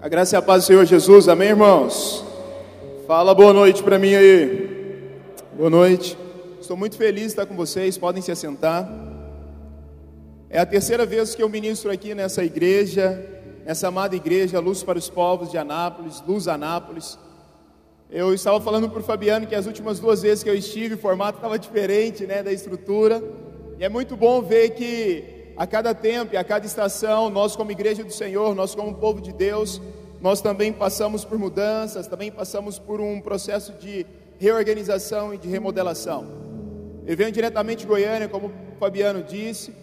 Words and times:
A 0.00 0.08
graça 0.08 0.36
e 0.36 0.38
a 0.38 0.42
paz 0.42 0.62
do 0.62 0.66
Senhor 0.68 0.84
Jesus, 0.84 1.26
amém, 1.26 1.48
irmãos? 1.48 2.24
Fala 3.04 3.34
boa 3.34 3.52
noite 3.52 3.82
para 3.82 3.98
mim 3.98 4.14
aí. 4.14 5.10
Boa 5.56 5.68
noite. 5.68 6.16
Estou 6.60 6.76
muito 6.76 6.96
feliz 6.96 7.22
de 7.22 7.28
estar 7.30 7.46
com 7.46 7.56
vocês, 7.56 7.98
podem 7.98 8.22
se 8.22 8.30
assentar. 8.30 8.88
É 10.48 10.60
a 10.60 10.64
terceira 10.64 11.04
vez 11.04 11.34
que 11.34 11.42
eu 11.42 11.48
ministro 11.48 11.90
aqui 11.90 12.14
nessa 12.14 12.44
igreja, 12.44 13.28
nessa 13.66 13.88
amada 13.88 14.14
igreja, 14.14 14.60
Luz 14.60 14.84
para 14.84 14.98
os 14.98 15.10
Povos 15.10 15.50
de 15.50 15.58
Anápolis, 15.58 16.22
Luz 16.24 16.46
Anápolis. 16.46 17.18
Eu 18.08 18.32
estava 18.32 18.60
falando 18.60 18.88
para 18.88 19.00
o 19.00 19.02
Fabiano 19.02 19.48
que 19.48 19.54
as 19.56 19.66
últimas 19.66 19.98
duas 19.98 20.22
vezes 20.22 20.44
que 20.44 20.48
eu 20.48 20.54
estive, 20.54 20.94
o 20.94 20.98
formato 20.98 21.38
estava 21.38 21.58
diferente, 21.58 22.24
né, 22.24 22.40
da 22.40 22.52
estrutura. 22.52 23.20
E 23.80 23.84
é 23.84 23.88
muito 23.88 24.16
bom 24.16 24.42
ver 24.42 24.70
que 24.70 25.37
a 25.58 25.66
cada 25.66 25.92
tempo 25.92 26.34
e 26.34 26.36
a 26.36 26.44
cada 26.44 26.64
estação, 26.64 27.28
nós 27.28 27.56
como 27.56 27.72
igreja 27.72 28.04
do 28.04 28.12
Senhor, 28.12 28.54
nós 28.54 28.76
como 28.76 28.94
povo 28.94 29.20
de 29.20 29.32
Deus, 29.32 29.82
nós 30.20 30.40
também 30.40 30.72
passamos 30.72 31.24
por 31.24 31.36
mudanças, 31.36 32.06
também 32.06 32.30
passamos 32.30 32.78
por 32.78 33.00
um 33.00 33.20
processo 33.20 33.72
de 33.72 34.06
reorganização 34.38 35.34
e 35.34 35.36
de 35.36 35.48
remodelação. 35.48 36.28
Eu 37.04 37.16
venho 37.16 37.32
diretamente 37.32 37.80
de 37.80 37.88
Goiânia, 37.88 38.28
como 38.28 38.46
o 38.46 38.78
Fabiano 38.78 39.20
disse. 39.20 39.74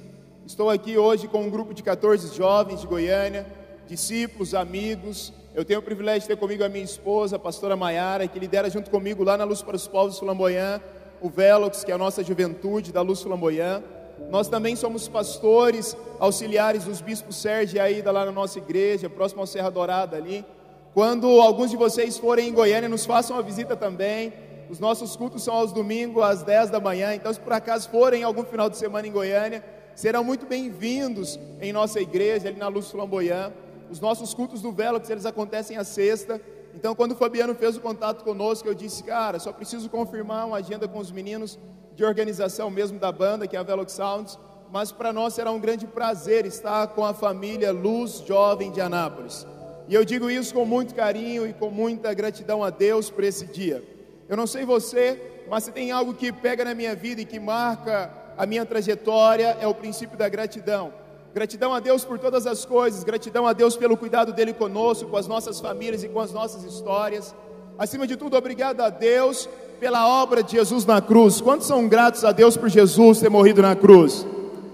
Estou 0.47 0.69
aqui 0.69 0.97
hoje 0.97 1.27
com 1.27 1.41
um 1.41 1.49
grupo 1.49 1.73
de 1.73 1.83
14 1.83 2.33
jovens 2.33 2.79
de 2.79 2.87
Goiânia, 2.87 3.45
discípulos, 3.85 4.55
amigos. 4.55 5.33
Eu 5.53 5.65
tenho 5.65 5.81
o 5.81 5.83
privilégio 5.83 6.21
de 6.21 6.27
ter 6.27 6.37
comigo 6.37 6.63
a 6.63 6.69
minha 6.69 6.85
esposa, 6.85 7.35
a 7.35 7.39
pastora 7.39 7.75
Maiara, 7.75 8.29
que 8.29 8.39
lidera 8.39 8.69
junto 8.69 8.89
comigo 8.89 9.25
lá 9.25 9.37
na 9.37 9.43
Luz 9.43 9.61
para 9.61 9.75
os 9.75 9.89
Povos 9.89 10.19
Flamboyant, 10.19 10.79
o 11.19 11.29
Velox, 11.29 11.83
que 11.83 11.91
é 11.91 11.95
a 11.95 11.97
nossa 11.97 12.23
juventude 12.23 12.93
da 12.93 13.01
Luz 13.01 13.21
Flamboyant. 13.21 13.83
Nós 14.29 14.47
também 14.47 14.75
somos 14.75 15.07
pastores 15.07 15.95
auxiliares 16.19 16.85
dos 16.85 17.01
bispos 17.01 17.35
Sérgio 17.35 17.77
e 17.77 17.79
Aida 17.79 18.11
lá 18.11 18.25
na 18.25 18.31
nossa 18.31 18.57
igreja, 18.57 19.09
próximo 19.09 19.41
ao 19.41 19.47
Serra 19.47 19.69
Dourada 19.69 20.17
ali. 20.17 20.45
Quando 20.93 21.27
alguns 21.41 21.69
de 21.69 21.77
vocês 21.77 22.17
forem 22.17 22.49
em 22.49 22.53
Goiânia, 22.53 22.87
nos 22.87 23.05
façam 23.05 23.35
uma 23.35 23.43
visita 23.43 23.75
também. 23.75 24.33
Os 24.69 24.79
nossos 24.79 25.15
cultos 25.15 25.43
são 25.43 25.53
aos 25.53 25.71
domingos, 25.71 26.23
às 26.23 26.41
10 26.41 26.69
da 26.69 26.79
manhã. 26.79 27.13
Então, 27.13 27.31
se 27.33 27.39
por 27.39 27.53
acaso 27.53 27.89
forem 27.89 28.23
algum 28.23 28.43
final 28.43 28.69
de 28.69 28.77
semana 28.77 29.05
em 29.05 29.11
Goiânia, 29.11 29.63
serão 29.93 30.23
muito 30.23 30.45
bem-vindos 30.45 31.39
em 31.61 31.71
nossa 31.73 31.99
igreja, 31.99 32.47
ali 32.47 32.57
na 32.57 32.67
Luz 32.67 32.89
Flamboyant. 32.89 33.51
Os 33.91 33.99
nossos 33.99 34.33
cultos 34.33 34.61
do 34.61 34.71
Velox, 34.71 35.09
eles 35.09 35.25
acontecem 35.25 35.77
à 35.77 35.83
sexta. 35.83 36.41
Então, 36.73 36.95
quando 36.95 37.11
o 37.11 37.15
Fabiano 37.15 37.53
fez 37.53 37.77
o 37.77 37.81
contato 37.81 38.23
conosco, 38.23 38.67
eu 38.67 38.73
disse, 38.73 39.03
cara, 39.03 39.37
só 39.37 39.51
preciso 39.53 39.89
confirmar 39.89 40.47
uma 40.47 40.57
agenda 40.57 40.87
com 40.87 40.99
os 40.99 41.11
meninos 41.11 41.59
de 41.95 42.03
organização 42.03 42.69
mesmo 42.69 42.99
da 42.99 43.11
banda, 43.11 43.47
que 43.47 43.55
é 43.55 43.59
a 43.59 43.63
Velox 43.63 43.93
Sounds, 43.93 44.37
mas 44.71 44.91
para 44.91 45.13
nós 45.13 45.33
será 45.33 45.51
um 45.51 45.59
grande 45.59 45.87
prazer 45.87 46.45
estar 46.45 46.87
com 46.87 47.05
a 47.05 47.13
família 47.13 47.71
Luz 47.71 48.23
Jovem 48.27 48.71
de 48.71 48.81
Anápolis. 48.81 49.47
E 49.87 49.93
eu 49.93 50.03
digo 50.03 50.29
isso 50.29 50.53
com 50.53 50.65
muito 50.65 50.93
carinho 50.93 51.47
e 51.47 51.53
com 51.53 51.69
muita 51.69 52.13
gratidão 52.13 52.63
a 52.63 52.69
Deus 52.69 53.09
por 53.09 53.23
esse 53.23 53.45
dia. 53.45 53.83
Eu 54.27 54.35
não 54.35 54.47
sei 54.47 54.65
você, 54.65 55.45
mas 55.47 55.63
se 55.63 55.71
tem 55.71 55.91
algo 55.91 56.13
que 56.13 56.31
pega 56.31 56.65
na 56.65 56.73
minha 56.73 56.95
vida 56.95 57.21
e 57.21 57.25
que 57.25 57.39
marca 57.39 58.11
a 58.37 58.45
minha 58.45 58.65
trajetória, 58.65 59.55
é 59.61 59.67
o 59.67 59.73
princípio 59.73 60.17
da 60.17 60.27
gratidão. 60.27 60.91
Gratidão 61.33 61.73
a 61.73 61.79
Deus 61.79 62.03
por 62.03 62.17
todas 62.19 62.47
as 62.47 62.65
coisas, 62.65 63.03
gratidão 63.03 63.45
a 63.47 63.53
Deus 63.53 63.77
pelo 63.77 63.95
cuidado 63.95 64.33
dele 64.33 64.53
conosco, 64.53 65.09
com 65.09 65.17
as 65.17 65.27
nossas 65.27 65.59
famílias 65.59 66.03
e 66.03 66.09
com 66.09 66.19
as 66.19 66.33
nossas 66.33 66.63
histórias. 66.63 67.35
Acima 67.77 68.07
de 68.07 68.17
tudo, 68.17 68.35
obrigado 68.35 68.81
a 68.81 68.89
Deus 68.89 69.47
pela 69.79 70.07
obra 70.07 70.41
de 70.41 70.53
Jesus 70.53 70.85
na 70.85 71.01
cruz. 71.01 71.41
Quantos 71.41 71.67
são 71.67 71.87
gratos 71.87 72.23
a 72.23 72.31
Deus 72.31 72.57
por 72.57 72.69
Jesus 72.69 73.19
ter 73.19 73.29
morrido 73.29 73.61
na 73.61 73.75
cruz? 73.75 74.25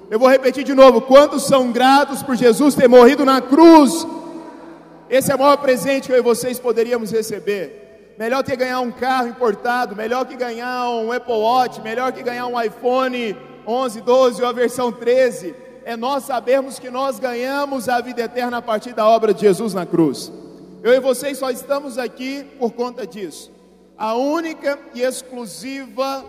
Eu 0.09 0.19
vou 0.19 0.30
repetir 0.30 0.63
de 0.63 0.73
novo: 0.73 1.02
quantos 1.02 1.44
são 1.44 1.71
gratos 1.71 2.21
por 2.21 2.35
Jesus 2.35 2.75
ter 2.75 2.88
morrido 2.88 3.25
na 3.25 3.41
cruz? 3.41 4.05
Esse 5.09 5.31
é 5.31 5.35
o 5.35 5.39
maior 5.39 5.57
presente 5.57 6.07
que 6.07 6.13
eu 6.13 6.17
e 6.17 6.22
vocês 6.22 6.59
poderíamos 6.59 7.11
receber. 7.11 8.13
Melhor 8.17 8.44
que 8.44 8.55
ganhar 8.55 8.79
um 8.81 8.91
carro 8.91 9.29
importado, 9.29 9.95
melhor 9.95 10.25
que 10.25 10.35
ganhar 10.35 10.89
um 10.89 11.11
Apple 11.11 11.33
Watch, 11.33 11.81
melhor 11.81 12.11
que 12.11 12.22
ganhar 12.22 12.47
um 12.47 12.61
iPhone 12.61 13.35
11, 13.66 14.01
12 14.01 14.41
ou 14.41 14.47
a 14.47 14.51
versão 14.51 14.91
13, 14.91 15.56
é 15.84 15.95
nós 15.95 16.23
sabermos 16.23 16.78
que 16.78 16.90
nós 16.90 17.19
ganhamos 17.19 17.90
a 17.90 18.00
vida 18.01 18.22
eterna 18.22 18.57
a 18.57 18.61
partir 18.61 18.94
da 18.94 19.07
obra 19.07 19.34
de 19.34 19.41
Jesus 19.41 19.73
na 19.73 19.85
cruz. 19.85 20.31
Eu 20.84 20.94
e 20.94 21.00
vocês 21.00 21.38
só 21.38 21.50
estamos 21.50 21.97
aqui 21.97 22.44
por 22.59 22.72
conta 22.72 23.06
disso. 23.06 23.51
A 24.01 24.16
única 24.16 24.79
e 24.95 25.01
exclusiva 25.03 26.25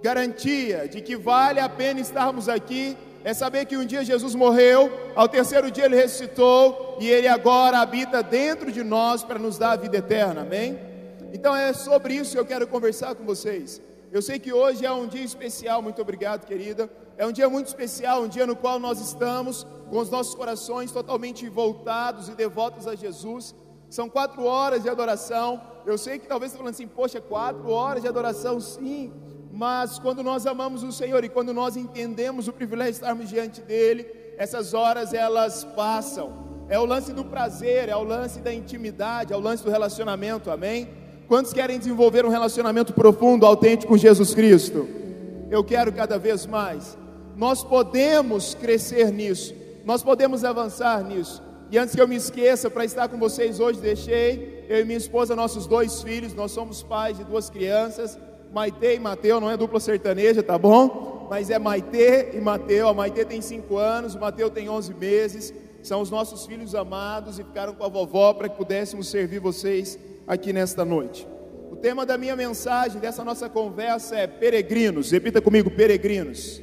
garantia 0.00 0.86
de 0.86 1.00
que 1.00 1.16
vale 1.16 1.58
a 1.58 1.68
pena 1.68 1.98
estarmos 1.98 2.48
aqui 2.48 2.96
é 3.24 3.34
saber 3.34 3.64
que 3.64 3.76
um 3.76 3.84
dia 3.84 4.04
Jesus 4.04 4.36
morreu, 4.36 4.88
ao 5.16 5.28
terceiro 5.28 5.68
dia 5.68 5.86
ele 5.86 5.96
ressuscitou 5.96 6.96
e 7.00 7.10
ele 7.10 7.26
agora 7.26 7.80
habita 7.80 8.22
dentro 8.22 8.70
de 8.70 8.84
nós 8.84 9.24
para 9.24 9.36
nos 9.36 9.58
dar 9.58 9.72
a 9.72 9.76
vida 9.76 9.96
eterna, 9.96 10.42
amém? 10.42 10.78
Então 11.32 11.56
é 11.56 11.72
sobre 11.72 12.14
isso 12.14 12.34
que 12.34 12.38
eu 12.38 12.46
quero 12.46 12.68
conversar 12.68 13.16
com 13.16 13.24
vocês. 13.24 13.82
Eu 14.12 14.22
sei 14.22 14.38
que 14.38 14.52
hoje 14.52 14.86
é 14.86 14.92
um 14.92 15.08
dia 15.08 15.24
especial, 15.24 15.82
muito 15.82 16.00
obrigado, 16.00 16.46
querida. 16.46 16.88
É 17.18 17.26
um 17.26 17.32
dia 17.32 17.48
muito 17.48 17.66
especial, 17.66 18.22
um 18.22 18.28
dia 18.28 18.46
no 18.46 18.54
qual 18.54 18.78
nós 18.78 19.00
estamos 19.00 19.66
com 19.90 19.98
os 19.98 20.08
nossos 20.08 20.36
corações 20.36 20.92
totalmente 20.92 21.48
voltados 21.48 22.28
e 22.28 22.36
devotos 22.36 22.86
a 22.86 22.94
Jesus. 22.94 23.56
São 23.88 24.08
quatro 24.08 24.44
horas 24.44 24.82
de 24.82 24.88
adoração. 24.88 25.60
Eu 25.84 25.96
sei 25.96 26.18
que 26.18 26.26
talvez 26.26 26.52
você 26.52 26.58
falando 26.58 26.74
assim, 26.74 26.88
poxa, 26.88 27.20
quatro 27.20 27.70
horas 27.70 28.02
de 28.02 28.08
adoração, 28.08 28.60
sim. 28.60 29.12
Mas 29.52 29.98
quando 29.98 30.22
nós 30.22 30.46
amamos 30.46 30.82
o 30.82 30.92
Senhor 30.92 31.24
e 31.24 31.28
quando 31.28 31.54
nós 31.54 31.76
entendemos 31.76 32.48
o 32.48 32.52
privilégio 32.52 32.92
de 32.92 32.98
estarmos 32.98 33.28
diante 33.28 33.60
dele, 33.60 34.06
essas 34.36 34.74
horas 34.74 35.14
elas 35.14 35.64
passam. 35.64 36.44
É 36.68 36.78
o 36.78 36.84
lance 36.84 37.12
do 37.12 37.24
prazer, 37.24 37.88
é 37.88 37.96
o 37.96 38.02
lance 38.02 38.40
da 38.40 38.52
intimidade, 38.52 39.32
é 39.32 39.36
o 39.36 39.40
lance 39.40 39.62
do 39.62 39.70
relacionamento, 39.70 40.50
amém? 40.50 40.88
Quantos 41.28 41.52
querem 41.52 41.78
desenvolver 41.78 42.26
um 42.26 42.28
relacionamento 42.28 42.92
profundo, 42.92 43.46
autêntico 43.46 43.92
com 43.92 43.96
Jesus 43.96 44.34
Cristo? 44.34 44.86
Eu 45.50 45.62
quero 45.62 45.92
cada 45.92 46.18
vez 46.18 46.44
mais. 46.44 46.98
Nós 47.36 47.62
podemos 47.62 48.54
crescer 48.54 49.12
nisso, 49.12 49.54
nós 49.84 50.02
podemos 50.02 50.44
avançar 50.44 51.04
nisso. 51.04 51.45
E 51.70 51.78
antes 51.78 51.94
que 51.94 52.00
eu 52.00 52.06
me 52.06 52.14
esqueça, 52.14 52.70
para 52.70 52.84
estar 52.84 53.08
com 53.08 53.18
vocês 53.18 53.58
hoje, 53.58 53.80
deixei 53.80 54.64
eu 54.68 54.80
e 54.80 54.84
minha 54.84 54.98
esposa, 54.98 55.34
nossos 55.34 55.66
dois 55.66 56.00
filhos, 56.02 56.32
nós 56.32 56.52
somos 56.52 56.82
pais 56.82 57.18
de 57.18 57.24
duas 57.24 57.50
crianças, 57.50 58.18
Maite 58.52 58.86
e 58.86 58.98
Mateu, 59.00 59.40
não 59.40 59.50
é 59.50 59.56
dupla 59.56 59.80
sertaneja, 59.80 60.42
tá 60.42 60.56
bom? 60.56 61.26
Mas 61.28 61.50
é 61.50 61.58
Maite 61.58 62.30
e 62.32 62.40
Mateu, 62.40 62.88
a 62.88 62.94
Maite 62.94 63.24
tem 63.24 63.40
cinco 63.40 63.76
anos, 63.76 64.14
o 64.14 64.20
Mateu 64.20 64.48
tem 64.48 64.68
11 64.68 64.94
meses, 64.94 65.52
são 65.82 66.00
os 66.00 66.10
nossos 66.10 66.46
filhos 66.46 66.74
amados 66.74 67.38
e 67.38 67.44
ficaram 67.44 67.74
com 67.74 67.84
a 67.84 67.88
vovó 67.88 68.32
para 68.32 68.48
que 68.48 68.56
pudéssemos 68.56 69.08
servir 69.08 69.40
vocês 69.40 69.98
aqui 70.26 70.52
nesta 70.52 70.84
noite. 70.84 71.26
O 71.70 71.76
tema 71.76 72.06
da 72.06 72.16
minha 72.16 72.36
mensagem, 72.36 73.00
dessa 73.00 73.24
nossa 73.24 73.48
conversa 73.48 74.16
é 74.16 74.26
peregrinos, 74.26 75.10
repita 75.10 75.40
comigo, 75.40 75.70
peregrinos. 75.70 76.62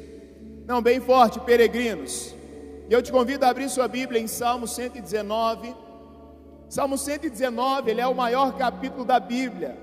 Não, 0.65 0.81
bem 0.81 1.01
forte, 1.01 1.41
peregrinos. 1.41 2.33
E 2.93 2.95
eu 2.95 3.01
te 3.01 3.11
convido 3.11 3.43
a 3.43 3.49
abrir 3.49 3.67
sua 3.71 3.87
Bíblia 3.87 4.21
em 4.21 4.27
Salmo 4.27 4.67
119. 4.67 5.75
Salmo 6.69 6.95
119, 6.95 7.89
ele 7.89 7.99
é 7.99 8.05
o 8.05 8.13
maior 8.13 8.55
capítulo 8.55 9.03
da 9.03 9.19
Bíblia. 9.19 9.75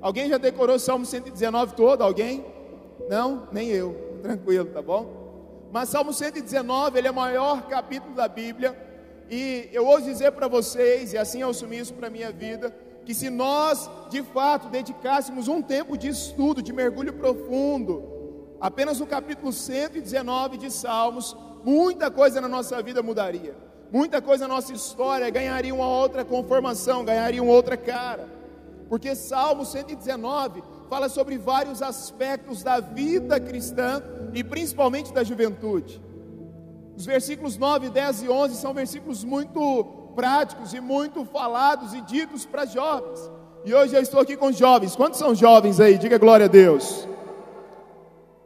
Alguém 0.00 0.28
já 0.28 0.38
decorou 0.38 0.76
Salmo 0.76 1.06
119 1.06 1.76
todo? 1.76 2.02
Alguém? 2.02 2.44
Não? 3.08 3.46
Nem 3.52 3.68
eu. 3.68 4.18
Tranquilo, 4.24 4.70
tá 4.70 4.82
bom? 4.82 5.68
Mas 5.70 5.88
Salmo 5.90 6.12
119, 6.12 6.98
ele 6.98 7.06
é 7.06 7.12
o 7.12 7.14
maior 7.14 7.62
capítulo 7.68 8.12
da 8.12 8.26
Bíblia. 8.26 8.76
E 9.30 9.68
eu 9.72 9.86
ouso 9.86 10.06
dizer 10.06 10.32
para 10.32 10.48
vocês, 10.48 11.12
e 11.12 11.16
assim 11.16 11.42
eu 11.42 11.50
assumi 11.50 11.78
isso 11.78 11.94
para 11.94 12.08
a 12.08 12.10
minha 12.10 12.32
vida, 12.32 12.76
que 13.04 13.14
se 13.14 13.30
nós 13.30 13.88
de 14.10 14.20
fato 14.20 14.68
dedicássemos 14.68 15.46
um 15.46 15.62
tempo 15.62 15.96
de 15.96 16.08
estudo, 16.08 16.60
de 16.60 16.72
mergulho 16.72 17.12
profundo, 17.12 18.02
apenas 18.60 18.98
no 18.98 19.06
capítulo 19.06 19.52
119 19.52 20.58
de 20.58 20.72
Salmos, 20.72 21.36
muita 21.64 22.10
coisa 22.10 22.40
na 22.40 22.48
nossa 22.48 22.80
vida 22.82 23.02
mudaria. 23.02 23.54
Muita 23.90 24.20
coisa 24.20 24.46
na 24.46 24.54
nossa 24.54 24.72
história 24.72 25.30
ganharia 25.30 25.74
uma 25.74 25.88
outra 25.88 26.24
conformação, 26.24 27.04
ganharia 27.04 27.42
uma 27.42 27.52
outra 27.52 27.76
cara. 27.76 28.28
Porque 28.88 29.14
Salmo 29.14 29.64
119 29.64 30.62
fala 30.88 31.08
sobre 31.08 31.36
vários 31.38 31.82
aspectos 31.82 32.62
da 32.62 32.80
vida 32.80 33.38
cristã 33.38 34.02
e 34.34 34.42
principalmente 34.42 35.12
da 35.12 35.22
juventude. 35.22 36.00
Os 36.96 37.06
versículos 37.06 37.56
9, 37.56 37.90
10 37.90 38.22
e 38.24 38.28
11 38.28 38.56
são 38.56 38.74
versículos 38.74 39.22
muito 39.24 39.84
práticos 40.14 40.74
e 40.74 40.80
muito 40.80 41.24
falados 41.24 41.94
e 41.94 42.00
ditos 42.00 42.44
para 42.44 42.66
jovens. 42.66 43.30
E 43.64 43.72
hoje 43.74 43.94
eu 43.94 44.02
estou 44.02 44.20
aqui 44.20 44.36
com 44.36 44.50
jovens. 44.50 44.96
Quantos 44.96 45.18
são 45.18 45.34
jovens 45.34 45.80
aí? 45.80 45.96
Diga 45.96 46.18
glória 46.18 46.46
a 46.46 46.48
Deus. 46.48 47.06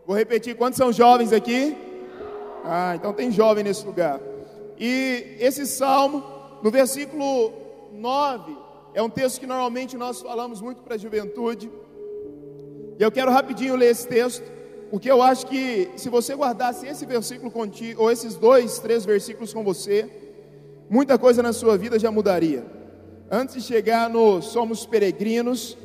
Vou 0.07 0.17
repetir: 0.17 0.57
quantos 0.57 0.77
são 0.77 0.93
jovens 0.93 1.33
aqui? 1.33 1.77
Ah, 2.65 2.95
então 2.95 3.13
tem 3.13 3.31
jovem 3.31 3.65
nesse 3.65 3.85
lugar. 3.85 4.21
E 4.79 5.37
esse 5.39 5.67
salmo, 5.67 6.23
no 6.63 6.71
versículo 6.71 7.53
9, 7.93 8.57
é 8.95 9.03
um 9.03 9.11
texto 9.11 9.41
que 9.41 9.47
normalmente 9.47 9.97
nós 9.97 10.21
falamos 10.21 10.61
muito 10.61 10.83
para 10.83 10.95
a 10.95 10.99
juventude. 10.99 11.71
E 12.99 13.03
eu 13.03 13.11
quero 13.11 13.31
rapidinho 13.31 13.75
ler 13.75 13.91
esse 13.91 14.07
texto, 14.07 14.45
porque 14.91 15.11
eu 15.11 15.23
acho 15.23 15.47
que 15.47 15.91
se 15.97 16.09
você 16.09 16.35
guardasse 16.35 16.87
esse 16.87 17.07
versículo 17.07 17.51
contigo, 17.51 18.03
ou 18.03 18.11
esses 18.11 18.35
dois, 18.37 18.79
três 18.79 19.05
versículos 19.05 19.53
com 19.53 19.65
você, 19.65 20.09
muita 20.89 21.19
coisa 21.19 21.43
na 21.43 21.53
sua 21.53 21.77
vida 21.77 21.99
já 21.99 22.11
mudaria. 22.11 22.65
Antes 23.31 23.55
de 23.55 23.63
chegar 23.63 24.11
no 24.11 24.43
somos 24.43 24.85
peregrinos, 24.85 25.77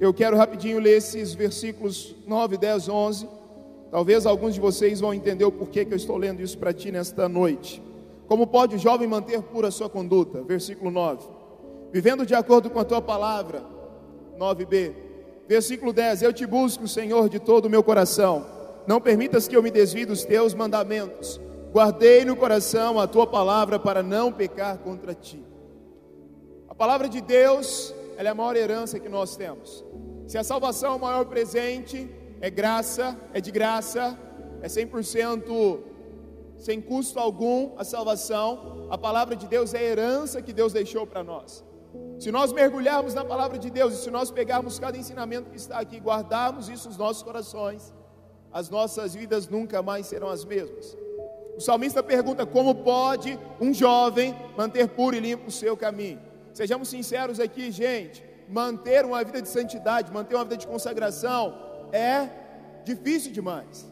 eu 0.00 0.12
quero 0.12 0.36
rapidinho 0.36 0.80
ler 0.80 0.98
esses 0.98 1.34
versículos 1.34 2.14
9, 2.26 2.56
10, 2.56 2.88
11. 2.88 3.28
Talvez 3.90 4.26
alguns 4.26 4.54
de 4.54 4.60
vocês 4.60 5.00
vão 5.00 5.14
entender 5.14 5.44
o 5.44 5.52
porquê 5.52 5.84
que 5.84 5.92
eu 5.92 5.96
estou 5.96 6.16
lendo 6.16 6.42
isso 6.42 6.58
para 6.58 6.72
ti 6.72 6.90
nesta 6.90 7.28
noite. 7.28 7.82
Como 8.26 8.46
pode 8.46 8.76
o 8.76 8.78
jovem 8.78 9.06
manter 9.06 9.40
pura 9.42 9.70
sua 9.70 9.88
conduta? 9.88 10.42
Versículo 10.42 10.90
9. 10.90 11.28
Vivendo 11.92 12.26
de 12.26 12.34
acordo 12.34 12.68
com 12.68 12.80
a 12.80 12.84
tua 12.84 13.00
palavra. 13.00 13.62
9b. 14.38 14.92
Versículo 15.48 15.92
10: 15.92 16.22
Eu 16.22 16.32
te 16.32 16.44
busco, 16.44 16.88
Senhor, 16.88 17.28
de 17.28 17.38
todo 17.38 17.66
o 17.66 17.70
meu 17.70 17.82
coração. 17.82 18.44
Não 18.86 19.00
permitas 19.00 19.46
que 19.46 19.56
eu 19.56 19.62
me 19.62 19.70
desvie 19.70 20.04
dos 20.04 20.24
teus 20.24 20.54
mandamentos. 20.54 21.40
Guardei 21.72 22.24
no 22.24 22.36
coração 22.36 22.98
a 22.98 23.06
tua 23.06 23.26
palavra 23.26 23.78
para 23.78 24.02
não 24.02 24.32
pecar 24.32 24.78
contra 24.78 25.14
ti. 25.14 25.42
A 26.68 26.74
palavra 26.74 27.08
de 27.08 27.20
Deus, 27.20 27.94
ela 28.16 28.28
é 28.28 28.32
a 28.32 28.34
maior 28.34 28.56
herança 28.56 28.98
que 28.98 29.08
nós 29.08 29.36
temos. 29.36 29.84
Se 30.26 30.36
a 30.36 30.44
salvação 30.44 30.94
é 30.94 30.96
o 30.96 31.00
maior 31.00 31.24
presente, 31.26 32.10
é 32.46 32.50
graça, 32.50 33.18
é 33.34 33.40
de 33.40 33.50
graça, 33.50 34.16
é 34.62 34.68
100% 34.68 35.80
sem 36.56 36.80
custo 36.80 37.18
algum 37.18 37.72
a 37.76 37.82
salvação. 37.82 38.86
A 38.88 38.96
palavra 38.96 39.34
de 39.34 39.48
Deus 39.48 39.74
é 39.74 39.78
a 39.78 39.82
herança 39.82 40.40
que 40.40 40.52
Deus 40.52 40.72
deixou 40.72 41.04
para 41.04 41.24
nós. 41.24 41.64
Se 42.20 42.30
nós 42.30 42.52
mergulharmos 42.52 43.14
na 43.14 43.24
palavra 43.24 43.58
de 43.58 43.68
Deus 43.68 43.94
e 43.94 43.96
se 43.96 44.12
nós 44.12 44.30
pegarmos 44.30 44.78
cada 44.78 44.96
ensinamento 44.96 45.50
que 45.50 45.56
está 45.56 45.80
aqui, 45.80 45.98
guardarmos 45.98 46.68
isso 46.68 46.86
nos 46.86 46.96
nossos 46.96 47.24
corações, 47.24 47.92
as 48.52 48.70
nossas 48.70 49.12
vidas 49.12 49.48
nunca 49.48 49.82
mais 49.82 50.06
serão 50.06 50.28
as 50.28 50.44
mesmas. 50.44 50.96
O 51.56 51.60
salmista 51.60 52.00
pergunta: 52.00 52.46
como 52.46 52.76
pode 52.76 53.36
um 53.60 53.74
jovem 53.74 54.36
manter 54.56 54.86
puro 54.90 55.16
e 55.16 55.20
limpo 55.20 55.48
o 55.48 55.50
seu 55.50 55.76
caminho? 55.76 56.20
Sejamos 56.54 56.88
sinceros 56.88 57.40
aqui, 57.40 57.72
gente. 57.72 58.24
Manter 58.48 59.04
uma 59.04 59.24
vida 59.24 59.42
de 59.42 59.48
santidade, 59.48 60.12
manter 60.12 60.36
uma 60.36 60.44
vida 60.44 60.56
de 60.56 60.68
consagração 60.68 61.65
é 61.92 62.28
difícil 62.84 63.32
demais. 63.32 63.86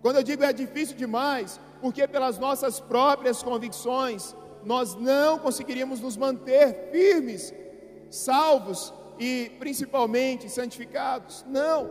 Quando 0.00 0.16
eu 0.16 0.22
digo 0.22 0.42
é 0.42 0.52
difícil 0.52 0.96
demais, 0.96 1.60
porque 1.80 2.06
pelas 2.08 2.38
nossas 2.38 2.80
próprias 2.80 3.42
convicções 3.42 4.34
nós 4.64 4.94
não 4.94 5.38
conseguiríamos 5.38 6.00
nos 6.00 6.16
manter 6.16 6.90
firmes, 6.90 7.52
salvos 8.10 8.92
e 9.18 9.50
principalmente 9.58 10.48
santificados. 10.48 11.44
Não, 11.48 11.90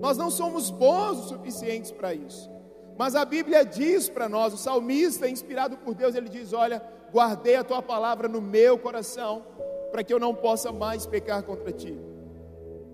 nós 0.00 0.16
não 0.16 0.30
somos 0.30 0.70
bons 0.70 1.18
o 1.18 1.28
suficientes 1.28 1.90
para 1.90 2.14
isso. 2.14 2.50
Mas 2.96 3.16
a 3.16 3.24
Bíblia 3.24 3.64
diz 3.64 4.08
para 4.08 4.28
nós, 4.28 4.54
o 4.54 4.56
salmista, 4.56 5.28
inspirado 5.28 5.76
por 5.78 5.94
Deus, 5.94 6.14
ele 6.14 6.28
diz: 6.28 6.52
Olha, 6.52 6.82
guardei 7.12 7.56
a 7.56 7.64
tua 7.64 7.82
palavra 7.82 8.28
no 8.28 8.40
meu 8.40 8.78
coração, 8.78 9.44
para 9.90 10.04
que 10.04 10.12
eu 10.12 10.20
não 10.20 10.34
possa 10.34 10.70
mais 10.70 11.06
pecar 11.06 11.42
contra 11.42 11.72
ti. 11.72 11.98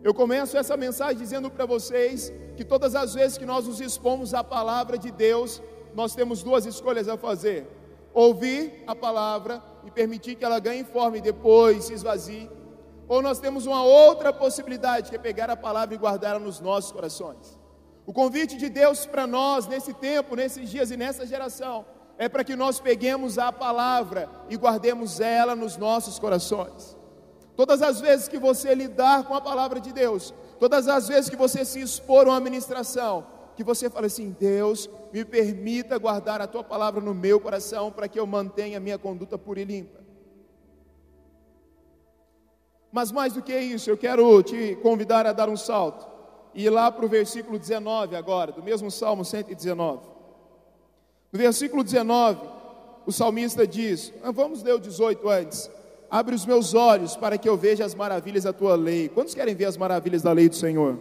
Eu 0.02 0.14
começo 0.14 0.56
essa 0.56 0.76
mensagem 0.76 1.18
dizendo 1.18 1.50
para 1.50 1.66
vocês 1.66 2.32
que 2.56 2.64
todas 2.64 2.94
as 2.94 3.12
vezes 3.12 3.36
que 3.36 3.44
nós 3.44 3.66
nos 3.66 3.80
expomos 3.80 4.32
à 4.32 4.42
palavra 4.42 4.96
de 4.96 5.10
Deus, 5.10 5.62
nós 5.94 6.14
temos 6.14 6.42
duas 6.42 6.64
escolhas 6.64 7.06
a 7.06 7.18
fazer: 7.18 7.66
ouvir 8.14 8.82
a 8.86 8.94
palavra 8.94 9.62
e 9.84 9.90
permitir 9.90 10.36
que 10.36 10.44
ela 10.44 10.58
ganhe 10.58 10.84
forma 10.84 11.18
e 11.18 11.20
depois 11.20 11.84
se 11.84 11.92
esvazie, 11.92 12.50
ou 13.06 13.20
nós 13.20 13.38
temos 13.38 13.66
uma 13.66 13.82
outra 13.82 14.32
possibilidade, 14.32 15.10
que 15.10 15.16
é 15.16 15.18
pegar 15.18 15.50
a 15.50 15.56
palavra 15.56 15.94
e 15.94 15.98
guardá-la 15.98 16.38
nos 16.38 16.60
nossos 16.60 16.92
corações. 16.92 17.58
O 18.06 18.12
convite 18.12 18.56
de 18.56 18.70
Deus 18.70 19.04
para 19.04 19.26
nós 19.26 19.66
nesse 19.66 19.92
tempo, 19.92 20.34
nesses 20.34 20.70
dias 20.70 20.90
e 20.90 20.96
nessa 20.96 21.26
geração, 21.26 21.84
é 22.16 22.28
para 22.28 22.42
que 22.42 22.56
nós 22.56 22.80
peguemos 22.80 23.38
a 23.38 23.52
palavra 23.52 24.30
e 24.48 24.56
guardemos 24.56 25.20
ela 25.20 25.54
nos 25.54 25.76
nossos 25.76 26.18
corações. 26.18 26.99
Todas 27.60 27.82
as 27.82 28.00
vezes 28.00 28.26
que 28.26 28.38
você 28.38 28.74
lidar 28.74 29.24
com 29.24 29.34
a 29.34 29.40
palavra 29.42 29.82
de 29.82 29.92
Deus, 29.92 30.32
todas 30.58 30.88
as 30.88 31.08
vezes 31.08 31.28
que 31.28 31.36
você 31.36 31.62
se 31.62 31.78
expor 31.78 32.26
a 32.26 32.30
uma 32.30 32.40
ministração, 32.40 33.26
que 33.54 33.62
você 33.62 33.90
fale 33.90 34.06
assim: 34.06 34.34
Deus, 34.40 34.88
me 35.12 35.26
permita 35.26 35.98
guardar 35.98 36.40
a 36.40 36.46
tua 36.46 36.64
palavra 36.64 37.02
no 37.02 37.12
meu 37.12 37.38
coração 37.38 37.92
para 37.92 38.08
que 38.08 38.18
eu 38.18 38.26
mantenha 38.26 38.78
a 38.78 38.80
minha 38.80 38.96
conduta 38.96 39.36
pura 39.36 39.60
e 39.60 39.66
limpa. 39.66 40.00
Mas 42.90 43.12
mais 43.12 43.34
do 43.34 43.42
que 43.42 43.54
isso, 43.54 43.90
eu 43.90 43.98
quero 43.98 44.42
te 44.42 44.76
convidar 44.76 45.26
a 45.26 45.32
dar 45.34 45.50
um 45.50 45.56
salto 45.56 46.08
e 46.54 46.64
ir 46.64 46.70
lá 46.70 46.90
para 46.90 47.04
o 47.04 47.10
versículo 47.10 47.58
19 47.58 48.16
agora, 48.16 48.52
do 48.52 48.62
mesmo 48.62 48.90
Salmo 48.90 49.22
119. 49.22 50.08
No 51.30 51.38
versículo 51.38 51.84
19, 51.84 52.40
o 53.04 53.12
salmista 53.12 53.66
diz: 53.66 54.14
ah, 54.22 54.32
Vamos 54.32 54.62
ler 54.62 54.76
o 54.76 54.80
18 54.80 55.28
antes. 55.28 55.70
Abre 56.10 56.34
os 56.34 56.44
meus 56.44 56.74
olhos 56.74 57.16
para 57.16 57.38
que 57.38 57.48
eu 57.48 57.56
veja 57.56 57.84
as 57.84 57.94
maravilhas 57.94 58.44
da 58.44 58.52
tua 58.52 58.74
lei. 58.74 59.08
Quantos 59.08 59.34
querem 59.34 59.54
ver 59.54 59.66
as 59.66 59.76
maravilhas 59.76 60.22
da 60.22 60.32
lei 60.32 60.48
do 60.48 60.56
Senhor? 60.56 60.98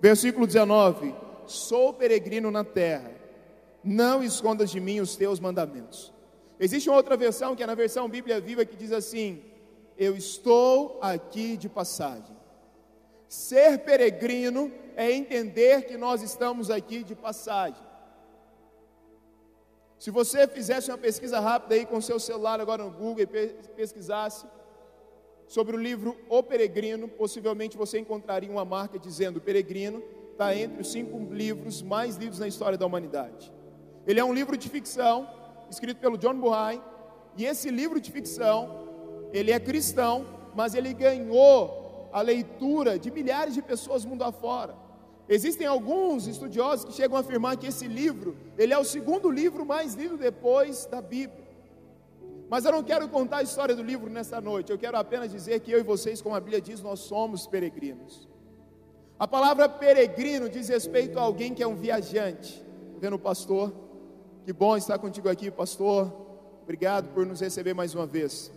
Versículo 0.00 0.46
19: 0.46 1.12
sou 1.46 1.92
peregrino 1.92 2.50
na 2.50 2.62
terra, 2.62 3.10
não 3.82 4.22
escondas 4.22 4.70
de 4.70 4.78
mim 4.78 5.00
os 5.00 5.16
teus 5.16 5.40
mandamentos. 5.40 6.12
Existe 6.60 6.88
uma 6.88 6.96
outra 6.96 7.16
versão, 7.16 7.56
que 7.56 7.62
é 7.62 7.66
na 7.66 7.74
versão 7.74 8.08
Bíblia 8.08 8.40
Viva, 8.40 8.64
que 8.64 8.76
diz 8.76 8.92
assim: 8.92 9.42
Eu 9.98 10.16
estou 10.16 10.98
aqui 11.02 11.56
de 11.56 11.68
passagem. 11.68 12.36
Ser 13.28 13.78
peregrino 13.78 14.70
é 14.96 15.10
entender 15.10 15.86
que 15.86 15.96
nós 15.96 16.22
estamos 16.22 16.70
aqui 16.70 17.02
de 17.02 17.14
passagem. 17.14 17.89
Se 20.00 20.10
você 20.10 20.48
fizesse 20.48 20.90
uma 20.90 20.96
pesquisa 20.96 21.38
rápida 21.40 21.74
aí 21.74 21.84
com 21.84 22.00
seu 22.00 22.18
celular 22.18 22.58
agora 22.58 22.82
no 22.82 22.90
Google 22.90 23.20
e 23.20 23.26
pesquisasse 23.26 24.46
sobre 25.46 25.76
o 25.76 25.78
livro 25.78 26.16
O 26.26 26.42
Peregrino, 26.42 27.06
possivelmente 27.06 27.76
você 27.76 27.98
encontraria 27.98 28.50
uma 28.50 28.64
marca 28.64 28.98
dizendo 28.98 29.42
Peregrino 29.42 30.02
está 30.32 30.56
entre 30.56 30.80
os 30.80 30.90
cinco 30.90 31.18
livros 31.30 31.82
mais 31.82 32.16
lidos 32.16 32.38
na 32.38 32.48
história 32.48 32.78
da 32.78 32.86
humanidade. 32.86 33.52
Ele 34.06 34.18
é 34.18 34.24
um 34.24 34.32
livro 34.32 34.56
de 34.56 34.70
ficção, 34.70 35.28
escrito 35.70 36.00
pelo 36.00 36.16
John 36.16 36.40
Buhai, 36.40 36.82
e 37.36 37.44
esse 37.44 37.68
livro 37.70 38.00
de 38.00 38.10
ficção, 38.10 38.88
ele 39.34 39.52
é 39.52 39.60
cristão, 39.60 40.24
mas 40.54 40.74
ele 40.74 40.94
ganhou 40.94 42.08
a 42.10 42.22
leitura 42.22 42.98
de 42.98 43.10
milhares 43.10 43.52
de 43.52 43.60
pessoas 43.60 44.06
mundo 44.06 44.24
afora. 44.24 44.74
Existem 45.32 45.64
alguns 45.64 46.26
estudiosos 46.26 46.84
que 46.84 46.92
chegam 46.92 47.16
a 47.16 47.20
afirmar 47.20 47.56
que 47.56 47.68
esse 47.68 47.86
livro, 47.86 48.36
ele 48.58 48.74
é 48.74 48.78
o 48.78 48.82
segundo 48.82 49.30
livro 49.30 49.64
mais 49.64 49.94
lido 49.94 50.16
depois 50.16 50.86
da 50.86 51.00
Bíblia. 51.00 51.48
Mas 52.48 52.64
eu 52.64 52.72
não 52.72 52.82
quero 52.82 53.08
contar 53.08 53.36
a 53.36 53.42
história 53.44 53.76
do 53.76 53.82
livro 53.84 54.10
nesta 54.10 54.40
noite, 54.40 54.72
eu 54.72 54.78
quero 54.78 54.96
apenas 54.96 55.30
dizer 55.30 55.60
que 55.60 55.70
eu 55.70 55.78
e 55.78 55.84
vocês, 55.84 56.20
como 56.20 56.34
a 56.34 56.40
Bíblia 56.40 56.60
diz, 56.60 56.82
nós 56.82 56.98
somos 56.98 57.46
peregrinos. 57.46 58.28
A 59.20 59.28
palavra 59.28 59.68
peregrino 59.68 60.48
diz 60.48 60.68
respeito 60.68 61.16
a 61.16 61.22
alguém 61.22 61.54
que 61.54 61.62
é 61.62 61.66
um 61.66 61.76
viajante. 61.76 62.60
Vendo 62.98 63.14
o 63.14 63.18
pastor? 63.18 63.72
Que 64.44 64.52
bom 64.52 64.76
estar 64.76 64.98
contigo 64.98 65.28
aqui, 65.28 65.48
pastor. 65.48 66.12
Obrigado 66.64 67.14
por 67.14 67.24
nos 67.24 67.40
receber 67.40 67.72
mais 67.72 67.94
uma 67.94 68.04
vez. 68.04 68.50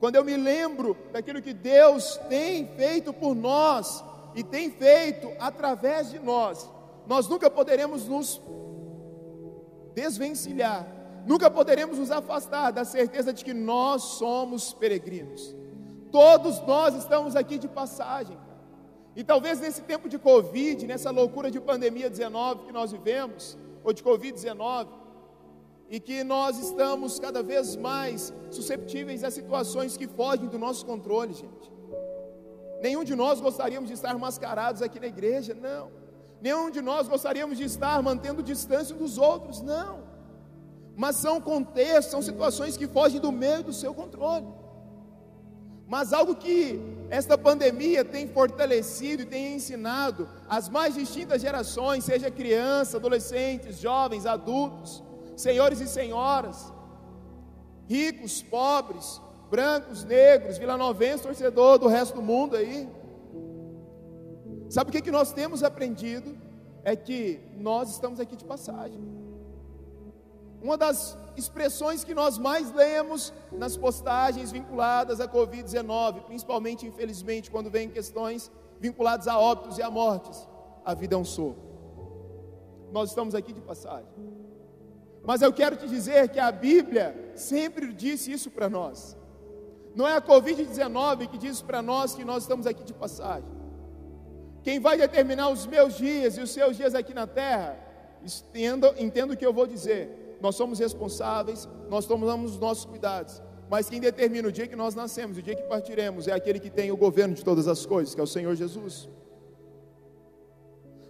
Quando 0.00 0.16
eu 0.16 0.24
me 0.24 0.36
lembro 0.36 0.96
daquilo 1.12 1.40
que 1.40 1.54
Deus 1.54 2.16
tem 2.28 2.66
feito 2.76 3.12
por 3.12 3.32
nós 3.32 4.02
e 4.36 4.44
tem 4.44 4.70
feito 4.70 5.32
através 5.40 6.10
de 6.10 6.18
nós, 6.18 6.70
nós 7.06 7.26
nunca 7.26 7.50
poderemos 7.50 8.06
nos 8.06 8.40
desvencilhar, 9.94 10.86
nunca 11.26 11.50
poderemos 11.50 11.98
nos 11.98 12.10
afastar 12.10 12.70
da 12.70 12.84
certeza 12.84 13.32
de 13.32 13.42
que 13.42 13.54
nós 13.54 14.02
somos 14.02 14.74
peregrinos. 14.74 15.56
Todos 16.12 16.60
nós 16.66 16.94
estamos 16.94 17.34
aqui 17.34 17.56
de 17.56 17.66
passagem. 17.66 18.36
E 19.16 19.24
talvez 19.24 19.58
nesse 19.58 19.80
tempo 19.80 20.06
de 20.06 20.18
Covid, 20.18 20.86
nessa 20.86 21.10
loucura 21.10 21.50
de 21.50 21.58
pandemia 21.58 22.10
19 22.10 22.66
que 22.66 22.72
nós 22.72 22.92
vivemos, 22.92 23.56
ou 23.82 23.92
de 23.94 24.02
Covid-19, 24.02 24.88
e 25.88 25.98
que 25.98 26.22
nós 26.22 26.58
estamos 26.58 27.18
cada 27.18 27.42
vez 27.42 27.74
mais 27.74 28.34
susceptíveis 28.50 29.24
a 29.24 29.30
situações 29.30 29.96
que 29.96 30.06
fogem 30.06 30.46
do 30.48 30.58
nosso 30.58 30.84
controle, 30.84 31.32
gente. 31.32 31.75
Nenhum 32.86 33.02
de 33.10 33.16
nós 33.16 33.40
gostaríamos 33.46 33.88
de 33.88 33.94
estar 33.98 34.16
mascarados 34.16 34.80
aqui 34.80 34.98
na 35.04 35.08
igreja, 35.14 35.52
não. 35.68 35.84
Nenhum 36.40 36.70
de 36.70 36.80
nós 36.80 37.08
gostaríamos 37.08 37.58
de 37.58 37.64
estar 37.64 38.00
mantendo 38.08 38.48
distância 38.52 38.94
dos 38.94 39.18
outros, 39.18 39.60
não. 39.60 39.94
Mas 41.02 41.16
são 41.16 41.40
contextos, 41.40 42.12
são 42.12 42.22
situações 42.22 42.76
que 42.76 42.86
fogem 42.86 43.20
do 43.20 43.32
meio 43.32 43.64
do 43.64 43.72
seu 43.72 43.92
controle. 43.92 44.46
Mas 45.88 46.12
algo 46.12 46.36
que 46.36 46.80
esta 47.10 47.36
pandemia 47.36 48.04
tem 48.04 48.28
fortalecido 48.28 49.22
e 49.22 49.26
tem 49.34 49.56
ensinado 49.56 50.28
as 50.48 50.68
mais 50.68 50.94
distintas 50.94 51.42
gerações, 51.42 52.04
seja 52.04 52.30
crianças, 52.30 52.94
adolescentes, 52.94 53.80
jovens, 53.80 54.26
adultos, 54.26 55.02
senhores 55.36 55.80
e 55.80 55.88
senhoras, 55.88 56.72
ricos, 57.88 58.42
pobres, 58.42 59.20
brancos, 59.50 60.04
negros, 60.04 60.58
vilanovenses, 60.58 61.22
torcedor 61.22 61.78
do 61.78 61.86
resto 61.86 62.14
do 62.16 62.22
mundo 62.22 62.56
aí. 62.56 62.88
Sabe 64.68 64.90
o 64.90 64.92
que, 64.92 65.00
que 65.00 65.10
nós 65.10 65.32
temos 65.32 65.62
aprendido? 65.62 66.36
É 66.84 66.94
que 66.96 67.40
nós 67.56 67.90
estamos 67.90 68.20
aqui 68.20 68.36
de 68.36 68.44
passagem. 68.44 69.00
Uma 70.62 70.76
das 70.76 71.16
expressões 71.36 72.02
que 72.02 72.14
nós 72.14 72.38
mais 72.38 72.72
lemos 72.72 73.32
nas 73.52 73.76
postagens 73.76 74.50
vinculadas 74.50 75.20
à 75.20 75.28
Covid-19, 75.28 76.22
principalmente, 76.22 76.86
infelizmente, 76.86 77.50
quando 77.50 77.70
vem 77.70 77.88
questões 77.88 78.50
vinculadas 78.80 79.28
a 79.28 79.38
óbitos 79.38 79.78
e 79.78 79.82
a 79.82 79.90
mortes. 79.90 80.48
A 80.84 80.94
vida 80.94 81.14
é 81.14 81.18
um 81.18 81.24
sopro. 81.24 81.62
Nós 82.92 83.10
estamos 83.10 83.34
aqui 83.34 83.52
de 83.52 83.60
passagem. 83.60 84.08
Mas 85.24 85.42
eu 85.42 85.52
quero 85.52 85.76
te 85.76 85.88
dizer 85.88 86.28
que 86.28 86.38
a 86.38 86.52
Bíblia 86.52 87.32
sempre 87.34 87.92
disse 87.92 88.32
isso 88.32 88.50
para 88.50 88.68
nós. 88.68 89.16
Não 89.96 90.06
é 90.06 90.14
a 90.14 90.20
Covid-19 90.20 91.26
que 91.26 91.38
diz 91.38 91.62
para 91.62 91.80
nós 91.80 92.14
que 92.14 92.22
nós 92.22 92.42
estamos 92.42 92.66
aqui 92.66 92.84
de 92.84 92.92
passagem. 92.92 93.48
Quem 94.62 94.78
vai 94.78 94.98
determinar 94.98 95.48
os 95.48 95.66
meus 95.66 95.96
dias 95.96 96.36
e 96.36 96.42
os 96.42 96.50
seus 96.50 96.76
dias 96.76 96.94
aqui 96.94 97.14
na 97.14 97.26
terra, 97.26 97.78
entendo, 98.22 98.94
entendo 98.98 99.32
o 99.32 99.36
que 99.36 99.46
eu 99.46 99.54
vou 99.54 99.66
dizer. 99.66 100.36
Nós 100.38 100.54
somos 100.54 100.78
responsáveis, 100.78 101.66
nós 101.88 102.04
tomamos 102.04 102.52
os 102.52 102.58
nossos 102.58 102.84
cuidados. 102.84 103.40
Mas 103.70 103.88
quem 103.88 103.98
determina 103.98 104.48
o 104.48 104.52
dia 104.52 104.68
que 104.68 104.76
nós 104.76 104.94
nascemos, 104.94 105.38
o 105.38 105.42
dia 105.42 105.56
que 105.56 105.62
partiremos, 105.62 106.28
é 106.28 106.32
aquele 106.32 106.60
que 106.60 106.68
tem 106.68 106.92
o 106.92 106.96
governo 106.96 107.34
de 107.34 107.42
todas 107.42 107.66
as 107.66 107.86
coisas, 107.86 108.14
que 108.14 108.20
é 108.20 108.24
o 108.24 108.26
Senhor 108.26 108.54
Jesus. 108.54 109.08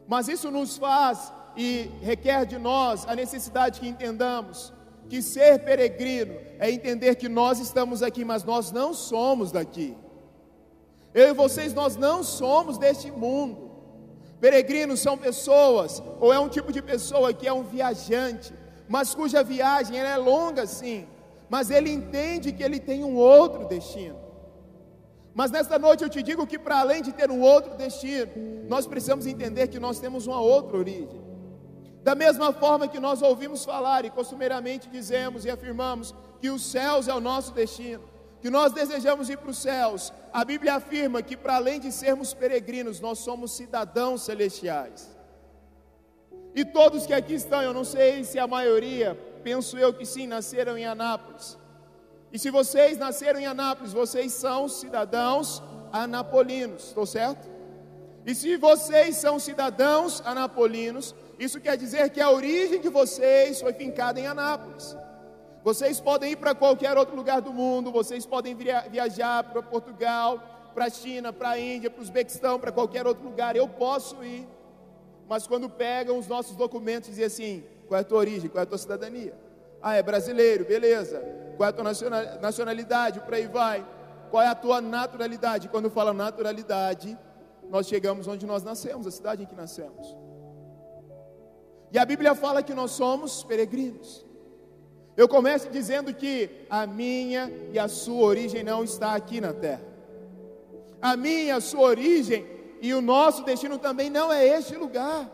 Mas 0.07 0.28
isso 0.28 0.49
nos 0.49 0.78
faz 0.78 1.33
e 1.57 1.90
requer 2.02 2.47
de 2.47 2.57
nós 2.57 3.05
a 3.09 3.16
necessidade 3.16 3.81
que 3.81 3.88
entendamos 3.88 4.73
que 5.09 5.23
ser 5.23 5.61
peregrino 5.61 6.35
é 6.59 6.71
entender 6.71 7.15
que 7.17 7.29
nós 7.29 7.59
estamos 7.59 8.03
aqui, 8.03 8.25
mas 8.25 8.45
nós 8.45 8.73
não 8.73 8.93
somos 8.93 9.53
daqui. 9.53 9.97
Eu 11.15 11.29
e 11.29 11.33
vocês, 11.33 11.73
nós 11.73 11.97
não 11.97 12.23
somos 12.23 12.79
deste 12.79 13.11
mundo. 13.11 13.71
Peregrinos 14.41 15.01
são 15.01 15.17
pessoas, 15.17 16.03
ou 16.21 16.33
é 16.33 16.39
um 16.39 16.49
tipo 16.49 16.71
de 16.73 16.83
pessoa 16.83 17.33
que 17.33 17.49
é 17.49 17.53
um 17.53 17.63
viajante, 17.63 18.53
mas 18.89 19.15
cuja 19.15 19.43
viagem 19.43 19.99
é 19.99 20.17
longa 20.17 20.67
sim, 20.67 21.07
mas 21.49 21.71
ele 21.71 21.91
entende 21.91 22.53
que 22.53 22.63
ele 22.63 22.79
tem 22.79 23.03
um 23.03 23.17
outro 23.17 23.67
destino. 23.67 24.19
Mas 25.35 25.51
nesta 25.51 25.79
noite 25.79 26.03
eu 26.03 26.09
te 26.09 26.23
digo 26.23 26.47
que 26.47 26.59
para 26.59 26.81
além 26.81 27.03
de 27.03 27.13
ter 27.13 27.31
um 27.31 27.41
outro 27.41 27.77
destino, 27.77 28.31
nós 28.69 28.87
precisamos 28.87 29.27
entender 29.27 29.69
que 29.69 29.79
nós 29.79 29.99
temos 29.99 30.27
uma 30.27 30.41
outra 30.41 30.77
origem. 30.77 31.25
Da 32.07 32.15
mesma 32.15 32.53
forma 32.53 32.87
que 32.87 33.01
nós 33.01 33.21
ouvimos 33.21 33.65
falar 33.65 34.05
e 34.05 34.11
costumeiramente 34.11 34.89
dizemos 34.89 35.45
e 35.45 35.51
afirmamos 35.51 36.15
que 36.41 36.49
os 36.49 36.65
céus 36.65 37.09
é 37.09 37.13
o 37.13 37.19
nosso 37.19 37.53
destino, 37.53 38.05
que 38.41 38.49
nós 38.49 38.73
desejamos 38.73 39.29
ir 39.29 39.37
para 39.39 39.51
os 39.51 39.59
céus, 39.59 40.13
a 40.33 40.45
Bíblia 40.45 40.77
afirma 40.77 41.21
que 41.21 41.37
para 41.37 41.57
além 41.57 41.81
de 41.81 41.91
sermos 41.91 42.33
peregrinos, 42.33 43.01
nós 43.01 43.19
somos 43.19 43.51
cidadãos 43.57 44.23
celestiais. 44.23 45.19
E 46.55 46.65
todos 46.65 47.07
que 47.07 47.13
aqui 47.13 47.35
estão, 47.35 47.61
eu 47.61 47.75
não 47.75 47.83
sei 47.83 48.23
se 48.23 48.39
a 48.39 48.47
maioria, 48.47 49.19
penso 49.43 49.77
eu 49.77 49.93
que 49.93 50.07
sim, 50.07 50.29
nasceram 50.29 50.79
em 50.79 50.87
Anápolis. 50.87 51.59
E 52.33 52.39
se 52.39 52.53
vocês 52.53 52.97
nasceram 52.99 53.41
em 53.41 53.47
Anápolis, 53.47 53.93
vocês 53.93 54.33
são 54.33 54.69
cidadãos 54.69 55.61
anapolinos, 55.91 56.85
estou 56.85 57.05
certo? 57.05 57.51
E 58.25 58.33
se 58.33 58.57
vocês 58.57 59.17
são 59.17 59.41
cidadãos 59.41 60.23
anapolinos, 60.25 61.17
isso 61.38 61.61
quer 61.61 61.76
dizer 61.76 62.11
que 62.11 62.21
a 62.21 62.31
origem 62.31 62.81
de 62.81 62.88
vocês 62.88 63.61
foi 63.61 63.73
fincada 63.73 64.19
em 64.19 64.26
Anápolis. 64.26 64.97
Vocês 65.62 66.00
podem 66.00 66.33
ir 66.33 66.37
para 66.37 66.55
qualquer 66.55 66.97
outro 66.97 67.16
lugar 67.16 67.40
do 67.40 67.52
mundo, 67.52 67.90
vocês 67.90 68.25
podem 68.25 68.55
viajar 68.55 69.43
para 69.45 69.61
Portugal, 69.62 70.71
para 70.73 70.87
a 70.87 70.90
China, 70.90 71.33
para 71.33 71.50
a 71.50 71.59
Índia, 71.59 71.90
para 71.90 72.00
o 72.00 72.02
Uzbequistão, 72.02 72.59
para 72.59 72.71
qualquer 72.71 73.07
outro 73.07 73.25
lugar. 73.25 73.57
Eu 73.57 73.69
posso 73.69 74.23
ir. 74.23 74.47
Mas 75.28 75.47
quando 75.47 75.69
pegam 75.69 76.19
os 76.19 76.28
nossos 76.28 76.55
documentos 76.55 77.09
e 77.09 77.12
dizem 77.12 77.25
assim: 77.26 77.64
qual 77.88 77.99
é 77.99 78.00
a 78.02 78.05
tua 78.05 78.19
origem, 78.19 78.49
qual 78.49 78.61
é 78.61 78.62
a 78.62 78.66
tua 78.66 78.78
cidadania? 78.78 79.35
Ah, 79.83 79.95
é 79.95 80.02
brasileiro, 80.02 80.64
beleza. 80.64 81.21
Qual 81.57 81.66
é 81.66 81.71
a 81.71 81.73
tua 81.73 81.85
nacionalidade? 82.40 83.21
Por 83.21 83.35
aí 83.35 83.47
vai. 83.47 83.85
Qual 84.31 84.43
é 84.43 84.49
a 84.49 84.55
tua 84.55 84.81
naturalidade? 84.81 85.69
Quando 85.69 85.90
fala 85.90 86.12
naturalidade, 86.12 87.16
nós 87.69 87.87
chegamos 87.87 88.26
onde 88.28 88.47
nós 88.47 88.62
nascemos, 88.62 89.07
a 89.07 89.11
cidade 89.11 89.43
em 89.43 89.47
que 89.47 89.55
nascemos. 89.55 90.25
E 91.93 91.99
a 91.99 92.05
Bíblia 92.05 92.35
fala 92.35 92.62
que 92.62 92.75
nós 92.75 92.90
somos 92.93 93.43
peregrinos. 93.43 94.25
Eu 95.16 95.28
começo 95.28 95.71
dizendo 95.71 96.12
que 96.12 96.50
a 96.69 96.87
minha 96.87 97.50
e 97.73 97.78
a 97.78 97.88
sua 97.88 98.23
origem 98.26 98.62
não 98.62 98.85
está 98.85 99.14
aqui 99.14 99.40
na 99.40 99.52
terra. 99.52 99.85
A 101.00 101.16
minha 101.16 101.45
e 101.45 101.50
a 101.50 101.61
sua 101.61 101.83
origem 101.83 102.47
e 102.83 102.93
o 102.93 103.00
nosso 103.00 103.43
destino 103.43 103.78
também 103.78 104.11
não 104.11 104.33
é 104.33 104.47
este 104.47 104.76
lugar. 104.76 105.31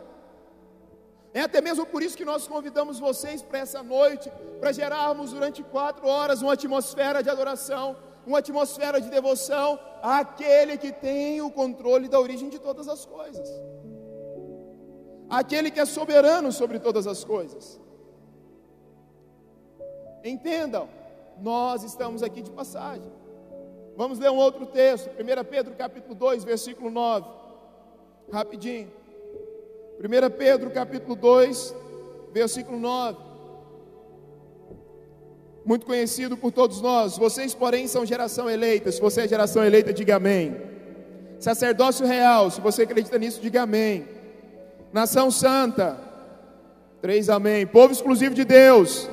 É 1.33 1.41
até 1.41 1.59
mesmo 1.59 1.85
por 1.85 2.01
isso 2.03 2.15
que 2.15 2.23
nós 2.23 2.47
convidamos 2.47 2.99
vocês 2.99 3.41
para 3.41 3.59
essa 3.59 3.81
noite, 3.81 4.31
para 4.59 4.71
gerarmos 4.71 5.31
durante 5.31 5.63
quatro 5.63 6.07
horas 6.07 6.41
uma 6.41 6.53
atmosfera 6.53 7.23
de 7.23 7.29
adoração, 7.29 7.97
uma 8.25 8.37
atmosfera 8.37 9.01
de 9.01 9.09
devoção 9.09 9.79
àquele 10.01 10.77
que 10.77 10.91
tem 10.91 11.41
o 11.41 11.49
controle 11.49 12.07
da 12.07 12.19
origem 12.19 12.47
de 12.47 12.59
todas 12.59 12.87
as 12.87 13.05
coisas 13.05 13.49
aquele 15.37 15.71
que 15.71 15.79
é 15.79 15.85
soberano 15.85 16.51
sobre 16.51 16.79
todas 16.79 17.07
as 17.07 17.23
coisas. 17.23 17.79
Entendam, 20.23 20.87
nós 21.41 21.83
estamos 21.83 22.21
aqui 22.21 22.41
de 22.41 22.51
passagem. 22.51 23.11
Vamos 23.97 24.19
ler 24.19 24.29
um 24.29 24.37
outro 24.37 24.67
texto, 24.67 25.09
1 25.09 25.43
Pedro 25.45 25.73
capítulo 25.73 26.13
2, 26.13 26.43
versículo 26.43 26.89
9. 26.91 27.27
Rapidinho. 28.31 28.91
1 29.99 30.37
Pedro 30.37 30.69
capítulo 30.69 31.15
2, 31.15 31.75
versículo 32.31 32.79
9. 32.79 33.17
Muito 35.65 35.85
conhecido 35.85 36.37
por 36.37 36.51
todos 36.51 36.79
nós. 36.79 37.17
Vocês, 37.17 37.55
porém, 37.55 37.87
são 37.87 38.05
geração 38.05 38.49
eleita. 38.49 38.91
Se 38.91 39.01
você 39.01 39.21
é 39.21 39.27
geração 39.27 39.63
eleita, 39.63 39.91
diga 39.91 40.17
amém. 40.17 40.55
Sacerdócio 41.39 42.05
real, 42.05 42.51
se 42.51 42.61
você 42.61 42.83
acredita 42.83 43.17
nisso, 43.17 43.41
diga 43.41 43.63
amém 43.63 44.12
nação 44.93 45.31
santa. 45.31 45.97
Três 47.01 47.27
amém. 47.27 47.65
Povo 47.65 47.91
exclusivo 47.91 48.35
de 48.35 48.45
Deus, 48.45 49.09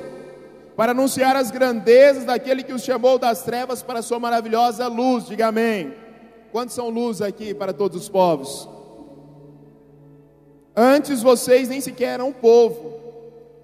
para 0.77 0.91
anunciar 0.91 1.35
as 1.35 1.49
grandezas 1.49 2.23
daquele 2.23 2.63
que 2.63 2.71
os 2.71 2.83
chamou 2.83 3.17
das 3.17 3.41
trevas 3.41 3.81
para 3.81 3.99
a 3.99 4.03
sua 4.03 4.19
maravilhosa 4.19 4.87
luz. 4.87 5.25
Diga 5.25 5.47
amém. 5.47 5.93
Quantos 6.51 6.75
são 6.75 6.89
luz 6.89 7.21
aqui 7.21 7.53
para 7.53 7.73
todos 7.73 7.99
os 7.99 8.07
povos? 8.07 8.69
Antes 10.75 11.21
vocês 11.21 11.67
nem 11.67 11.81
sequer 11.81 12.13
eram 12.13 12.31
povo, 12.31 12.99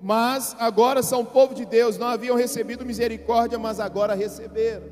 mas 0.02 0.56
agora 0.60 1.02
são 1.02 1.24
povo 1.24 1.54
de 1.54 1.66
Deus, 1.66 1.98
não 1.98 2.08
haviam 2.08 2.36
recebido 2.36 2.86
misericórdia, 2.86 3.58
mas 3.58 3.80
agora 3.80 4.14
receberam. 4.14 4.88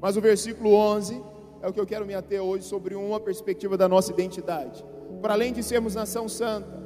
Mas 0.00 0.16
o 0.16 0.20
versículo 0.20 0.74
11 0.74 1.22
é 1.62 1.68
o 1.68 1.72
que 1.72 1.80
eu 1.80 1.86
quero 1.86 2.04
me 2.04 2.14
ater 2.14 2.42
hoje 2.42 2.64
sobre 2.64 2.94
uma 2.94 3.18
perspectiva 3.18 3.76
da 3.76 3.88
nossa 3.88 4.12
identidade 4.12 4.84
para 5.18 5.34
além 5.34 5.52
de 5.52 5.62
sermos 5.62 5.94
nação 5.94 6.28
santa, 6.28 6.78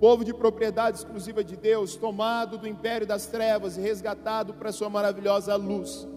povo 0.00 0.24
de 0.24 0.34
propriedade 0.34 0.98
exclusiva 0.98 1.44
de 1.44 1.56
Deus, 1.56 1.94
tomado 1.94 2.58
do 2.58 2.66
império 2.66 3.06
das 3.06 3.26
trevas 3.26 3.76
e 3.76 3.80
resgatado 3.80 4.54
para 4.54 4.72
sua 4.72 4.90
maravilhosa 4.90 5.54
luz. 5.54 6.08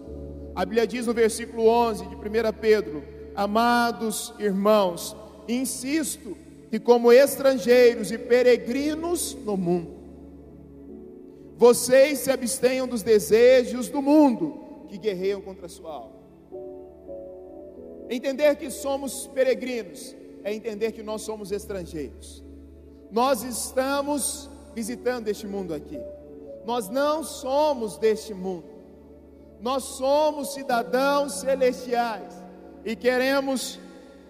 A 0.54 0.64
Bíblia 0.64 0.86
diz 0.86 1.06
no 1.06 1.14
versículo 1.14 1.66
11 1.66 2.06
de 2.06 2.16
1 2.16 2.20
Pedro: 2.60 3.04
Amados 3.34 4.34
irmãos, 4.38 5.14
insisto 5.46 6.36
que, 6.70 6.80
como 6.80 7.12
estrangeiros 7.12 8.10
e 8.10 8.18
peregrinos 8.18 9.36
no 9.44 9.56
mundo, 9.56 9.94
vocês 11.56 12.18
se 12.18 12.30
abstenham 12.30 12.88
dos 12.88 13.02
desejos 13.02 13.88
do 13.88 14.02
mundo 14.02 14.86
que 14.88 14.98
guerreiam 14.98 15.40
contra 15.40 15.66
a 15.66 15.68
sua 15.68 15.92
alma. 15.92 16.16
Entender 18.08 18.56
que 18.56 18.70
somos 18.70 19.26
peregrinos 19.28 20.14
é 20.46 20.54
entender 20.54 20.92
que 20.92 21.02
nós 21.02 21.22
somos 21.22 21.50
estrangeiros. 21.50 22.40
Nós 23.10 23.42
estamos 23.42 24.48
visitando 24.76 25.26
este 25.26 25.44
mundo 25.44 25.74
aqui. 25.74 25.98
Nós 26.64 26.88
não 26.88 27.24
somos 27.24 27.98
deste 27.98 28.32
mundo. 28.32 28.68
Nós 29.60 29.82
somos 29.82 30.54
cidadãos 30.54 31.40
celestiais 31.40 32.32
e 32.84 32.94
queremos 32.94 33.80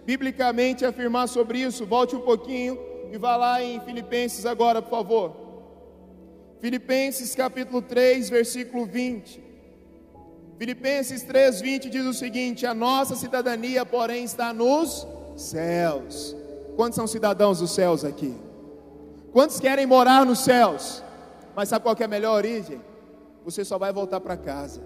biblicamente 0.07 0.83
afirmar 0.83 1.27
sobre 1.27 1.59
isso. 1.59 1.85
Volte 1.85 2.15
um 2.15 2.21
pouquinho 2.21 2.79
e 3.11 3.17
vá 3.19 3.35
lá 3.35 3.61
em 3.61 3.79
Filipenses 3.81 4.43
agora, 4.43 4.81
por 4.81 4.89
favor. 4.89 5.35
Filipenses 6.59 7.35
capítulo 7.35 7.79
3, 7.79 8.27
versículo 8.31 8.87
20. 8.87 9.39
Filipenses 10.57 11.23
3:20 11.23 11.89
diz 11.91 12.05
o 12.07 12.13
seguinte: 12.13 12.65
A 12.65 12.73
nossa 12.73 13.15
cidadania, 13.15 13.85
porém, 13.85 14.23
está 14.23 14.51
nos 14.51 15.05
céus. 15.37 16.35
Quantos 16.75 16.95
são 16.95 17.07
cidadãos 17.07 17.59
dos 17.59 17.71
céus 17.71 18.03
aqui? 18.03 18.35
Quantos 19.31 19.59
querem 19.59 19.85
morar 19.85 20.25
nos 20.25 20.39
céus? 20.39 21.03
Mas 21.55 21.69
sabe 21.69 21.83
qual 21.83 21.95
é 21.99 22.03
a 22.03 22.07
melhor 22.07 22.35
origem? 22.35 22.81
Você 23.45 23.63
só 23.63 23.77
vai 23.77 23.93
voltar 23.93 24.19
para 24.19 24.35
casa. 24.35 24.81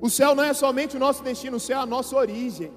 O 0.00 0.08
céu 0.08 0.34
não 0.34 0.42
é 0.42 0.54
somente 0.54 0.96
o 0.96 1.00
nosso 1.00 1.22
destino, 1.22 1.58
o 1.58 1.60
céu 1.60 1.78
é 1.78 1.82
a 1.82 1.86
nossa 1.86 2.16
origem. 2.16 2.72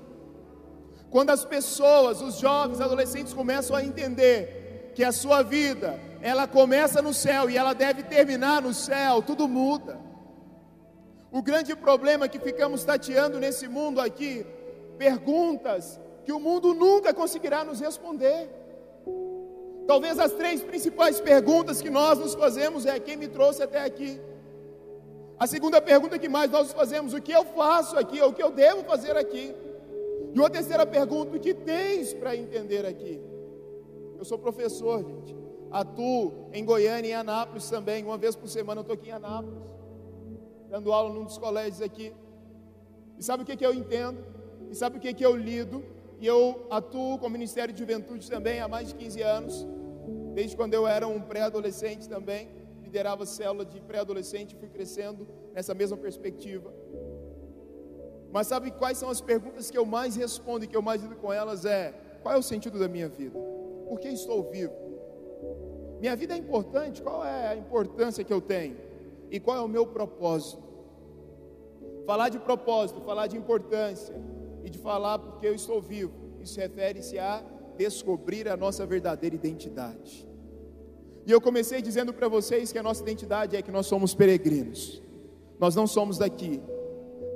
Quando 1.10 1.30
as 1.30 1.46
pessoas, 1.46 2.22
os 2.22 2.40
jovens, 2.40 2.82
adolescentes 2.82 3.34
começam 3.34 3.76
a 3.76 3.84
entender 3.84 4.92
que 4.96 5.04
a 5.04 5.12
sua 5.12 5.42
vida 5.42 6.00
ela 6.22 6.48
começa 6.48 7.02
no 7.02 7.14
céu 7.14 7.50
e 7.50 7.58
ela 7.58 7.74
deve 7.74 8.04
terminar 8.04 8.62
no 8.62 8.74
céu, 8.74 9.22
tudo 9.22 9.48
muda. 9.48 10.00
O 11.32 11.42
grande 11.42 11.76
problema 11.76 12.28
que 12.28 12.40
ficamos 12.40 12.84
tateando 12.84 13.40
nesse 13.40 13.68
mundo 13.68 14.00
aqui, 14.00 14.46
perguntas 14.98 16.00
que 16.24 16.32
o 16.32 16.40
mundo 16.40 16.74
nunca 16.74 17.14
conseguirá 17.14 17.64
nos 17.64 17.80
responder. 17.80 18.50
Talvez 19.86 20.18
as 20.18 20.32
três 20.32 20.64
principais 20.64 21.20
perguntas 21.20 21.82
que 21.82 21.90
nós 21.90 22.18
nos 22.18 22.34
fazemos 22.34 22.86
é: 22.86 23.00
quem 23.00 23.18
me 23.18 23.28
trouxe 23.28 23.62
até 23.64 23.84
aqui? 23.84 24.20
A 25.38 25.46
segunda 25.46 25.82
pergunta 25.82 26.18
que 26.18 26.30
mais 26.30 26.50
nós 26.50 26.68
nos 26.68 26.74
fazemos: 26.74 27.14
o 27.14 27.22
que 27.22 27.32
eu 27.32 27.44
faço 27.44 27.98
aqui? 27.98 28.22
O 28.22 28.32
que 28.32 28.42
eu 28.42 28.52
devo 28.52 28.84
fazer 28.84 29.18
aqui? 29.18 29.54
E 30.34 30.40
uma 30.40 30.50
terceira 30.50 30.86
pergunta: 30.86 31.36
o 31.36 31.40
que 31.40 31.54
tens 31.54 32.14
para 32.14 32.36
entender 32.36 32.86
aqui? 32.86 33.22
Eu 34.18 34.24
sou 34.24 34.38
professor, 34.38 35.04
gente. 35.04 35.36
Atuo 35.70 36.48
em 36.54 36.64
Goiânia 36.64 37.10
e 37.10 37.12
em 37.12 37.16
Anápolis 37.16 37.70
também. 37.70 38.04
Uma 38.04 38.18
vez 38.18 38.36
por 38.36 38.48
semana 38.48 38.80
eu 38.80 38.84
estou 38.84 38.94
aqui 38.94 39.10
em 39.10 39.14
Anápolis, 39.14 39.60
dando 40.70 40.94
aula 40.94 41.14
num 41.14 41.26
dos 41.26 41.38
colégios 41.38 41.82
aqui. 41.82 42.14
E 43.18 43.24
sabe 43.24 43.44
o 43.44 43.46
que, 43.46 43.58
que 43.58 43.66
eu 43.66 43.74
entendo? 43.74 44.24
E 44.74 44.76
sabe 44.76 44.98
o 44.98 45.00
que, 45.00 45.14
que 45.14 45.24
eu 45.24 45.36
lido? 45.36 45.86
E 46.20 46.26
eu 46.26 46.66
atuo 46.68 47.20
com 47.20 47.28
o 47.28 47.30
Ministério 47.30 47.72
de 47.72 47.80
Juventude 47.80 48.28
também 48.28 48.60
há 48.60 48.68
mais 48.68 48.88
de 48.88 48.96
15 48.96 49.22
anos, 49.22 49.68
desde 50.34 50.58
quando 50.58 50.74
eu 50.74 50.88
era 50.88 51.08
um 51.08 51.22
pré-adolescente 51.22 52.10
também, 52.10 52.50
liderava 52.82 53.24
célula 53.24 53.64
de 53.64 53.80
pré-adolescente, 53.80 54.56
fui 54.56 54.68
crescendo 54.68 55.28
nessa 55.54 55.76
mesma 55.76 55.96
perspectiva. 55.96 56.74
Mas 58.32 58.48
sabe 58.48 58.72
quais 58.72 58.98
são 58.98 59.12
as 59.12 59.22
perguntas 59.22 59.70
que 59.70 59.78
eu 59.78 59.86
mais 59.86 60.16
respondo 60.16 60.66
e 60.66 60.68
que 60.68 60.76
eu 60.76 60.82
mais 60.82 61.04
lido 61.04 61.18
com 61.18 61.32
elas? 61.32 61.66
É: 61.66 61.94
qual 62.24 62.34
é 62.34 62.38
o 62.40 62.42
sentido 62.42 62.80
da 62.80 62.88
minha 62.88 63.08
vida? 63.08 63.38
Por 63.88 64.00
que 64.00 64.08
estou 64.08 64.42
vivo? 64.50 64.74
Minha 66.00 66.16
vida 66.16 66.34
é 66.34 66.38
importante? 66.38 67.00
Qual 67.00 67.24
é 67.24 67.50
a 67.50 67.56
importância 67.56 68.24
que 68.24 68.34
eu 68.34 68.42
tenho? 68.42 68.76
E 69.30 69.40
qual 69.40 69.56
é 69.56 69.62
o 69.62 69.68
meu 69.68 69.86
propósito? 69.86 70.64
Falar 72.08 72.30
de 72.30 72.40
propósito, 72.40 73.02
falar 73.02 73.28
de 73.28 73.38
importância, 73.38 74.16
e 74.64 74.70
de 74.70 74.80
falar 74.80 75.20
porque 75.20 75.48
eu 75.48 75.54
estou 75.54 75.82
vivo. 75.82 76.14
Isso 76.42 76.60
refere-se 76.60 77.20
a 77.20 77.44
descobrir 77.78 78.48
a 78.48 78.56
nossa 78.56 78.86
verdadeira 78.86 79.36
identidade. 79.36 80.28
E 81.26 81.32
eu 81.32 81.40
comecei 81.40 81.82
dizendo 81.82 82.14
para 82.14 82.28
vocês 82.28 82.72
que 82.72 82.78
a 82.78 82.84
nossa 82.84 83.02
identidade 83.02 83.56
é 83.56 83.62
que 83.62 83.72
nós 83.72 83.86
somos 83.86 84.14
peregrinos. 84.14 85.02
Nós 85.60 85.76
não 85.76 85.88
somos 85.88 86.18
daqui. 86.18 86.62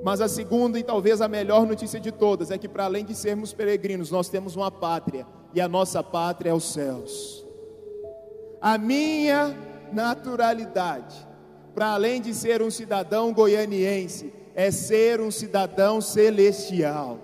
Mas 0.04 0.22
a 0.22 0.28
segunda 0.28 0.78
e 0.78 0.84
talvez 0.84 1.22
a 1.22 1.28
melhor 1.28 1.66
notícia 1.66 2.00
de 2.00 2.12
todas 2.12 2.52
é 2.52 2.58
que 2.58 2.68
para 2.68 2.86
além 2.86 3.06
de 3.06 3.16
sermos 3.16 3.54
peregrinos, 3.54 4.12
nós 4.12 4.30
temos 4.30 4.56
uma 4.56 4.70
pátria, 4.70 5.26
e 5.54 5.62
a 5.62 5.68
nossa 5.68 6.04
pátria 6.04 6.52
é 6.52 6.54
os 6.54 6.72
céus. 6.72 7.46
A 8.62 8.78
minha 8.78 9.56
naturalidade, 9.92 11.16
para 11.74 11.94
além 11.94 12.22
de 12.22 12.34
ser 12.34 12.62
um 12.62 12.70
cidadão 12.70 13.34
goianiense, 13.34 14.34
é 14.58 14.72
ser 14.72 15.22
um 15.22 15.30
cidadão 15.30 16.02
celestial. 16.02 17.20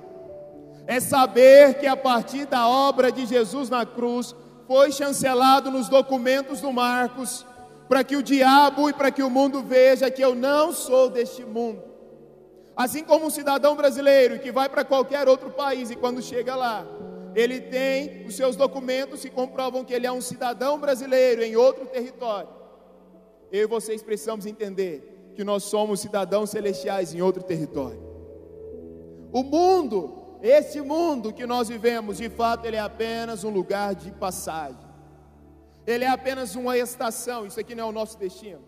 É 0.85 0.99
saber 0.99 1.79
que 1.79 1.87
a 1.87 1.97
partir 1.97 2.45
da 2.45 2.67
obra 2.67 3.11
de 3.11 3.25
Jesus 3.25 3.71
na 3.71 3.87
cruz, 3.87 4.35
foi 4.67 4.91
chancelado 4.91 5.71
nos 5.71 5.89
documentos 5.89 6.61
do 6.61 6.71
Marcos, 6.71 7.43
para 7.89 8.03
que 8.03 8.15
o 8.15 8.21
diabo 8.21 8.87
e 8.87 8.93
para 8.93 9.09
que 9.09 9.23
o 9.23 9.31
mundo 9.31 9.63
veja 9.63 10.11
que 10.11 10.23
eu 10.23 10.35
não 10.35 10.71
sou 10.71 11.09
deste 11.09 11.43
mundo. 11.43 11.81
Assim 12.75 13.03
como 13.03 13.25
um 13.25 13.31
cidadão 13.31 13.75
brasileiro 13.75 14.37
que 14.37 14.51
vai 14.51 14.69
para 14.69 14.85
qualquer 14.85 15.27
outro 15.27 15.49
país 15.49 15.89
e 15.89 15.95
quando 15.95 16.21
chega 16.21 16.55
lá, 16.55 16.85
ele 17.33 17.59
tem 17.59 18.27
os 18.27 18.35
seus 18.35 18.55
documentos 18.55 19.21
que 19.21 19.29
comprovam 19.31 19.83
que 19.83 19.93
ele 19.93 20.05
é 20.05 20.11
um 20.11 20.21
cidadão 20.21 20.77
brasileiro 20.77 21.41
em 21.41 21.55
outro 21.55 21.87
território. 21.87 22.49
Eu 23.51 23.63
e 23.63 23.67
vocês 23.67 24.03
precisamos 24.03 24.45
entender 24.45 25.12
que 25.33 25.43
nós 25.43 25.63
somos 25.63 25.99
cidadãos 25.99 26.49
celestiais 26.49 27.13
em 27.13 27.21
outro 27.21 27.43
território. 27.43 28.01
O 29.31 29.43
mundo, 29.43 30.37
esse 30.41 30.81
mundo 30.81 31.33
que 31.33 31.45
nós 31.45 31.69
vivemos, 31.69 32.17
de 32.17 32.29
fato, 32.29 32.65
ele 32.65 32.75
é 32.75 32.79
apenas 32.79 33.43
um 33.43 33.49
lugar 33.49 33.95
de 33.95 34.11
passagem. 34.11 34.93
Ele 35.85 36.03
é 36.03 36.07
apenas 36.07 36.55
uma 36.55 36.77
estação, 36.77 37.45
isso 37.45 37.59
aqui 37.59 37.75
não 37.75 37.85
é 37.85 37.87
o 37.87 37.91
nosso 37.91 38.17
destino. 38.17 38.61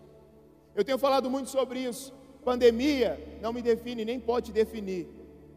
Eu 0.76 0.84
tenho 0.84 0.98
falado 0.98 1.30
muito 1.30 1.50
sobre 1.50 1.80
isso. 1.80 2.14
Pandemia 2.44 3.40
não 3.42 3.54
me 3.54 3.62
define, 3.62 4.04
nem 4.04 4.20
pode 4.20 4.52
definir. 4.52 5.08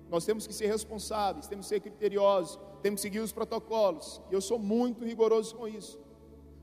Nós 0.09 0.25
temos 0.25 0.47
que 0.47 0.55
ser 0.55 0.69
responsáveis, 0.69 1.47
temos 1.47 1.67
que 1.67 1.75
ser 1.75 1.81
criteriosos, 1.81 2.59
temos 2.83 3.01
que 3.01 3.09
seguir 3.09 3.21
os 3.21 3.33
protocolos. 3.33 4.23
E 4.31 4.35
eu 4.35 4.41
sou 4.41 4.59
muito 4.59 5.05
rigoroso 5.05 5.55
com 5.55 5.67
isso. 5.67 5.99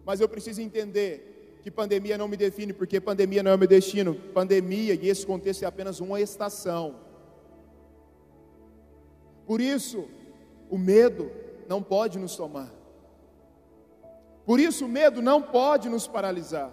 Mas 0.05 0.19
eu 0.19 0.29
preciso 0.29 0.62
entender 0.62 1.35
que 1.65 1.71
pandemia 1.71 2.15
não 2.15 2.28
me 2.28 2.38
define, 2.38 2.71
porque 2.71 3.01
pandemia 3.01 3.41
não 3.41 3.49
é 3.49 3.56
o 3.56 3.58
meu 3.58 3.67
destino. 3.67 4.13
Pandemia, 4.13 4.93
e 4.93 5.10
esse 5.10 5.25
contexto 5.25 5.63
é 5.63 5.65
apenas 5.65 5.99
uma 5.99 6.21
estação. 6.21 6.97
Por 9.47 9.60
isso, 9.60 10.08
o 10.69 10.78
medo 10.78 11.32
não 11.67 11.82
pode 11.82 12.19
nos 12.19 12.36
tomar. 12.36 12.71
Por 14.45 14.60
isso, 14.60 14.86
o 14.86 14.88
medo 14.88 15.23
não 15.23 15.41
pode 15.41 15.89
nos 15.89 16.08
paralisar. 16.08 16.71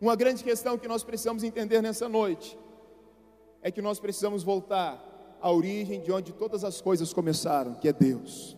Uma 0.00 0.14
grande 0.14 0.44
questão 0.44 0.78
que 0.78 0.86
nós 0.86 1.02
precisamos 1.02 1.42
entender 1.42 1.82
nessa 1.82 2.08
noite 2.08 2.56
é 3.60 3.72
que 3.72 3.82
nós 3.82 3.98
precisamos 3.98 4.44
voltar 4.44 5.36
à 5.40 5.50
origem 5.50 6.00
de 6.00 6.12
onde 6.12 6.32
todas 6.32 6.62
as 6.62 6.80
coisas 6.80 7.12
começaram, 7.12 7.74
que 7.74 7.88
é 7.88 7.92
Deus. 7.92 8.56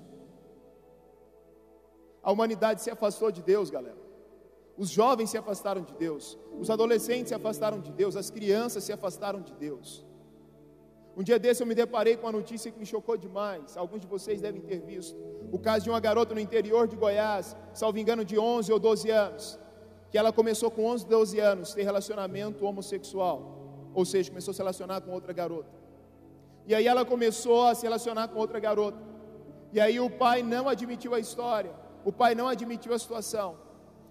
A 2.23 2.31
humanidade 2.31 2.83
se 2.83 2.91
afastou 2.91 3.33
de 3.33 3.41
Deus, 3.41 3.71
galera. 3.71 4.10
Os 4.83 4.89
jovens 4.89 5.29
se 5.29 5.37
afastaram 5.37 5.83
de 5.83 5.95
Deus, 6.05 6.39
os 6.59 6.71
adolescentes 6.71 7.29
se 7.29 7.35
afastaram 7.35 7.79
de 7.87 7.93
Deus, 7.93 8.17
as 8.17 8.31
crianças 8.31 8.83
se 8.83 8.93
afastaram 8.95 9.43
de 9.43 9.53
Deus. 9.53 9.89
Um 11.15 11.23
dia 11.23 11.39
desse 11.39 11.63
eu 11.63 11.67
me 11.67 11.75
deparei 11.75 12.17
com 12.17 12.25
uma 12.25 12.33
notícia 12.33 12.71
que 12.73 12.79
me 12.79 12.87
chocou 12.87 13.15
demais. 13.15 13.77
Alguns 13.77 14.01
de 14.01 14.07
vocês 14.07 14.41
devem 14.41 14.63
ter 14.63 14.81
visto. 14.81 15.15
O 15.53 15.59
caso 15.59 15.85
de 15.85 15.91
uma 15.91 16.01
garota 16.01 16.33
no 16.33 16.41
interior 16.41 16.89
de 16.89 16.97
Goiás, 16.97 17.55
salvo 17.75 17.99
engano 17.99 18.25
de 18.25 18.39
11 18.39 18.73
ou 18.73 18.79
12 18.79 19.11
anos, 19.11 19.59
que 20.11 20.17
ela 20.17 20.33
começou 20.33 20.71
com 20.71 20.87
11, 20.87 21.07
12 21.07 21.39
anos 21.39 21.75
ter 21.75 21.83
relacionamento 21.83 22.65
homossexual, 22.65 23.93
ou 23.93 24.07
seja, 24.07 24.31
começou 24.31 24.53
a 24.53 24.55
se 24.55 24.61
relacionar 24.61 25.03
com 25.03 25.11
outra 25.11 25.35
garota. 25.35 25.69
E 26.67 26.75
aí 26.75 26.87
ela 26.87 27.05
começou 27.05 27.67
a 27.67 27.75
se 27.75 27.83
relacionar 27.83 28.29
com 28.29 28.39
outra 28.39 28.59
garota. 28.59 29.03
E 29.75 29.79
aí 29.79 30.01
o 30.01 30.09
pai 30.09 30.43
não 30.43 30.71
admitiu 30.71 31.13
a 31.15 31.21
história, 31.21 31.73
o 32.03 32.11
pai 32.11 32.35
não 32.35 32.49
admitiu 32.49 32.95
a 32.95 32.99
situação. 32.99 33.69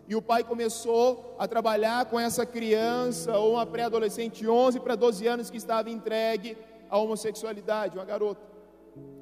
E 0.09 0.15
o 0.15 0.21
pai 0.23 0.43
começou 0.43 1.35
a 1.37 1.47
trabalhar 1.47 2.03
com 2.05 2.19
essa 2.19 2.43
criança 2.43 3.37
ou 3.37 3.53
uma 3.53 3.63
pré-adolescente 3.63 4.39
de 4.39 4.49
11 4.49 4.79
para 4.79 4.95
12 4.95 5.27
anos 5.27 5.51
que 5.51 5.57
estava 5.57 5.87
entregue 5.87 6.57
à 6.89 6.97
homossexualidade, 6.97 7.95
uma 7.95 8.05
garota. 8.05 8.41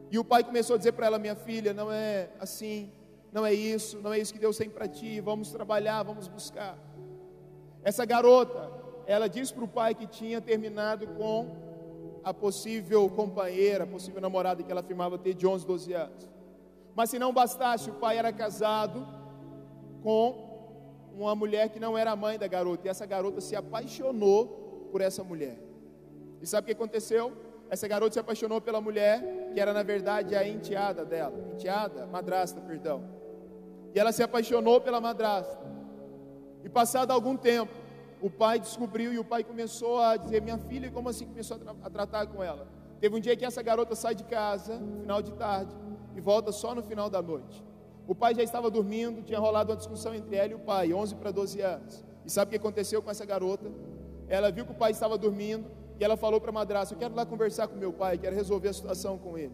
E 0.09 0.17
o 0.17 0.23
pai 0.23 0.45
começou 0.45 0.75
a 0.75 0.77
dizer 0.77 0.93
para 0.93 1.07
ela: 1.07 1.19
Minha 1.19 1.35
filha, 1.35 1.73
não 1.73 1.91
é 1.91 2.29
assim, 2.39 2.89
não 3.33 3.45
é 3.45 3.53
isso, 3.53 3.99
não 3.99 4.13
é 4.13 4.19
isso 4.19 4.31
que 4.31 4.39
Deus 4.39 4.55
tem 4.55 4.69
para 4.69 4.87
ti, 4.87 5.19
vamos 5.19 5.51
trabalhar, 5.51 6.03
vamos 6.03 6.29
buscar. 6.29 6.77
Essa 7.83 8.05
garota, 8.05 8.71
ela 9.05 9.27
disse 9.27 9.53
para 9.53 9.65
o 9.65 9.67
pai 9.67 9.93
que 9.93 10.07
tinha 10.07 10.39
terminado 10.39 11.05
com 11.05 11.53
a 12.23 12.33
possível 12.33 13.09
companheira, 13.09 13.83
a 13.83 13.87
possível 13.87 14.21
namorada 14.21 14.63
que 14.63 14.71
ela 14.71 14.79
afirmava 14.79 15.17
ter 15.17 15.33
de 15.33 15.45
11, 15.45 15.67
12 15.67 15.91
anos. 15.91 16.29
Mas 16.95 17.09
se 17.09 17.19
não 17.19 17.33
bastasse, 17.33 17.89
o 17.89 17.95
pai 17.95 18.17
era 18.17 18.31
casado 18.31 19.05
com 20.01 20.46
uma 21.23 21.35
mulher 21.35 21.69
que 21.69 21.79
não 21.79 21.97
era 21.97 22.11
a 22.11 22.15
mãe 22.15 22.37
da 22.37 22.47
garota, 22.47 22.87
e 22.87 22.89
essa 22.89 23.05
garota 23.05 23.41
se 23.41 23.55
apaixonou 23.55 24.89
por 24.91 25.01
essa 25.01 25.23
mulher. 25.23 25.57
E 26.41 26.45
sabe 26.47 26.63
o 26.63 26.67
que 26.67 26.73
aconteceu? 26.73 27.33
Essa 27.69 27.87
garota 27.87 28.13
se 28.13 28.19
apaixonou 28.19 28.61
pela 28.61 28.79
mulher, 28.79 29.51
que 29.53 29.59
era 29.59 29.73
na 29.73 29.83
verdade 29.83 30.35
a 30.35 30.47
enteada 30.47 31.03
dela, 31.03 31.37
enteada, 31.53 32.05
madrasta, 32.05 32.61
perdão. 32.61 33.03
E 33.93 33.99
ela 33.99 34.11
se 34.11 34.23
apaixonou 34.23 34.79
pela 34.79 35.01
madrasta. 35.01 35.65
E 36.63 36.69
passado 36.69 37.11
algum 37.11 37.35
tempo, 37.35 37.73
o 38.21 38.29
pai 38.29 38.59
descobriu 38.59 39.13
e 39.13 39.19
o 39.19 39.23
pai 39.23 39.43
começou 39.43 39.99
a 39.99 40.15
dizer: 40.17 40.41
Minha 40.41 40.57
filha, 40.57 40.89
como 40.91 41.09
assim 41.09 41.25
começou 41.25 41.57
a, 41.57 41.59
tra 41.59 41.75
a 41.83 41.89
tratar 41.89 42.27
com 42.27 42.43
ela? 42.43 42.67
Teve 42.99 43.15
um 43.15 43.19
dia 43.19 43.35
que 43.35 43.45
essa 43.45 43.61
garota 43.61 43.95
sai 43.95 44.15
de 44.15 44.23
casa, 44.23 44.79
final 45.01 45.21
de 45.21 45.31
tarde, 45.33 45.75
e 46.15 46.21
volta 46.21 46.51
só 46.51 46.73
no 46.73 46.81
final 46.81 47.09
da 47.09 47.21
noite. 47.21 47.63
O 48.07 48.15
pai 48.15 48.33
já 48.33 48.41
estava 48.41 48.71
dormindo, 48.71 49.21
tinha 49.21 49.37
rolado 49.37 49.71
uma 49.71 49.77
discussão 49.77 50.15
entre 50.15 50.35
ela 50.37 50.51
e 50.51 50.55
o 50.55 50.59
pai, 50.59 50.93
11 50.93 51.15
para 51.15 51.29
12 51.29 51.59
anos. 51.59 52.05
E 52.25 52.31
sabe 52.31 52.47
o 52.47 52.51
que 52.51 52.55
aconteceu 52.55 53.01
com 53.01 53.11
essa 53.11 53.25
garota? 53.25 53.69
Ela 54.29 54.49
viu 54.49 54.65
que 54.65 54.71
o 54.71 54.75
pai 54.75 54.91
estava 54.91 55.17
dormindo 55.17 55.69
e 55.99 56.03
ela 56.03 56.15
falou 56.15 56.39
para 56.39 56.49
a 56.49 56.53
madrasta: 56.53 56.93
Eu 56.93 56.99
quero 56.99 57.13
lá 57.13 57.25
conversar 57.25 57.67
com 57.67 57.75
meu 57.75 57.91
pai, 57.91 58.17
quero 58.17 58.35
resolver 58.35 58.69
a 58.69 58.73
situação 58.73 59.17
com 59.17 59.37
ele. 59.37 59.53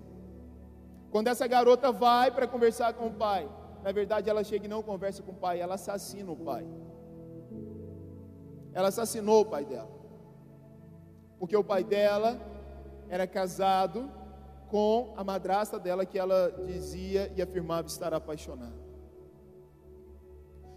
Quando 1.10 1.28
essa 1.28 1.48
garota 1.48 1.92
vai 1.92 2.30
para 2.30 2.48
conversar 2.48 2.94
com 2.94 3.08
o 3.08 3.14
pai, 3.14 3.50
na 3.84 3.92
verdade 3.92 4.30
ela 4.30 4.44
chega 4.44 4.66
e 4.66 4.70
não 4.70 4.84
conversa 4.84 5.24
com 5.24 5.32
o 5.32 5.36
pai, 5.36 5.60
ela 5.60 5.74
assassina 5.74 6.32
o 6.32 6.36
pai. 6.36 6.66
Ela 8.72 8.90
assassinou 8.90 9.42
o 9.42 9.46
pai 9.46 9.66
dela. 9.66 9.90
Porque 11.40 11.56
o 11.56 11.64
pai 11.64 11.84
dela 11.84 12.40
era 13.10 13.28
casado 13.28 14.10
com 14.74 15.14
a 15.16 15.24
madrasta 15.24 15.78
dela 15.78 16.04
que 16.04 16.18
ela 16.18 16.52
dizia 16.66 17.32
e 17.36 17.44
afirmava 17.44 17.88
estar 17.88 18.12
apaixonada. 18.12 18.74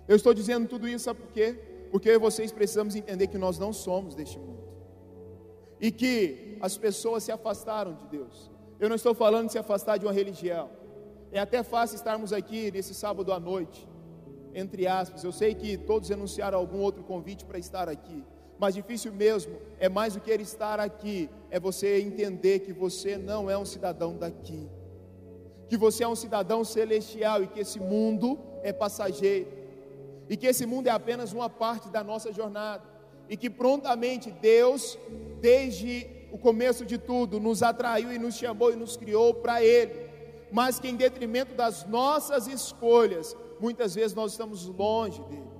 Eu 0.07 0.15
estou 0.15 0.35
dizendo 0.35 0.69
tudo 0.69 0.87
isso 0.87 1.07
sabe 1.07 1.21
por 1.21 1.33
quê? 1.33 1.59
Porque 1.91 2.19
vocês 2.19 2.53
precisamos 2.53 2.95
entender 2.95 3.27
que 3.29 3.39
nós 3.39 3.59
não 3.59 3.73
somos 3.73 4.15
deste 4.15 4.39
mundo. 4.39 4.63
E 5.81 5.91
que 5.91 6.59
as 6.61 6.77
pessoas 6.77 7.23
se 7.25 7.33
afastaram 7.33 7.95
de 7.95 8.07
Deus. 8.09 8.51
Eu 8.79 8.91
não 8.91 8.97
estou 8.97 9.15
falando 9.15 9.47
de 9.47 9.53
se 9.53 9.59
afastar 9.59 9.97
de 9.97 10.05
uma 10.05 10.13
religião. 10.13 10.69
É 11.33 11.41
até 11.41 11.63
fácil 11.63 11.97
estarmos 11.97 12.35
aqui 12.35 12.71
nesse 12.71 12.93
sábado 12.93 13.33
à 13.33 13.41
noite, 13.41 13.89
entre 14.55 14.87
aspas. 14.87 15.25
Eu 15.25 15.33
sei 15.33 15.55
que 15.55 15.79
todos 15.79 16.11
anunciaram 16.11 16.59
algum 16.59 16.81
outro 16.81 17.03
convite 17.03 17.47
para 17.47 17.59
estar 17.59 17.89
aqui. 17.89 18.23
Mas 18.59 18.75
difícil 18.75 19.13
mesmo 19.13 19.57
é 19.79 19.89
mais 19.89 20.15
do 20.15 20.21
que 20.21 20.31
ele 20.31 20.43
estar 20.43 20.81
aqui, 20.81 21.29
é 21.51 21.61
você 21.61 22.01
entender 22.01 22.61
que 22.61 22.73
você 22.73 23.19
não 23.19 23.51
é 23.51 23.57
um 23.57 23.65
cidadão 23.65 24.17
daqui, 24.17 24.69
que 25.69 25.77
você 25.77 26.05
é 26.05 26.09
um 26.09 26.17
cidadão 26.17 26.65
celestial 26.65 27.43
e 27.43 27.47
que 27.47 27.61
esse 27.61 27.79
mundo 27.79 28.39
é 28.63 28.73
passageiro, 28.73 29.49
e 30.29 30.37
que 30.37 30.47
esse 30.47 30.65
mundo 30.65 30.87
é 30.87 30.91
apenas 30.91 31.33
uma 31.33 31.51
parte 31.51 31.89
da 31.89 32.03
nossa 32.03 32.33
jornada, 32.33 32.83
e 33.29 33.37
que 33.37 33.51
prontamente 33.51 34.31
Deus, 34.31 34.99
desde 35.41 36.07
o 36.33 36.39
começo 36.39 36.85
de 36.85 36.97
tudo, 36.97 37.39
nos 37.39 37.63
atraiu 37.63 38.13
e 38.13 38.19
nos 38.19 38.37
chamou 38.37 38.73
e 38.73 38.77
nos 38.77 38.97
criou 38.97 39.35
para 39.35 39.63
Ele, 39.63 40.07
mas 40.51 40.79
que 40.79 40.89
em 40.89 40.97
detrimento 40.97 41.55
das 41.55 41.85
nossas 41.87 42.47
escolhas, 42.47 43.37
muitas 43.61 43.95
vezes 43.95 44.15
nós 44.15 44.33
estamos 44.33 44.67
longe 44.67 45.21
dele. 45.25 45.56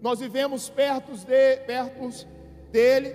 Nós 0.00 0.18
vivemos 0.18 0.68
perto, 0.68 1.12
de, 1.12 1.56
perto 1.66 2.26
dele, 2.70 3.14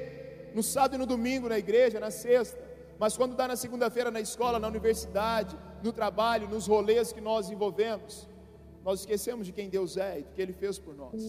no 0.54 0.62
sábado 0.62 0.96
e 0.96 0.98
no 0.98 1.06
domingo 1.06 1.50
na 1.50 1.58
igreja, 1.58 2.00
na 2.00 2.12
sexta, 2.12 2.60
mas 2.98 3.18
quando 3.18 3.36
dá 3.36 3.48
na 3.48 3.56
segunda-feira 3.56 4.10
na 4.12 4.22
escola, 4.22 4.60
na 4.60 4.68
universidade, 4.68 5.58
no 5.84 5.92
trabalho, 5.92 6.48
nos 6.48 6.68
rolês 6.68 7.12
que 7.12 7.20
nós 7.20 7.50
envolvemos, 7.50 8.28
nós 8.84 9.02
esquecemos 9.02 9.48
de 9.48 9.52
quem 9.52 9.68
Deus 9.70 9.98
é 9.98 10.20
e 10.20 10.24
do 10.24 10.32
que 10.32 10.42
Ele 10.42 10.54
fez 10.54 10.78
por 10.78 10.96
nós. 10.96 11.22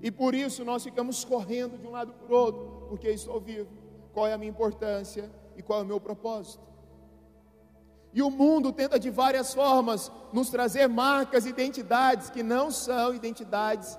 E 0.00 0.10
por 0.10 0.34
isso 0.34 0.64
nós 0.64 0.84
ficamos 0.84 1.24
correndo 1.24 1.78
de 1.78 1.86
um 1.86 1.90
lado 1.90 2.12
para 2.12 2.32
o 2.32 2.38
outro, 2.38 2.86
porque 2.88 3.08
estou 3.08 3.40
vivo. 3.40 3.70
Qual 4.12 4.26
é 4.26 4.34
a 4.34 4.38
minha 4.38 4.50
importância 4.50 5.30
e 5.56 5.62
qual 5.62 5.80
é 5.80 5.82
o 5.82 5.86
meu 5.86 5.98
propósito? 5.98 6.62
E 8.14 8.22
o 8.22 8.30
mundo 8.30 8.72
tenta 8.72 8.96
de 8.96 9.10
várias 9.10 9.52
formas 9.52 10.10
nos 10.32 10.48
trazer 10.48 10.88
marcas, 10.88 11.46
identidades 11.46 12.30
que 12.30 12.44
não 12.44 12.70
são 12.70 13.12
identidades 13.12 13.98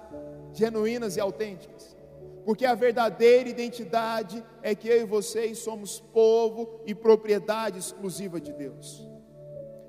genuínas 0.54 1.18
e 1.18 1.20
autênticas. 1.20 1.98
Porque 2.46 2.66
a 2.66 2.74
verdadeira 2.74 3.50
identidade 3.50 4.42
é 4.62 4.74
que 4.74 4.88
eu 4.88 5.02
e 5.02 5.06
vocês 5.06 5.60
somos 5.60 6.00
povo 6.00 6.80
e 6.86 6.96
propriedade 6.96 7.78
exclusiva 7.78 8.40
de 8.40 8.54
Deus. 8.54 9.06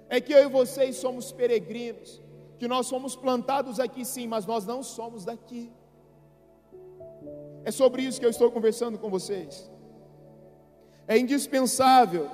É 0.08 0.20
que 0.20 0.32
eu 0.32 0.42
e 0.42 0.48
vocês 0.48 0.96
somos 0.96 1.30
peregrinos, 1.30 2.20
que 2.58 2.66
nós 2.66 2.86
somos 2.88 3.14
plantados 3.14 3.78
aqui 3.78 4.04
sim, 4.04 4.26
mas 4.26 4.44
nós 4.44 4.66
não 4.66 4.82
somos 4.82 5.24
daqui. 5.24 5.70
É 7.64 7.70
sobre 7.70 8.02
isso 8.02 8.18
que 8.18 8.26
eu 8.26 8.30
estou 8.30 8.50
conversando 8.50 8.98
com 8.98 9.08
vocês. 9.08 9.70
É 11.06 11.16
indispensável 11.16 12.28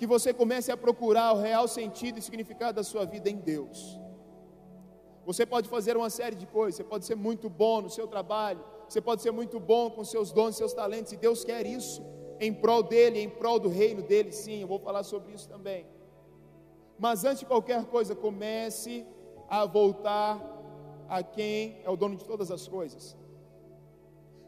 que 0.00 0.06
você 0.06 0.32
comece 0.32 0.72
a 0.72 0.78
procurar 0.78 1.34
o 1.34 1.40
real 1.42 1.68
sentido 1.68 2.18
e 2.18 2.22
significado 2.22 2.76
da 2.76 2.82
sua 2.82 3.04
vida 3.04 3.28
em 3.28 3.36
Deus. 3.36 4.00
Você 5.26 5.44
pode 5.44 5.68
fazer 5.68 5.94
uma 5.94 6.08
série 6.08 6.34
de 6.34 6.46
coisas, 6.46 6.76
você 6.76 6.84
pode 6.84 7.04
ser 7.04 7.16
muito 7.16 7.50
bom 7.50 7.82
no 7.82 7.90
seu 7.90 8.06
trabalho, 8.08 8.64
você 8.88 8.98
pode 8.98 9.20
ser 9.20 9.30
muito 9.30 9.60
bom 9.60 9.90
com 9.90 10.02
seus 10.02 10.32
dons, 10.32 10.56
seus 10.56 10.72
talentos, 10.72 11.12
e 11.12 11.18
Deus 11.18 11.44
quer 11.44 11.66
isso 11.66 12.02
em 12.40 12.50
prol 12.50 12.82
dele, 12.82 13.20
em 13.20 13.28
prol 13.28 13.58
do 13.60 13.68
reino 13.68 14.00
dele, 14.00 14.32
sim, 14.32 14.62
eu 14.62 14.66
vou 14.66 14.78
falar 14.78 15.02
sobre 15.02 15.34
isso 15.34 15.46
também. 15.46 15.86
Mas 16.98 17.22
antes 17.22 17.40
de 17.40 17.44
qualquer 17.44 17.84
coisa, 17.84 18.16
comece 18.16 19.06
a 19.50 19.66
voltar 19.66 20.40
a 21.10 21.22
quem 21.22 21.82
é 21.84 21.90
o 21.90 21.96
dono 21.96 22.16
de 22.16 22.24
todas 22.24 22.50
as 22.50 22.66
coisas. 22.66 23.14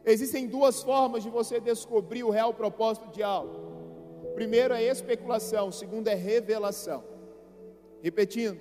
Existem 0.03 0.47
duas 0.47 0.81
formas 0.81 1.21
de 1.21 1.29
você 1.29 1.59
descobrir 1.59 2.23
o 2.23 2.31
real 2.31 2.55
propósito 2.55 3.07
de 3.11 3.21
algo. 3.21 3.72
Primeiro 4.35 4.73
é 4.73 4.83
especulação, 4.83 5.71
segundo 5.71 6.07
é 6.07 6.15
revelação. 6.15 7.03
Repetindo, 8.01 8.59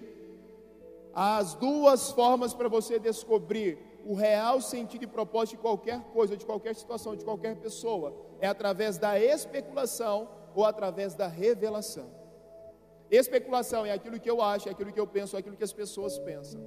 as 1.15 1.55
duas 1.55 2.11
formas 2.11 2.55
para 2.55 2.69
você 2.69 2.99
descobrir 2.99 3.79
o 4.05 4.15
real 4.15 4.61
sentido 4.61 5.05
e 5.05 5.07
propósito 5.07 5.57
de 5.57 5.63
qualquer 5.63 6.01
coisa, 6.13 6.37
de 6.37 6.45
qualquer 6.45 6.75
situação, 6.75 7.15
de 7.15 7.25
qualquer 7.25 7.57
pessoa, 7.57 8.15
é 8.41 8.47
através 8.47 8.99
da 8.99 9.19
especulação 9.19 10.29
ou 10.55 10.65
através 10.65 11.15
da 11.15 11.27
revelação. 11.27 12.11
Especulação 13.11 13.85
é 13.85 13.93
aquilo 13.93 14.19
que 14.19 14.31
eu 14.31 14.41
acho, 14.41 14.69
é 14.69 14.73
aquilo 14.73 14.93
que 14.93 15.01
eu 15.01 15.07
penso, 15.07 15.37
é 15.37 15.39
aquilo 15.39 15.57
que 15.57 15.65
as 15.65 15.73
pessoas 15.73 16.19
pensam. 16.19 16.61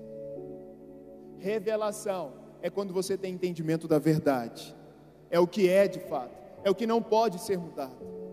Revelação 1.38 2.34
é 2.62 2.70
quando 2.70 2.94
você 2.94 3.18
tem 3.18 3.34
entendimento 3.34 3.88
da 3.88 4.00
verdade, 4.00 4.76
é 5.30 5.40
o 5.40 5.48
que 5.48 5.70
é 5.70 5.88
de 5.88 6.00
fato, 6.00 6.36
é 6.64 6.70
o 6.70 6.76
que 6.76 6.88
não 6.88 7.02
pode 7.02 7.40
ser 7.40 7.58
mudado. 7.58 8.25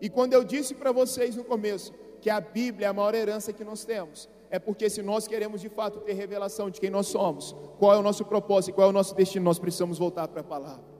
E 0.00 0.08
quando 0.08 0.32
eu 0.32 0.44
disse 0.44 0.74
para 0.74 0.92
vocês 0.92 1.36
no 1.36 1.44
começo 1.44 1.92
que 2.20 2.30
a 2.30 2.40
Bíblia 2.40 2.86
é 2.86 2.90
a 2.90 2.92
maior 2.92 3.14
herança 3.14 3.52
que 3.52 3.64
nós 3.64 3.84
temos, 3.84 4.28
é 4.50 4.58
porque 4.58 4.88
se 4.88 5.02
nós 5.02 5.26
queremos 5.26 5.60
de 5.60 5.68
fato 5.68 6.00
ter 6.00 6.12
revelação 6.12 6.70
de 6.70 6.80
quem 6.80 6.90
nós 6.90 7.06
somos, 7.06 7.54
qual 7.78 7.94
é 7.94 7.98
o 7.98 8.02
nosso 8.02 8.24
propósito, 8.24 8.74
qual 8.74 8.86
é 8.86 8.90
o 8.90 8.92
nosso 8.92 9.14
destino, 9.14 9.44
nós 9.44 9.58
precisamos 9.58 9.98
voltar 9.98 10.28
para 10.28 10.40
a 10.40 10.44
palavra. 10.44 10.96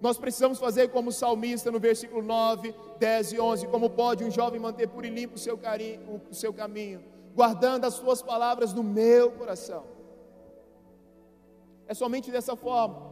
Nós 0.00 0.16
precisamos 0.16 0.58
fazer 0.58 0.88
como 0.88 1.10
o 1.10 1.12
salmista 1.12 1.70
no 1.70 1.78
versículo 1.78 2.22
9, 2.22 2.74
10 2.98 3.32
e 3.32 3.40
11: 3.40 3.66
Como 3.66 3.90
pode 3.90 4.24
um 4.24 4.30
jovem 4.30 4.58
manter 4.58 4.88
puro 4.88 5.06
e 5.06 5.10
limpo 5.10 5.34
o 5.34 5.38
seu, 5.38 5.58
carinho, 5.58 6.22
o 6.30 6.34
seu 6.34 6.54
caminho, 6.54 7.04
guardando 7.34 7.84
as 7.84 7.94
suas 7.94 8.22
palavras 8.22 8.72
no 8.72 8.82
meu 8.82 9.30
coração? 9.32 9.84
É 11.86 11.92
somente 11.92 12.30
dessa 12.30 12.56
forma. 12.56 13.10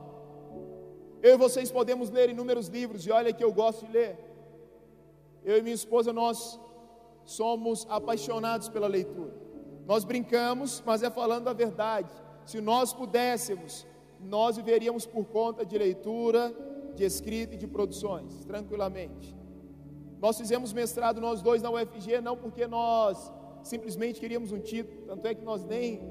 Eu 1.22 1.34
e 1.34 1.36
vocês 1.36 1.70
podemos 1.70 2.10
ler 2.10 2.30
inúmeros 2.30 2.68
livros, 2.68 3.04
e 3.06 3.10
olha 3.10 3.32
que 3.32 3.44
eu 3.44 3.52
gosto 3.52 3.84
de 3.84 3.92
ler. 3.92 4.27
Eu 5.48 5.56
e 5.56 5.62
minha 5.62 5.74
esposa, 5.74 6.12
nós 6.12 6.60
somos 7.24 7.86
apaixonados 7.88 8.68
pela 8.68 8.86
leitura. 8.86 9.32
Nós 9.86 10.04
brincamos, 10.04 10.82
mas 10.84 11.02
é 11.02 11.08
falando 11.10 11.48
a 11.48 11.54
verdade. 11.54 12.12
Se 12.44 12.60
nós 12.60 12.92
pudéssemos, 12.92 13.86
nós 14.20 14.58
viveríamos 14.58 15.06
por 15.06 15.24
conta 15.24 15.64
de 15.64 15.78
leitura, 15.78 16.54
de 16.94 17.02
escrita 17.02 17.54
e 17.54 17.56
de 17.56 17.66
produções, 17.66 18.44
tranquilamente. 18.44 19.34
Nós 20.20 20.36
fizemos 20.36 20.74
mestrado 20.74 21.18
nós 21.18 21.40
dois 21.40 21.62
na 21.62 21.70
UFG, 21.70 22.20
não 22.20 22.36
porque 22.36 22.66
nós 22.66 23.32
simplesmente 23.62 24.20
queríamos 24.20 24.52
um 24.52 24.60
título, 24.60 25.06
tanto 25.06 25.26
é 25.28 25.34
que 25.34 25.46
nós 25.46 25.64
nem 25.64 26.02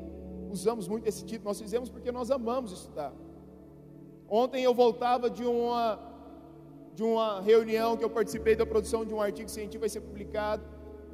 usamos 0.49 0.87
muito 0.87 1.07
esse 1.07 1.23
título, 1.23 1.49
nós 1.49 1.61
fizemos 1.61 1.91
porque 1.91 2.11
nós 2.11 2.31
amamos 2.31 2.71
estudar. 2.71 3.13
Ontem 4.27 4.63
eu 4.63 4.73
voltava 4.73 5.29
de 5.29 5.45
uma 5.45 6.06
de 6.97 7.03
uma 7.03 7.39
reunião 7.41 7.95
que 7.95 8.03
eu 8.03 8.09
participei 8.09 8.55
da 8.55 8.65
produção 8.65 9.05
de 9.05 9.13
um 9.13 9.21
artigo 9.21 9.47
científico 9.51 9.81
vai 9.81 9.89
ser 9.89 10.01
publicado. 10.01 10.63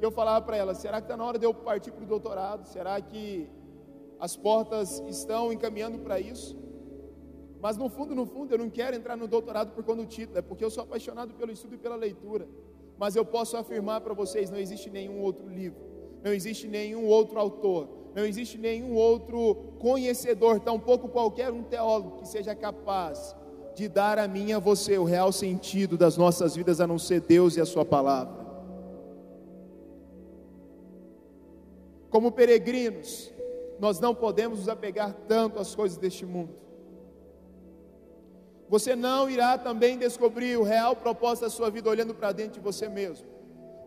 E 0.00 0.02
eu 0.02 0.10
falava 0.10 0.42
para 0.42 0.56
ela: 0.56 0.74
será 0.74 0.98
que 0.98 1.04
está 1.04 1.14
na 1.14 1.26
hora 1.26 1.38
de 1.38 1.44
eu 1.44 1.52
partir 1.52 1.90
para 1.92 2.02
o 2.02 2.06
doutorado? 2.06 2.64
Será 2.66 2.98
que 3.02 3.46
as 4.18 4.34
portas 4.34 5.02
estão 5.06 5.52
encaminhando 5.52 5.98
para 5.98 6.18
isso? 6.18 6.56
Mas 7.60 7.76
no 7.76 7.90
fundo, 7.90 8.14
no 8.14 8.24
fundo, 8.24 8.54
eu 8.54 8.58
não 8.58 8.70
quero 8.70 8.96
entrar 8.96 9.14
no 9.14 9.28
doutorado 9.28 9.72
por 9.72 9.84
conta 9.84 10.00
do 10.00 10.08
título, 10.08 10.38
é 10.38 10.42
porque 10.42 10.64
eu 10.64 10.70
sou 10.70 10.82
apaixonado 10.84 11.34
pelo 11.34 11.52
estudo 11.52 11.74
e 11.74 11.78
pela 11.78 11.96
leitura. 11.96 12.48
Mas 12.96 13.14
eu 13.14 13.24
posso 13.26 13.54
afirmar 13.54 14.00
para 14.00 14.14
vocês: 14.14 14.48
não 14.50 14.58
existe 14.58 14.88
nenhum 14.88 15.20
outro 15.20 15.46
livro, 15.46 15.84
não 16.22 16.32
existe 16.32 16.66
nenhum 16.66 17.04
outro 17.06 17.38
autor, 17.38 17.90
não 18.14 18.24
existe 18.24 18.56
nenhum 18.56 18.94
outro 18.94 19.74
conhecedor, 19.78 20.60
tampouco 20.60 21.10
qualquer 21.10 21.52
um 21.52 21.62
teólogo 21.62 22.16
que 22.16 22.26
seja 22.26 22.54
capaz 22.54 23.36
de 23.74 23.88
dar 23.88 24.18
a 24.18 24.28
mim 24.28 24.48
e 24.48 24.52
a 24.52 24.58
você 24.58 24.96
o 24.98 25.04
real 25.04 25.32
sentido 25.32 25.96
das 25.96 26.16
nossas 26.16 26.54
vidas, 26.54 26.80
a 26.80 26.86
não 26.86 26.98
ser 26.98 27.20
Deus 27.20 27.56
e 27.56 27.60
a 27.60 27.66
Sua 27.66 27.84
palavra. 27.84 28.44
Como 32.08 32.30
peregrinos, 32.30 33.32
nós 33.80 33.98
não 33.98 34.14
podemos 34.14 34.60
nos 34.60 34.68
apegar 34.68 35.12
tanto 35.26 35.58
às 35.58 35.74
coisas 35.74 35.98
deste 35.98 36.24
mundo. 36.24 36.54
Você 38.68 38.94
não 38.96 39.28
irá 39.28 39.58
também 39.58 39.98
descobrir 39.98 40.56
o 40.56 40.62
real 40.62 40.96
propósito 40.96 41.44
da 41.44 41.50
sua 41.50 41.70
vida 41.70 41.90
olhando 41.90 42.14
para 42.14 42.32
dentro 42.32 42.54
de 42.54 42.60
você 42.60 42.88
mesmo. 42.88 43.26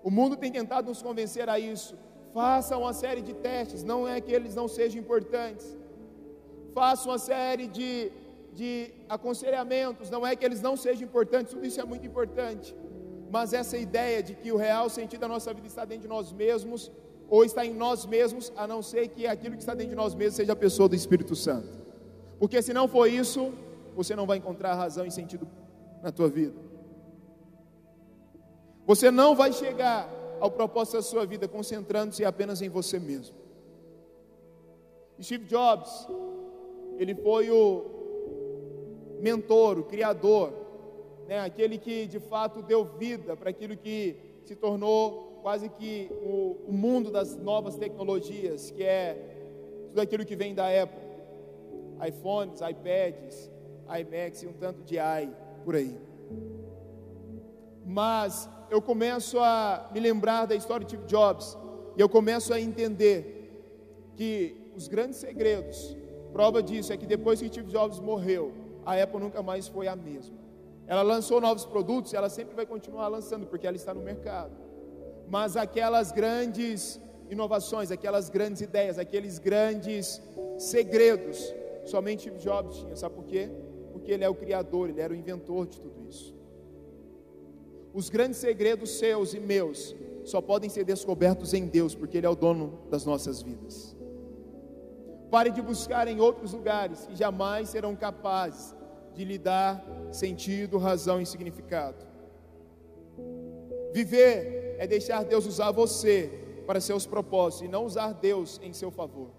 O 0.03 0.11
mundo 0.11 0.37
tem 0.37 0.51
tentado 0.51 0.87
nos 0.87 1.01
convencer 1.01 1.49
a 1.49 1.57
isso. 1.57 1.95
Faça 2.33 2.77
uma 2.77 2.93
série 2.93 3.21
de 3.21 3.33
testes, 3.33 3.83
não 3.83 4.07
é 4.07 4.21
que 4.21 4.31
eles 4.31 4.53
não 4.53 4.67
sejam 4.67 5.01
importantes. 5.01 5.75
Faça 6.73 7.09
uma 7.09 7.17
série 7.17 7.67
de 7.67 8.11
de 8.53 8.91
aconselhamentos, 9.07 10.09
não 10.09 10.25
é 10.25 10.35
que 10.35 10.43
eles 10.43 10.61
não 10.61 10.75
sejam 10.75 11.03
importantes, 11.03 11.53
tudo 11.53 11.65
isso 11.65 11.79
é 11.79 11.85
muito 11.85 12.05
importante, 12.05 12.75
mas 13.29 13.53
essa 13.53 13.77
ideia 13.77 14.23
de 14.23 14.33
que 14.33 14.51
o 14.51 14.57
real 14.57 14.89
sentido 14.89 15.21
da 15.21 15.27
nossa 15.27 15.53
vida 15.53 15.67
está 15.67 15.85
dentro 15.85 16.03
de 16.03 16.07
nós 16.07 16.31
mesmos, 16.31 16.91
ou 17.29 17.43
está 17.43 17.65
em 17.65 17.73
nós 17.73 18.05
mesmos, 18.05 18.51
a 18.55 18.65
não 18.65 18.81
ser 18.81 19.09
que 19.09 19.27
aquilo 19.27 19.55
que 19.55 19.61
está 19.61 19.73
dentro 19.73 19.89
de 19.91 19.95
nós 19.95 20.15
mesmos 20.15 20.35
seja 20.35 20.53
a 20.53 20.55
pessoa 20.55 20.87
do 20.89 20.95
Espírito 20.95 21.35
Santo, 21.35 21.77
porque 22.39 22.61
se 22.61 22.73
não 22.73 22.87
for 22.87 23.07
isso, 23.07 23.53
você 23.95 24.15
não 24.15 24.25
vai 24.25 24.37
encontrar 24.37 24.75
razão 24.75 25.05
e 25.05 25.11
sentido 25.11 25.47
na 26.01 26.11
tua 26.11 26.29
vida. 26.29 26.53
Você 28.85 29.11
não 29.11 29.35
vai 29.35 29.51
chegar 29.51 30.07
ao 30.39 30.49
propósito 30.49 30.97
da 30.97 31.01
sua 31.01 31.25
vida, 31.25 31.47
concentrando-se 31.47 32.23
apenas 32.23 32.61
em 32.61 32.69
você 32.69 32.99
mesmo. 32.99 33.35
Steve 35.21 35.45
Jobs, 35.45 36.07
ele 36.97 37.15
foi 37.15 37.49
o 37.49 37.96
mentor, 39.19 39.79
o 39.79 39.83
criador, 39.83 40.53
né, 41.27 41.39
aquele 41.39 41.77
que 41.77 42.07
de 42.07 42.19
fato 42.19 42.61
deu 42.61 42.85
vida 42.85 43.35
para 43.35 43.49
aquilo 43.49 43.75
que 43.75 44.15
se 44.43 44.55
tornou 44.55 45.39
quase 45.41 45.69
que 45.69 46.09
o, 46.21 46.57
o 46.67 46.73
mundo 46.73 47.11
das 47.11 47.35
novas 47.35 47.75
tecnologias, 47.75 48.71
que 48.71 48.83
é 48.83 49.17
tudo 49.89 50.01
aquilo 50.01 50.25
que 50.25 50.35
vem 50.35 50.53
da 50.53 50.65
Apple, 50.67 50.99
iPhones, 52.07 52.59
iPads, 52.61 53.51
iMacs 53.87 54.43
e 54.43 54.47
um 54.47 54.53
tanto 54.53 54.83
de 54.83 54.97
i 54.97 55.29
por 55.63 55.75
aí. 55.75 55.97
Mas 57.85 58.49
eu 58.69 58.81
começo 58.81 59.39
a 59.39 59.89
me 59.93 59.99
lembrar 59.99 60.45
da 60.45 60.55
história 60.55 60.85
de 60.85 60.91
Steve 60.91 61.07
Jobs 61.07 61.57
e 61.95 62.01
eu 62.01 62.09
começo 62.09 62.53
a 62.53 62.59
entender 62.59 64.13
que 64.15 64.71
os 64.75 64.87
grandes 64.87 65.17
segredos, 65.17 65.95
prova 66.33 66.61
disso 66.61 66.91
é 66.91 66.97
que 66.97 67.05
depois 67.05 67.39
que 67.39 67.47
Steve 67.47 67.71
Jobs 67.71 67.99
morreu, 67.99 68.51
a 68.87 69.03
Apple 69.03 69.19
nunca 69.19 69.43
mais 69.43 69.67
foi 69.67 69.85
a 69.89 69.97
mesma. 69.97 70.37
Ela 70.87 71.01
lançou 71.01 71.41
novos 71.41 71.65
produtos, 71.65 72.13
ela 72.13 72.29
sempre 72.29 72.55
vai 72.55 72.65
continuar 72.65 73.09
lançando 73.09 73.45
porque 73.45 73.67
ela 73.67 73.75
está 73.75 73.93
no 73.93 74.01
mercado. 74.01 74.55
Mas 75.27 75.57
aquelas 75.57 76.13
grandes 76.13 76.97
inovações, 77.29 77.91
aquelas 77.91 78.29
grandes 78.29 78.61
ideias, 78.61 78.97
aqueles 78.97 79.39
grandes 79.39 80.21
segredos, 80.57 81.53
somente 81.83 82.29
Jobs 82.29 82.77
tinha. 82.77 82.95
Sabe 82.95 83.15
por 83.15 83.25
quê? 83.25 83.49
Porque 83.91 84.09
ele 84.09 84.23
é 84.23 84.29
o 84.29 84.35
criador, 84.35 84.89
ele 84.89 85.01
era 85.01 85.11
o 85.11 85.15
inventor 85.17 85.67
de 85.67 85.81
tudo 85.81 86.07
isso. 86.07 86.33
Os 87.93 88.09
grandes 88.09 88.37
segredos 88.37 88.91
seus 88.91 89.33
e 89.33 89.39
meus 89.41 89.93
só 90.23 90.39
podem 90.39 90.69
ser 90.69 90.85
descobertos 90.85 91.53
em 91.53 91.65
Deus, 91.65 91.93
porque 91.93 92.17
Ele 92.17 92.25
é 92.25 92.29
o 92.29 92.35
dono 92.35 92.79
das 92.89 93.05
nossas 93.05 93.41
vidas. 93.41 93.95
Pare 95.29 95.49
de 95.49 95.61
buscar 95.61 96.07
em 96.07 96.21
outros 96.21 96.53
lugares 96.53 97.05
que 97.05 97.15
jamais 97.15 97.69
serão 97.69 97.95
capazes 97.95 98.76
de 99.17 99.25
lhe 99.25 99.37
dar 99.39 99.83
sentido, 100.11 100.77
razão 100.77 101.19
e 101.19 101.25
significado. 101.25 102.05
Viver 103.91 104.75
é 104.77 104.85
deixar 104.85 105.23
Deus 105.23 105.47
usar 105.47 105.71
você 105.71 106.29
para 106.67 106.79
seus 106.79 107.07
propósitos 107.07 107.67
e 107.67 107.71
não 107.71 107.83
usar 107.83 108.13
Deus 108.13 108.59
em 108.61 108.71
seu 108.73 108.91
favor. 108.91 109.31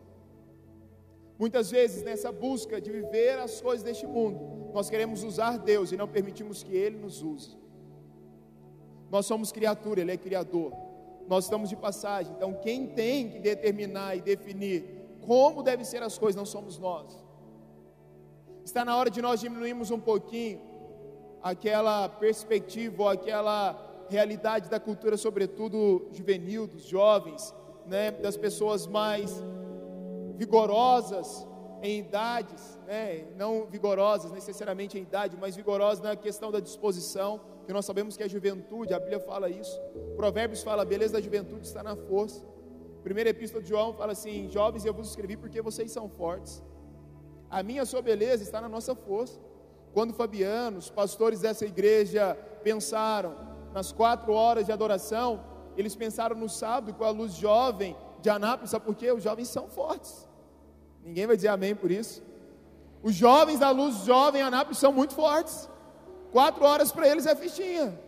Muitas 1.38 1.70
vezes, 1.70 2.02
nessa 2.02 2.32
busca 2.32 2.80
de 2.80 2.90
viver 2.90 3.38
as 3.38 3.60
coisas 3.60 3.84
deste 3.84 4.04
mundo, 4.04 4.72
nós 4.74 4.90
queremos 4.90 5.22
usar 5.22 5.56
Deus 5.56 5.92
e 5.92 5.96
não 5.96 6.08
permitimos 6.08 6.64
que 6.64 6.74
Ele 6.74 6.96
nos 6.96 7.22
use. 7.22 7.56
Nós 9.08 9.26
somos 9.26 9.52
criatura, 9.52 10.00
Ele 10.00 10.10
é 10.10 10.16
criador. 10.16 10.72
Nós 11.28 11.44
estamos 11.44 11.68
de 11.68 11.76
passagem. 11.76 12.32
Então, 12.36 12.54
quem 12.54 12.88
tem 12.88 13.30
que 13.30 13.38
determinar 13.38 14.16
e 14.16 14.20
definir 14.20 14.98
como 15.24 15.62
devem 15.62 15.84
ser 15.84 16.02
as 16.02 16.18
coisas 16.18 16.34
não 16.34 16.46
somos 16.46 16.78
nós. 16.78 17.27
Está 18.68 18.84
na 18.84 18.94
hora 18.94 19.08
de 19.08 19.22
nós 19.22 19.40
diminuirmos 19.40 19.90
um 19.90 19.98
pouquinho 19.98 20.60
aquela 21.42 22.06
perspectiva 22.06 23.10
aquela 23.10 24.04
realidade 24.10 24.68
da 24.68 24.78
cultura, 24.78 25.16
sobretudo 25.16 26.06
juvenil, 26.12 26.66
dos 26.66 26.82
jovens, 26.82 27.54
né, 27.86 28.10
das 28.10 28.36
pessoas 28.36 28.86
mais 28.86 29.42
vigorosas 30.36 31.46
em 31.82 32.00
idades, 32.00 32.78
né, 32.86 33.24
não 33.38 33.64
vigorosas 33.64 34.30
necessariamente 34.32 34.98
em 34.98 35.02
idade, 35.02 35.34
mas 35.40 35.56
vigorosas 35.56 36.04
na 36.04 36.14
questão 36.14 36.52
da 36.52 36.60
disposição 36.60 37.40
que 37.64 37.72
nós 37.72 37.86
sabemos 37.86 38.18
que 38.18 38.22
a 38.22 38.28
juventude, 38.28 38.92
a 38.92 38.98
Bíblia 38.98 39.20
fala 39.20 39.48
isso. 39.48 39.80
Provérbios 40.14 40.62
fala, 40.62 40.82
a 40.82 40.84
beleza 40.84 41.14
da 41.14 41.22
juventude 41.22 41.66
está 41.66 41.82
na 41.82 41.96
força. 41.96 42.44
Primeira 43.02 43.30
epístola 43.30 43.62
de 43.62 43.70
João 43.70 43.94
fala 43.94 44.12
assim: 44.12 44.50
Jovens, 44.50 44.84
eu 44.84 44.92
vos 44.92 45.08
escrevi 45.08 45.38
porque 45.38 45.62
vocês 45.62 45.90
são 45.90 46.06
fortes. 46.06 46.62
A 47.50 47.62
minha 47.62 47.84
sua 47.84 48.02
beleza 48.02 48.42
está 48.42 48.60
na 48.60 48.68
nossa 48.68 48.94
força. 48.94 49.38
Quando 49.92 50.12
Fabiano, 50.12 50.78
os 50.78 50.90
pastores 50.90 51.40
dessa 51.40 51.64
igreja 51.64 52.34
pensaram 52.62 53.34
nas 53.72 53.92
quatro 53.92 54.32
horas 54.32 54.66
de 54.66 54.72
adoração, 54.72 55.44
eles 55.76 55.94
pensaram 55.94 56.36
no 56.36 56.48
sábado 56.48 56.94
com 56.94 57.04
a 57.04 57.10
luz 57.10 57.32
jovem 57.34 57.96
de 58.20 58.28
Anápolis, 58.28 58.70
sabe 58.70 58.84
por 58.84 58.94
quê? 58.94 59.10
Os 59.12 59.22
jovens 59.22 59.48
são 59.48 59.68
fortes. 59.68 60.28
Ninguém 61.02 61.26
vai 61.26 61.36
dizer 61.36 61.48
amém 61.48 61.74
por 61.74 61.90
isso. 61.90 62.22
Os 63.02 63.14
jovens 63.14 63.60
da 63.60 63.70
luz 63.70 64.04
jovem 64.04 64.42
Anápolis 64.42 64.78
são 64.78 64.92
muito 64.92 65.14
fortes. 65.14 65.68
Quatro 66.32 66.64
horas 66.64 66.92
para 66.92 67.08
eles 67.08 67.26
é 67.26 67.34
fichinha. 67.34 67.98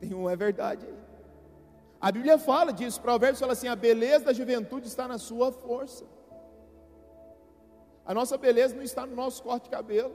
Tem 0.00 0.14
um, 0.14 0.30
é 0.30 0.36
verdade. 0.36 0.86
A 2.00 2.12
Bíblia 2.12 2.38
fala 2.38 2.72
disso, 2.72 3.00
Provérbios 3.00 3.40
fala 3.40 3.52
assim: 3.52 3.68
a 3.68 3.76
beleza 3.76 4.26
da 4.26 4.32
juventude 4.32 4.86
está 4.86 5.08
na 5.08 5.18
sua 5.18 5.50
força. 5.50 6.04
A 8.04 8.12
nossa 8.12 8.36
beleza 8.36 8.74
não 8.74 8.82
está 8.82 9.06
no 9.06 9.16
nosso 9.16 9.42
corte 9.42 9.64
de 9.64 9.70
cabelo, 9.70 10.14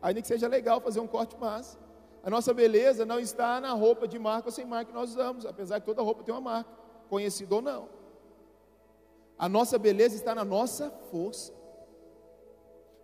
ainda 0.00 0.20
que 0.20 0.26
seja 0.26 0.48
legal 0.48 0.80
fazer 0.80 1.00
um 1.00 1.06
corte 1.06 1.36
massa. 1.38 1.78
A 2.22 2.30
nossa 2.30 2.52
beleza 2.54 3.04
não 3.04 3.18
está 3.18 3.60
na 3.60 3.72
roupa 3.72 4.06
de 4.06 4.18
marca 4.18 4.48
ou 4.48 4.52
sem 4.52 4.64
marca 4.64 4.86
que 4.86 4.94
nós 4.94 5.10
usamos, 5.10 5.44
apesar 5.44 5.80
que 5.80 5.86
toda 5.86 6.02
roupa 6.02 6.22
tem 6.22 6.34
uma 6.34 6.40
marca, 6.40 6.70
conhecida 7.08 7.54
ou 7.54 7.62
não. 7.62 7.88
A 9.38 9.48
nossa 9.48 9.78
beleza 9.78 10.14
está 10.14 10.34
na 10.34 10.44
nossa 10.44 10.90
força. 11.10 11.52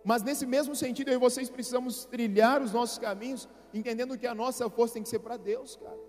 Mas 0.03 0.23
nesse 0.23 0.45
mesmo 0.45 0.75
sentido, 0.75 1.09
eu 1.09 1.15
e 1.15 1.17
vocês 1.17 1.49
precisamos 1.49 2.05
trilhar 2.05 2.61
os 2.61 2.71
nossos 2.71 2.97
caminhos, 2.97 3.47
entendendo 3.73 4.17
que 4.17 4.25
a 4.25 4.33
nossa 4.33 4.69
força 4.69 4.93
tem 4.95 5.03
que 5.03 5.09
ser 5.09 5.19
para 5.19 5.35
Deus, 5.35 5.75
cara. 5.75 5.99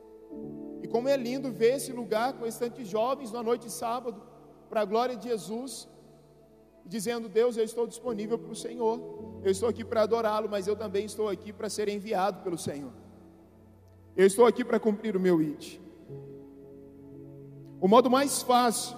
E 0.82 0.88
como 0.88 1.08
é 1.08 1.16
lindo 1.16 1.50
ver 1.50 1.76
esse 1.76 1.92
lugar 1.92 2.32
com 2.34 2.46
esses 2.46 2.58
tantos 2.58 2.86
jovens 2.86 3.32
na 3.32 3.42
noite 3.42 3.66
de 3.66 3.72
sábado, 3.72 4.22
para 4.68 4.82
a 4.82 4.84
glória 4.84 5.16
de 5.16 5.28
Jesus, 5.28 5.88
dizendo: 6.86 7.28
Deus, 7.28 7.56
eu 7.56 7.64
estou 7.64 7.86
disponível 7.86 8.38
para 8.38 8.52
o 8.52 8.56
Senhor, 8.56 9.40
eu 9.42 9.50
estou 9.50 9.68
aqui 9.68 9.84
para 9.84 10.02
adorá-lo, 10.02 10.48
mas 10.48 10.66
eu 10.66 10.76
também 10.76 11.04
estou 11.04 11.28
aqui 11.28 11.52
para 11.52 11.68
ser 11.68 11.88
enviado 11.88 12.42
pelo 12.42 12.58
Senhor. 12.58 12.92
Eu 14.16 14.26
estou 14.26 14.46
aqui 14.46 14.64
para 14.64 14.80
cumprir 14.80 15.16
o 15.16 15.20
meu 15.20 15.40
IT. 15.40 15.80
O 17.80 17.88
modo 17.88 18.10
mais 18.10 18.42
fácil 18.42 18.96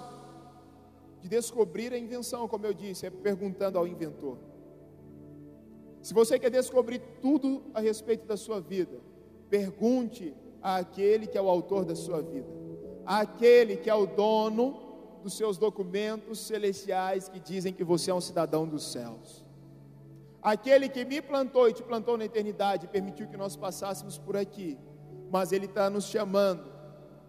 de 1.21 1.29
descobrir 1.29 1.93
a 1.93 1.97
invenção, 1.97 2.47
como 2.47 2.65
eu 2.65 2.73
disse, 2.73 3.05
é 3.05 3.09
perguntando 3.09 3.77
ao 3.77 3.87
inventor. 3.87 4.37
Se 6.01 6.13
você 6.13 6.37
quer 6.37 6.49
descobrir 6.49 7.01
tudo 7.21 7.63
a 7.73 7.79
respeito 7.79 8.27
da 8.27 8.35
sua 8.35 8.59
vida, 8.59 8.99
pergunte 9.49 10.35
àquele 10.61 11.25
que 11.25 11.37
é 11.37 11.41
o 11.41 11.47
autor 11.47 11.85
da 11.85 11.95
sua 11.95 12.21
vida, 12.21 12.49
àquele 13.05 13.77
que 13.77 13.89
é 13.89 13.95
o 13.95 14.05
dono 14.05 14.82
dos 15.23 15.33
seus 15.33 15.57
documentos 15.57 16.39
celestiais 16.39 17.29
que 17.29 17.39
dizem 17.39 17.73
que 17.73 17.83
você 17.83 18.11
é 18.11 18.13
um 18.13 18.21
cidadão 18.21 18.67
dos 18.67 18.91
céus. 18.91 19.43
Aquele 20.41 20.89
que 20.89 21.05
me 21.05 21.21
plantou 21.21 21.69
e 21.69 21.73
te 21.73 21.81
plantou 21.81 22.17
na 22.17 22.25
eternidade, 22.25 22.87
permitiu 22.87 23.27
que 23.27 23.37
nós 23.37 23.55
passássemos 23.55 24.17
por 24.17 24.35
aqui, 24.35 24.77
mas 25.31 25.51
Ele 25.53 25.65
está 25.65 25.89
nos 25.89 26.05
chamando 26.05 26.71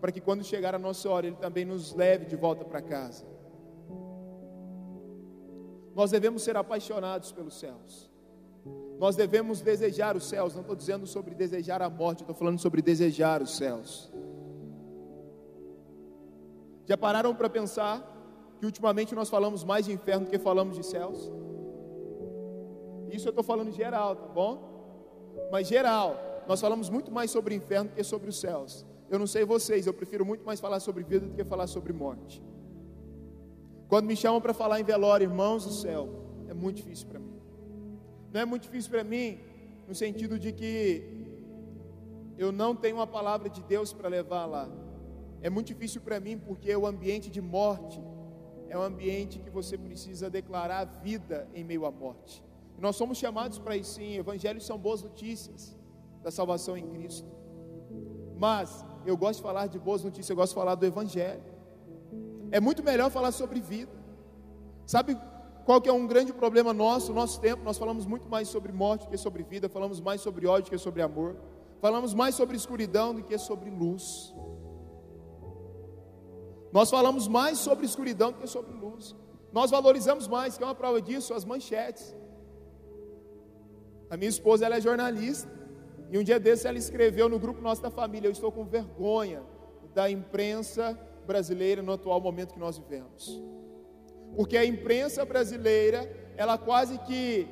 para 0.01 0.11
que 0.11 0.21
quando 0.21 0.45
chegar 0.45 0.75
a 0.75 0.79
nossa 0.79 1.09
hora, 1.09 1.27
Ele 1.27 1.37
também 1.37 1.65
nos 1.65 1.95
leve 1.95 2.27
de 2.27 2.37
volta 2.37 2.65
para 2.65 2.83
casa. 2.83 3.25
Nós 5.95 6.11
devemos 6.11 6.43
ser 6.43 6.57
apaixonados 6.57 7.31
pelos 7.31 7.59
céus. 7.59 8.11
Nós 8.99 9.15
devemos 9.15 9.61
desejar 9.61 10.17
os 10.17 10.25
céus. 10.25 10.55
Não 10.55 10.63
estou 10.63 10.75
dizendo 10.75 11.07
sobre 11.07 11.35
desejar 11.35 11.81
a 11.83 11.89
morte, 11.89 12.23
estou 12.23 12.35
falando 12.35 12.59
sobre 12.59 12.83
desejar 12.83 13.41
os 13.41 13.57
céus. 13.57 14.13
Já 16.87 16.97
pararam 16.97 17.35
para 17.35 17.49
pensar 17.49 18.03
que 18.59 18.66
ultimamente 18.66 19.14
nós 19.14 19.29
falamos 19.29 19.64
mais 19.64 19.87
de 19.87 19.92
inferno 19.92 20.27
do 20.27 20.31
que 20.31 20.38
falamos 20.38 20.77
de 20.77 20.85
céus? 20.85 21.31
Isso 23.11 23.29
eu 23.29 23.31
estou 23.31 23.44
falando 23.44 23.70
geral, 23.70 24.16
tá 24.16 24.27
bom? 24.27 24.75
Mas 25.51 25.68
geral, 25.68 26.16
nós 26.47 26.61
falamos 26.61 26.90
muito 26.90 27.11
mais 27.11 27.31
sobre 27.31 27.55
inferno 27.55 27.90
do 27.90 27.94
que 27.94 28.05
sobre 28.05 28.29
os 28.29 28.38
céus. 28.38 28.85
Eu 29.09 29.18
não 29.18 29.27
sei 29.27 29.44
vocês, 29.44 29.87
eu 29.87 29.94
prefiro 29.94 30.25
muito 30.25 30.44
mais 30.44 30.61
falar 30.61 30.81
sobre 30.81 31.05
vida 31.05 31.27
do 31.27 31.35
que 31.35 31.44
falar 31.44 31.66
sobre 31.66 31.92
morte. 31.92 32.42
Quando 33.88 34.07
me 34.07 34.16
chamam 34.16 34.40
para 34.40 34.53
falar 34.53 34.81
em 34.81 34.85
velório, 34.85 35.25
irmãos 35.25 35.64
do 35.64 35.73
céu, 35.73 36.09
é 36.49 36.55
muito 36.55 36.77
difícil 36.77 37.07
para 37.07 37.18
mim. 37.18 37.38
Não 38.33 38.40
é 38.40 38.44
muito 38.44 38.62
difícil 38.62 38.90
para 38.90 39.05
mim, 39.05 39.38
no 39.87 39.94
sentido 39.94 40.38
de 40.38 40.53
que 40.53 41.25
eu 42.37 42.51
não 42.51 42.75
tenho 42.75 42.97
uma 42.97 43.07
palavra 43.07 43.49
de 43.49 43.62
Deus 43.62 43.92
para 43.92 44.09
levar 44.09 44.47
lá. 44.47 44.68
É 45.45 45.51
muito 45.51 45.67
difícil 45.67 46.01
para 46.01 46.19
mim 46.19 46.39
porque 46.39 46.75
o 46.75 46.87
ambiente 46.87 47.29
de 47.31 47.43
morte 47.43 48.03
é 48.67 48.79
um 48.79 48.81
ambiente 48.83 49.39
que 49.39 49.51
você 49.51 49.77
precisa 49.77 50.31
declarar 50.31 50.85
vida 51.03 51.47
em 51.53 51.63
meio 51.63 51.85
à 51.85 51.91
morte. 51.91 52.43
E 52.79 52.81
nós 52.81 52.97
somos 52.97 53.19
chamados 53.19 53.59
para 53.59 53.77
isso 53.77 53.97
sim. 53.97 54.17
Evangelhos 54.17 54.65
são 54.65 54.79
boas 54.79 55.03
notícias 55.03 55.77
da 56.23 56.31
salvação 56.31 56.79
em 56.79 56.87
Cristo. 56.87 57.29
Mas 58.39 58.87
eu 59.05 59.19
gosto 59.19 59.41
de 59.41 59.43
falar 59.43 59.67
de 59.67 59.79
boas 59.79 60.03
notícias, 60.03 60.31
eu 60.31 60.37
gosto 60.37 60.53
de 60.53 60.61
falar 60.63 60.77
do 60.77 60.87
Evangelho. 60.87 61.45
É 62.51 62.59
muito 62.59 62.83
melhor 62.83 63.11
falar 63.11 63.31
sobre 63.31 63.61
vida. 63.61 63.93
Sabe 64.87 65.15
qual 65.67 65.79
que 65.79 65.91
é 65.91 65.93
um 65.93 66.07
grande 66.07 66.33
problema 66.33 66.73
nosso, 66.73 67.13
nosso 67.13 67.39
tempo? 67.39 67.63
Nós 67.63 67.77
falamos 67.77 68.07
muito 68.07 68.31
mais 68.31 68.49
sobre 68.49 68.73
morte 68.73 69.05
do 69.05 69.11
que 69.11 69.19
sobre 69.19 69.43
vida, 69.43 69.69
falamos 69.69 70.01
mais 70.01 70.23
sobre 70.23 70.47
ódio 70.47 70.65
do 70.65 70.71
que 70.71 70.79
sobre 70.79 71.03
amor, 71.03 71.37
falamos 71.83 72.15
mais 72.15 72.35
sobre 72.35 72.57
escuridão 72.57 73.15
do 73.15 73.23
que 73.23 73.37
sobre 73.37 73.69
luz. 73.69 74.35
Nós 76.77 76.91
falamos 76.91 77.29
mais 77.29 77.59
sobre 77.59 77.87
escuridão 77.87 78.33
do 78.33 78.39
que 78.39 78.49
sobre 78.49 78.75
luz. 78.75 79.15
Nós 79.53 79.71
valorizamos 79.71 80.27
mais, 80.27 80.59
que 80.59 80.65
é 80.65 80.67
uma 80.67 80.75
prova 80.75 81.01
disso, 81.01 81.33
as 81.33 81.45
manchetes. 81.45 82.13
A 84.11 84.17
minha 84.17 84.29
esposa 84.29 84.67
ela 84.67 84.79
é 84.79 84.81
jornalista. 84.81 85.49
E 86.11 86.19
um 86.19 86.25
dia 86.25 86.41
desse 86.41 86.67
ela 86.67 86.77
escreveu 86.77 87.29
no 87.29 87.39
grupo 87.39 87.61
nosso 87.61 87.81
da 87.81 87.93
família: 87.93 88.27
Eu 88.27 88.33
estou 88.33 88.51
com 88.51 88.65
vergonha 88.65 89.41
da 89.95 90.11
imprensa 90.11 90.99
brasileira 91.25 91.81
no 91.81 91.93
atual 91.93 92.21
momento 92.21 92.55
que 92.55 92.59
nós 92.59 92.77
vivemos. 92.77 93.41
Porque 94.35 94.57
a 94.57 94.65
imprensa 94.65 95.25
brasileira, 95.25 96.11
ela 96.37 96.59
quase 96.59 96.99
que 96.99 97.47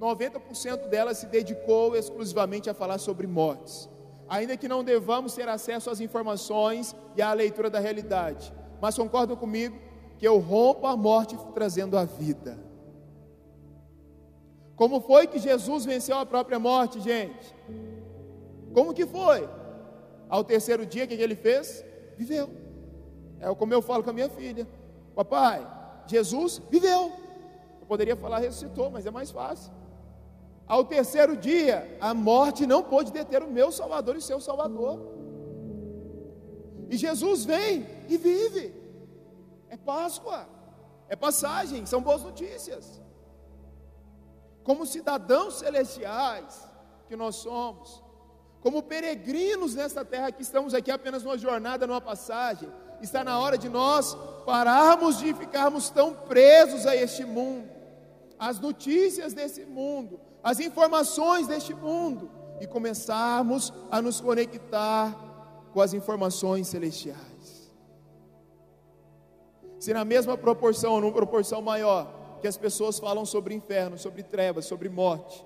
90% 0.00 0.88
dela 0.88 1.12
se 1.12 1.26
dedicou 1.26 1.94
exclusivamente 1.94 2.70
a 2.70 2.74
falar 2.74 2.96
sobre 2.96 3.26
mortes. 3.26 3.90
Ainda 4.28 4.56
que 4.56 4.68
não 4.68 4.84
devamos 4.84 5.34
ter 5.34 5.48
acesso 5.48 5.90
às 5.90 6.00
informações 6.00 6.94
e 7.16 7.22
à 7.22 7.32
leitura 7.32 7.70
da 7.70 7.78
realidade. 7.78 8.52
Mas 8.80 8.96
concordam 8.96 9.36
comigo 9.36 9.78
que 10.18 10.26
eu 10.26 10.38
rompo 10.38 10.86
a 10.86 10.96
morte 10.96 11.36
trazendo 11.54 11.96
a 11.96 12.04
vida. 12.04 12.58
Como 14.76 15.00
foi 15.00 15.26
que 15.26 15.38
Jesus 15.38 15.84
venceu 15.84 16.18
a 16.18 16.26
própria 16.26 16.58
morte, 16.58 17.00
gente? 17.00 17.54
Como 18.72 18.94
que 18.94 19.06
foi? 19.06 19.48
Ao 20.28 20.44
terceiro 20.44 20.84
dia, 20.84 21.04
o 21.04 21.08
que, 21.08 21.16
que 21.16 21.22
ele 21.22 21.34
fez? 21.34 21.84
Viveu. 22.16 22.50
É 23.40 23.52
como 23.54 23.72
eu 23.72 23.80
falo 23.80 24.04
com 24.04 24.10
a 24.10 24.12
minha 24.12 24.28
filha: 24.28 24.68
Papai, 25.14 25.66
Jesus 26.06 26.60
viveu. 26.70 27.12
Eu 27.80 27.86
poderia 27.86 28.14
falar 28.16 28.38
ressuscitou, 28.38 28.90
mas 28.90 29.06
é 29.06 29.10
mais 29.10 29.30
fácil. 29.30 29.72
Ao 30.68 30.84
terceiro 30.84 31.34
dia, 31.34 31.96
a 31.98 32.12
morte 32.12 32.66
não 32.66 32.82
pôde 32.82 33.10
deter 33.10 33.42
o 33.42 33.50
meu 33.50 33.72
Salvador 33.72 34.16
e 34.16 34.20
seu 34.20 34.38
Salvador. 34.38 35.00
E 36.90 36.96
Jesus 36.96 37.46
vem 37.46 37.86
e 38.06 38.18
vive. 38.18 38.74
É 39.70 39.76
Páscoa, 39.78 40.46
é 41.08 41.16
passagem, 41.16 41.86
são 41.86 42.02
boas 42.02 42.22
notícias. 42.22 43.00
Como 44.62 44.84
cidadãos 44.84 45.58
celestiais 45.58 46.68
que 47.06 47.16
nós 47.16 47.36
somos, 47.36 48.04
como 48.60 48.82
peregrinos 48.82 49.74
nesta 49.74 50.04
terra 50.04 50.30
que 50.30 50.42
estamos 50.42 50.74
aqui 50.74 50.90
apenas 50.90 51.22
numa 51.22 51.38
jornada, 51.38 51.86
numa 51.86 52.00
passagem, 52.00 52.68
está 53.00 53.24
na 53.24 53.38
hora 53.38 53.56
de 53.56 53.70
nós 53.70 54.14
pararmos 54.44 55.18
de 55.18 55.32
ficarmos 55.32 55.88
tão 55.88 56.12
presos 56.12 56.86
a 56.86 56.94
este 56.94 57.24
mundo, 57.24 57.70
às 58.38 58.58
notícias 58.58 59.32
desse 59.32 59.64
mundo, 59.64 60.20
às 60.42 60.60
informações 60.60 61.46
deste 61.46 61.74
mundo 61.74 62.30
e 62.60 62.66
começarmos 62.66 63.72
a 63.90 64.00
nos 64.00 64.20
conectar 64.20 65.16
com 65.72 65.80
as 65.80 65.92
informações 65.92 66.68
celestiais. 66.68 67.70
Se 69.78 69.92
na 69.92 70.04
mesma 70.04 70.36
proporção 70.36 70.94
ou 70.94 71.00
numa 71.00 71.12
proporção 71.12 71.62
maior 71.62 72.38
que 72.40 72.48
as 72.48 72.56
pessoas 72.56 72.98
falam 72.98 73.24
sobre 73.24 73.54
inferno, 73.54 73.98
sobre 73.98 74.22
trevas, 74.22 74.64
sobre 74.64 74.88
morte, 74.88 75.44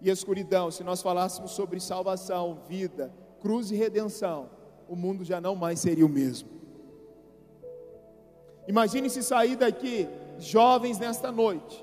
e 0.00 0.10
escuridão, 0.10 0.70
se 0.70 0.84
nós 0.84 1.00
falássemos 1.00 1.52
sobre 1.52 1.80
salvação, 1.80 2.58
vida, 2.68 3.10
cruz 3.40 3.70
e 3.70 3.74
redenção, 3.74 4.50
o 4.86 4.94
mundo 4.94 5.24
já 5.24 5.40
não 5.40 5.56
mais 5.56 5.80
seria 5.80 6.04
o 6.04 6.10
mesmo. 6.10 6.48
Imagine 8.68 9.08
se 9.08 9.22
sair 9.22 9.56
daqui, 9.56 10.08
jovens 10.38 10.98
nesta 10.98 11.32
noite, 11.32 11.82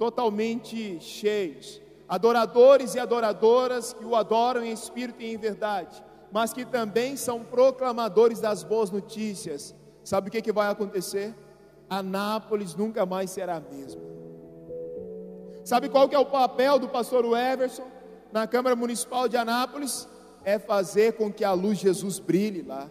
totalmente 0.00 0.98
cheios, 0.98 1.78
adoradores 2.08 2.94
e 2.94 2.98
adoradoras 2.98 3.92
que 3.92 4.02
o 4.02 4.16
adoram 4.16 4.64
em 4.64 4.72
espírito 4.72 5.20
e 5.20 5.34
em 5.34 5.36
verdade, 5.36 6.02
mas 6.32 6.54
que 6.54 6.64
também 6.64 7.18
são 7.18 7.44
proclamadores 7.44 8.40
das 8.40 8.64
boas 8.64 8.90
notícias. 8.90 9.74
Sabe 10.02 10.28
o 10.28 10.32
que, 10.32 10.40
que 10.40 10.52
vai 10.52 10.70
acontecer? 10.70 11.34
Anápolis 11.90 12.74
nunca 12.74 13.04
mais 13.04 13.30
será 13.30 13.56
a 13.56 13.60
mesma. 13.60 14.00
Sabe 15.66 15.90
qual 15.90 16.08
que 16.08 16.14
é 16.14 16.18
o 16.18 16.24
papel 16.24 16.78
do 16.78 16.88
pastor 16.88 17.26
Everson 17.36 17.86
na 18.32 18.46
Câmara 18.46 18.74
Municipal 18.74 19.28
de 19.28 19.36
Anápolis? 19.36 20.08
É 20.42 20.58
fazer 20.58 21.12
com 21.12 21.30
que 21.30 21.44
a 21.44 21.52
luz 21.52 21.76
de 21.76 21.84
Jesus 21.84 22.18
brilhe 22.18 22.62
lá. 22.62 22.88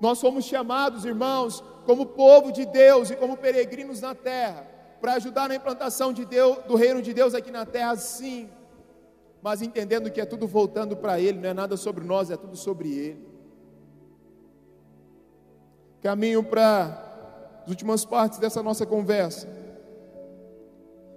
Nós 0.00 0.18
somos 0.18 0.46
chamados, 0.46 1.04
irmãos, 1.04 1.62
como 1.86 2.06
povo 2.06 2.50
de 2.50 2.66
Deus 2.66 3.08
e 3.10 3.14
como 3.14 3.36
peregrinos 3.36 4.00
na 4.00 4.16
terra, 4.16 4.69
para 5.00 5.14
ajudar 5.14 5.48
na 5.48 5.54
implantação 5.54 6.12
de 6.12 6.24
Deus, 6.24 6.58
do 6.64 6.76
reino 6.76 7.00
de 7.00 7.14
Deus 7.14 7.34
aqui 7.34 7.50
na 7.50 7.64
terra, 7.64 7.96
sim, 7.96 8.48
mas 9.42 9.62
entendendo 9.62 10.10
que 10.10 10.20
é 10.20 10.26
tudo 10.26 10.46
voltando 10.46 10.96
para 10.96 11.18
Ele, 11.18 11.38
não 11.38 11.48
é 11.48 11.54
nada 11.54 11.76
sobre 11.76 12.04
nós, 12.04 12.30
é 12.30 12.36
tudo 12.36 12.56
sobre 12.56 12.90
Ele. 12.90 13.28
Caminho 16.02 16.42
para 16.42 17.60
as 17.62 17.70
últimas 17.70 18.04
partes 18.04 18.38
dessa 18.38 18.62
nossa 18.62 18.84
conversa 18.84 19.60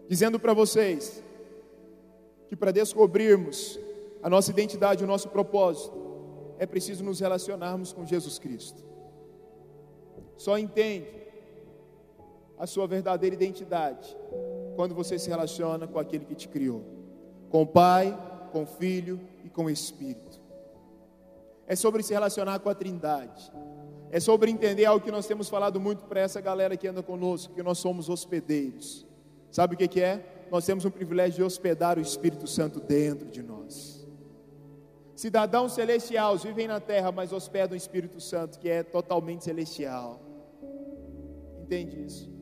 dizendo 0.08 0.40
para 0.40 0.54
vocês 0.54 1.24
que 2.48 2.56
para 2.56 2.72
descobrirmos 2.72 3.80
a 4.22 4.30
nossa 4.30 4.52
identidade, 4.52 5.04
o 5.04 5.08
nosso 5.08 5.30
propósito, 5.30 5.98
é 6.60 6.66
preciso 6.66 7.04
nos 7.04 7.20
relacionarmos 7.20 7.92
com 7.92 8.06
Jesus 8.06 8.38
Cristo. 8.38 8.84
Só 10.38 10.58
entende 10.58 11.23
a 12.64 12.66
sua 12.66 12.88
verdadeira 12.88 13.36
identidade 13.36 14.16
quando 14.78 14.96
você 14.96 15.20
se 15.20 15.30
relaciona 15.30 15.86
com 15.86 16.00
aquele 16.00 16.24
que 16.24 16.34
te 16.34 16.48
criou, 16.48 16.82
com 17.50 17.64
o 17.64 17.68
Pai, 17.68 18.18
com 18.54 18.64
o 18.64 18.66
Filho 18.66 19.20
e 19.44 19.50
com 19.50 19.66
o 19.66 19.70
Espírito. 19.70 20.40
É 21.68 21.76
sobre 21.76 22.02
se 22.04 22.14
relacionar 22.14 22.60
com 22.60 22.70
a 22.70 22.74
Trindade. 22.74 23.52
É 24.10 24.18
sobre 24.18 24.50
entender 24.50 24.86
algo 24.86 25.04
que 25.04 25.12
nós 25.12 25.28
temos 25.28 25.50
falado 25.50 25.78
muito 25.78 26.06
para 26.06 26.22
essa 26.22 26.40
galera 26.40 26.78
que 26.78 26.88
anda 26.88 27.04
conosco, 27.04 27.54
que 27.54 27.62
nós 27.62 27.80
somos 27.80 28.08
hospedeiros. 28.08 29.06
Sabe 29.52 29.76
o 29.76 29.78
que, 29.78 29.88
que 29.90 30.00
é? 30.02 30.46
Nós 30.50 30.66
temos 30.66 30.86
o 30.86 30.92
privilégio 30.92 31.36
de 31.36 31.44
hospedar 31.44 31.98
o 31.98 32.02
Espírito 32.02 32.48
Santo 32.48 32.80
dentro 32.80 33.28
de 33.28 33.44
nós. 33.44 34.08
Cidadãos 35.18 35.74
celestiais 35.74 36.44
vivem 36.44 36.70
na 36.70 36.80
terra, 36.80 37.12
mas 37.12 37.34
hospedam 37.34 37.74
o 37.74 37.78
Espírito 37.78 38.22
Santo, 38.22 38.58
que 38.58 38.70
é 38.70 38.84
totalmente 38.84 39.44
celestial. 39.44 40.22
Entende 41.62 42.06
isso? 42.06 42.33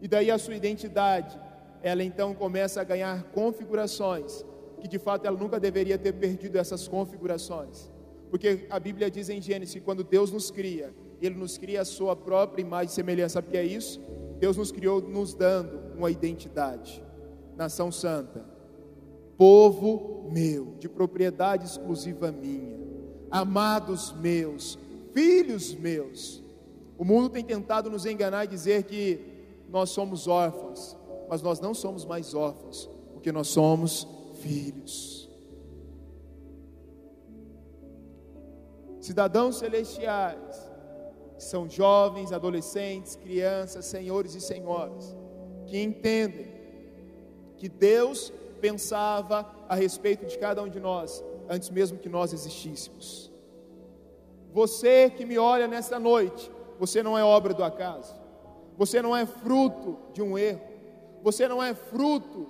E 0.00 0.08
daí 0.08 0.30
a 0.30 0.38
sua 0.38 0.54
identidade, 0.54 1.38
ela 1.82 2.02
então 2.02 2.34
começa 2.34 2.80
a 2.80 2.84
ganhar 2.84 3.22
configurações, 3.32 4.44
que 4.80 4.88
de 4.88 4.98
fato 4.98 5.26
ela 5.26 5.38
nunca 5.38 5.60
deveria 5.60 5.98
ter 5.98 6.12
perdido 6.12 6.56
essas 6.56 6.88
configurações. 6.88 7.90
Porque 8.30 8.66
a 8.70 8.78
Bíblia 8.78 9.10
diz 9.10 9.28
em 9.28 9.42
Gênesis, 9.42 9.74
que 9.74 9.80
quando 9.80 10.04
Deus 10.04 10.30
nos 10.30 10.50
cria, 10.50 10.94
Ele 11.20 11.34
nos 11.34 11.58
cria 11.58 11.82
a 11.82 11.84
sua 11.84 12.14
própria 12.14 12.62
imagem 12.62 12.90
e 12.90 12.94
semelhança. 12.94 13.34
Sabe 13.34 13.48
o 13.48 13.50
que 13.50 13.56
é 13.56 13.64
isso? 13.64 14.00
Deus 14.38 14.56
nos 14.56 14.72
criou 14.72 15.02
nos 15.02 15.34
dando 15.34 15.80
uma 15.96 16.10
identidade. 16.10 17.02
Nação 17.56 17.92
santa, 17.92 18.42
povo 19.36 20.30
meu, 20.32 20.76
de 20.78 20.88
propriedade 20.88 21.66
exclusiva 21.66 22.32
minha, 22.32 22.78
amados 23.30 24.12
meus, 24.12 24.78
filhos 25.12 25.74
meus. 25.74 26.42
O 26.96 27.04
mundo 27.04 27.28
tem 27.28 27.44
tentado 27.44 27.90
nos 27.90 28.06
enganar 28.06 28.44
e 28.44 28.48
dizer 28.48 28.84
que 28.84 29.39
nós 29.70 29.90
somos 29.90 30.26
órfãos, 30.26 30.96
mas 31.28 31.40
nós 31.42 31.60
não 31.60 31.72
somos 31.72 32.04
mais 32.04 32.34
órfãos, 32.34 32.90
porque 33.12 33.30
nós 33.30 33.48
somos 33.48 34.06
filhos. 34.40 35.30
Cidadãos 39.00 39.56
celestiais, 39.56 40.70
são 41.38 41.68
jovens, 41.68 42.32
adolescentes, 42.32 43.16
crianças, 43.16 43.86
senhores 43.86 44.34
e 44.34 44.40
senhoras, 44.40 45.16
que 45.66 45.80
entendem 45.80 46.48
que 47.56 47.68
Deus 47.68 48.32
pensava 48.60 49.50
a 49.68 49.74
respeito 49.74 50.26
de 50.26 50.36
cada 50.38 50.62
um 50.62 50.68
de 50.68 50.78
nós 50.78 51.24
antes 51.48 51.70
mesmo 51.70 51.98
que 51.98 52.08
nós 52.08 52.32
existíssemos. 52.32 53.30
Você 54.52 55.10
que 55.10 55.24
me 55.24 55.38
olha 55.38 55.66
nesta 55.66 55.98
noite, 55.98 56.50
você 56.78 57.02
não 57.02 57.16
é 57.16 57.24
obra 57.24 57.54
do 57.54 57.64
acaso, 57.64 58.19
você 58.80 59.02
não 59.02 59.14
é 59.14 59.26
fruto 59.26 59.98
de 60.14 60.22
um 60.22 60.38
erro, 60.38 60.62
você 61.22 61.46
não 61.46 61.62
é 61.62 61.74
fruto 61.74 62.46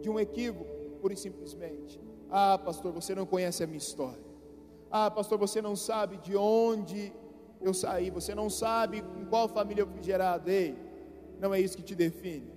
de 0.00 0.08
um 0.08 0.20
equívoco, 0.20 0.70
pura 1.00 1.14
e 1.14 1.16
simplesmente. 1.16 2.00
Ah, 2.30 2.56
pastor, 2.56 2.92
você 2.92 3.12
não 3.12 3.26
conhece 3.26 3.64
a 3.64 3.66
minha 3.66 3.78
história. 3.78 4.22
Ah, 4.88 5.10
pastor, 5.10 5.36
você 5.36 5.60
não 5.60 5.74
sabe 5.74 6.18
de 6.18 6.36
onde 6.36 7.12
eu 7.60 7.74
saí, 7.74 8.08
você 8.08 8.36
não 8.36 8.48
sabe 8.48 9.02
em 9.20 9.24
qual 9.24 9.48
família 9.48 9.82
eu 9.82 9.88
fui 9.88 10.00
gerado. 10.00 10.48
Ei, 10.48 10.78
não 11.40 11.52
é 11.52 11.60
isso 11.60 11.76
que 11.76 11.82
te 11.82 11.96
define. 11.96 12.54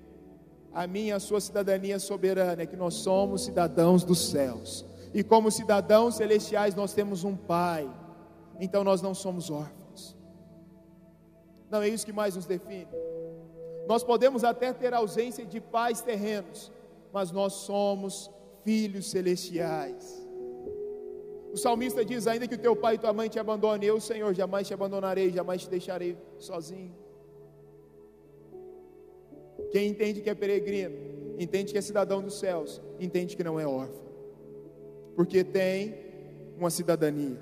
A 0.72 0.86
minha, 0.86 1.16
a 1.16 1.20
sua 1.20 1.41
cidadania 1.41 1.97
soberana 1.97 2.62
é 2.62 2.68
que 2.68 2.76
nós 2.76 2.93
somos 2.93 3.45
cidadãos 3.45 4.03
dos 4.03 4.30
céus. 4.30 4.86
E 5.12 5.24
como 5.24 5.49
cidadãos 5.49 6.18
celestiais, 6.18 6.76
nós 6.76 6.93
temos 6.93 7.24
um 7.24 7.36
Pai. 7.36 7.91
Então 8.60 8.84
nós 8.84 9.01
não 9.01 9.16
somos 9.16 9.49
órfãos. 9.49 9.77
Não 11.70 11.82
é 11.82 11.89
isso 11.89 12.05
que 12.05 12.13
mais 12.13 12.36
nos 12.36 12.45
define. 12.45 12.88
Nós 13.88 14.03
podemos 14.03 14.43
até 14.43 14.74
ter 14.74 14.93
ausência 14.93 15.45
de 15.45 15.59
pais 15.61 16.01
terrenos, 16.01 16.72
mas 17.13 17.32
nós 17.32 17.53
somos 17.53 18.30
filhos 18.63 19.09
celestiais. 19.09 20.28
O 21.53 21.57
salmista 21.57 22.03
diz: 22.03 22.28
Ainda 22.28 22.47
que 22.47 22.55
o 22.55 22.57
teu 22.57 22.76
pai 22.76 22.95
e 22.95 22.97
tua 22.97 23.13
mãe 23.13 23.30
te 23.30 23.39
abandonem, 23.39 23.88
eu, 23.88 23.99
Senhor, 23.99 24.34
jamais 24.34 24.68
te 24.68 24.74
abandonarei, 24.74 25.32
jamais 25.32 25.61
te 25.61 25.70
deixarei 25.70 26.18
sozinho. 26.38 26.93
Quem 29.72 29.88
entende 29.88 30.22
que 30.22 30.30
é 30.30 30.36
peregrino, 30.36 30.95
entende 31.39 31.72
que 31.72 31.78
é 31.78 31.82
cidadão 31.82 32.22
dos 32.22 32.38
céus, 32.39 32.82
entende 32.99 33.36
que 33.36 33.43
não 33.43 33.59
é 33.59 33.65
órfão, 33.65 34.05
porque 35.15 35.43
tem 35.43 35.95
uma 36.57 36.70
cidadania. 36.70 37.39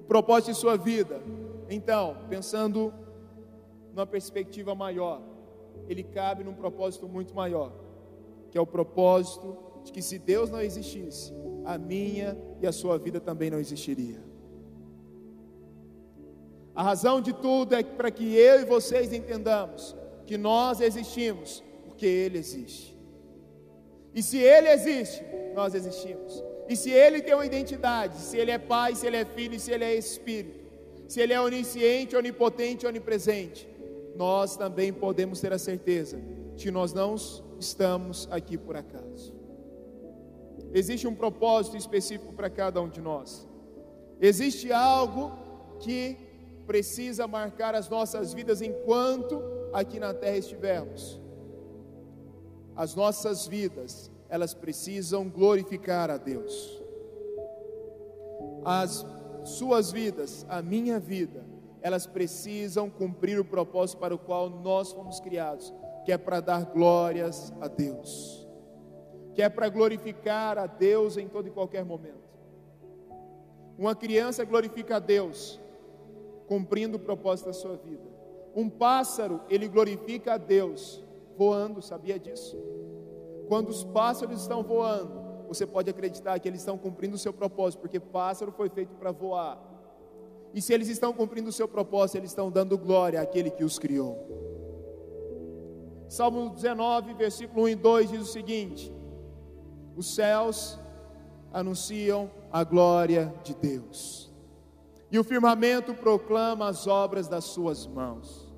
O 0.00 0.04
propósito 0.04 0.52
de 0.52 0.58
sua 0.58 0.76
vida, 0.76 1.20
então, 1.68 2.16
pensando 2.28 2.92
numa 3.94 4.06
perspectiva 4.06 4.74
maior, 4.74 5.22
ele 5.88 6.02
cabe 6.02 6.42
num 6.42 6.54
propósito 6.54 7.08
muito 7.08 7.34
maior, 7.34 7.72
que 8.50 8.58
é 8.58 8.60
o 8.60 8.66
propósito 8.66 9.56
de 9.84 9.92
que 9.92 10.02
se 10.02 10.18
Deus 10.18 10.50
não 10.50 10.60
existisse, 10.60 11.32
a 11.64 11.78
minha 11.78 12.36
e 12.60 12.66
a 12.66 12.72
sua 12.72 12.98
vida 12.98 13.20
também 13.20 13.50
não 13.50 13.58
existiria. 13.58 14.20
A 16.74 16.82
razão 16.82 17.20
de 17.20 17.32
tudo 17.32 17.74
é 17.74 17.82
para 17.82 18.10
que 18.10 18.34
eu 18.34 18.60
e 18.60 18.64
vocês 18.64 19.12
entendamos 19.12 19.94
que 20.26 20.36
nós 20.36 20.80
existimos 20.80 21.62
porque 21.84 22.06
Ele 22.06 22.38
existe. 22.38 22.98
E 24.12 24.22
se 24.22 24.38
Ele 24.38 24.68
existe, 24.68 25.22
nós 25.54 25.74
existimos. 25.74 26.42
E 26.68 26.74
se 26.74 26.90
Ele 26.90 27.20
tem 27.22 27.34
uma 27.34 27.46
identidade, 27.46 28.16
se 28.18 28.36
Ele 28.36 28.50
é 28.50 28.58
Pai, 28.58 28.94
se 28.96 29.06
Ele 29.06 29.18
é 29.18 29.24
Filho, 29.24 29.60
se 29.60 29.70
Ele 29.70 29.84
é 29.84 29.94
Espírito, 29.94 30.64
se 31.06 31.20
Ele 31.20 31.32
é 31.32 31.40
onisciente, 31.40 32.16
onipotente, 32.16 32.86
onipresente, 32.86 33.68
nós 34.16 34.56
também 34.56 34.92
podemos 34.92 35.40
ter 35.40 35.52
a 35.52 35.58
certeza 35.58 36.20
de 36.54 36.64
que 36.64 36.70
nós 36.70 36.92
não 36.92 37.14
estamos 37.58 38.28
aqui 38.30 38.56
por 38.56 38.76
acaso. 38.76 39.34
Existe 40.72 41.06
um 41.06 41.14
propósito 41.14 41.76
específico 41.76 42.32
para 42.32 42.50
cada 42.50 42.80
um 42.80 42.88
de 42.88 43.00
nós. 43.00 43.48
Existe 44.20 44.72
algo 44.72 45.32
que 45.78 46.16
precisa 46.66 47.26
marcar 47.26 47.74
as 47.74 47.88
nossas 47.88 48.32
vidas 48.32 48.60
enquanto 48.62 49.40
aqui 49.72 50.00
na 50.00 50.14
terra 50.14 50.36
estivermos. 50.36 51.20
As 52.74 52.94
nossas 52.94 53.46
vidas, 53.46 54.10
elas 54.28 54.54
precisam 54.54 55.28
glorificar 55.28 56.10
a 56.10 56.16
Deus. 56.16 56.82
As 58.64 59.06
suas 59.44 59.92
vidas, 59.92 60.44
a 60.48 60.62
minha 60.62 60.98
vida, 60.98 61.43
elas 61.84 62.06
precisam 62.06 62.88
cumprir 62.88 63.38
o 63.38 63.44
propósito 63.44 63.98
para 63.98 64.14
o 64.14 64.18
qual 64.18 64.48
nós 64.48 64.90
fomos 64.90 65.20
criados, 65.20 65.70
que 66.02 66.10
é 66.10 66.16
para 66.16 66.40
dar 66.40 66.64
glórias 66.64 67.52
a 67.60 67.68
Deus, 67.68 68.48
que 69.34 69.42
é 69.42 69.50
para 69.50 69.68
glorificar 69.68 70.56
a 70.56 70.66
Deus 70.66 71.18
em 71.18 71.28
todo 71.28 71.46
e 71.46 71.50
qualquer 71.50 71.84
momento. 71.84 72.24
Uma 73.76 73.94
criança 73.94 74.46
glorifica 74.46 74.96
a 74.96 74.98
Deus, 74.98 75.60
cumprindo 76.46 76.96
o 76.96 77.00
propósito 77.00 77.48
da 77.48 77.52
sua 77.52 77.76
vida. 77.76 78.08
Um 78.56 78.70
pássaro, 78.70 79.42
ele 79.50 79.68
glorifica 79.68 80.34
a 80.34 80.38
Deus, 80.38 81.04
voando, 81.36 81.82
sabia 81.82 82.18
disso? 82.18 82.56
Quando 83.46 83.68
os 83.68 83.84
pássaros 83.84 84.40
estão 84.40 84.62
voando, 84.62 85.22
você 85.48 85.66
pode 85.66 85.90
acreditar 85.90 86.38
que 86.38 86.48
eles 86.48 86.60
estão 86.60 86.78
cumprindo 86.78 87.16
o 87.16 87.18
seu 87.18 87.32
propósito, 87.32 87.80
porque 87.80 88.00
pássaro 88.00 88.52
foi 88.52 88.70
feito 88.70 88.94
para 88.94 89.12
voar. 89.12 89.73
E 90.54 90.62
se 90.62 90.72
eles 90.72 90.88
estão 90.88 91.12
cumprindo 91.12 91.48
o 91.48 91.52
seu 91.52 91.66
propósito, 91.66 92.18
eles 92.18 92.30
estão 92.30 92.48
dando 92.48 92.78
glória 92.78 93.20
àquele 93.20 93.50
que 93.50 93.64
os 93.64 93.76
criou. 93.76 94.16
Salmo 96.08 96.50
19, 96.50 97.12
versículo 97.14 97.64
1 97.64 97.68
e 97.70 97.74
2 97.74 98.10
diz 98.10 98.20
o 98.22 98.32
seguinte: 98.32 98.94
Os 99.96 100.14
céus 100.14 100.78
anunciam 101.52 102.30
a 102.52 102.62
glória 102.62 103.34
de 103.42 103.52
Deus, 103.52 104.32
e 105.10 105.18
o 105.18 105.24
firmamento 105.24 105.92
proclama 105.92 106.68
as 106.68 106.86
obras 106.86 107.26
das 107.26 107.42
suas 107.44 107.84
mãos. 107.84 108.48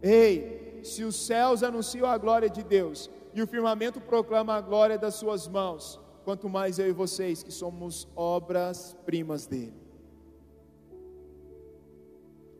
Ei, 0.00 0.80
se 0.82 1.04
os 1.04 1.16
céus 1.16 1.62
anunciam 1.62 2.08
a 2.08 2.16
glória 2.16 2.48
de 2.48 2.62
Deus, 2.62 3.10
e 3.34 3.42
o 3.42 3.46
firmamento 3.46 4.00
proclama 4.00 4.54
a 4.54 4.60
glória 4.62 4.96
das 4.96 5.16
suas 5.16 5.46
mãos, 5.46 6.00
quanto 6.24 6.48
mais 6.48 6.78
eu 6.78 6.88
e 6.88 6.92
vocês 6.92 7.42
que 7.42 7.52
somos 7.52 8.08
obras-primas 8.16 9.46
dele. 9.46 9.83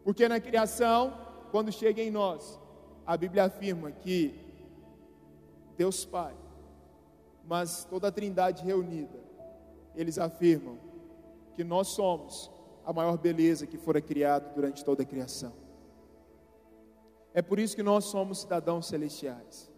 Porque 0.05 0.29
na 0.29 0.39
criação, 0.39 1.19
quando 1.51 1.73
chega 1.73 2.03
em 2.03 2.11
nós, 2.11 2.61
a 3.07 3.17
Bíblia 3.17 3.45
afirma 3.45 3.91
que 3.91 4.39
Deus 5.77 6.05
Pai, 6.05 6.35
mas 7.47 7.85
toda 7.85 8.09
a 8.09 8.13
Trindade 8.13 8.63
reunida, 8.63 9.19
eles 9.97 10.19
afirmam 10.19 10.79
que 11.57 11.65
nós 11.65 11.89
somos 11.89 12.51
a 12.85 12.93
maior 12.93 13.17
beleza 13.17 13.67
que 13.67 13.79
fora 13.79 14.01
criado 14.01 14.55
durante 14.55 14.85
toda 14.85 15.03
a 15.03 15.07
criação. 15.07 15.53
É 17.33 17.41
por 17.43 17.59
isso 17.59 17.75
que 17.75 17.83
nós 17.83 18.05
somos 18.05 18.41
cidadãos 18.41 18.87
celestiais. 18.87 19.71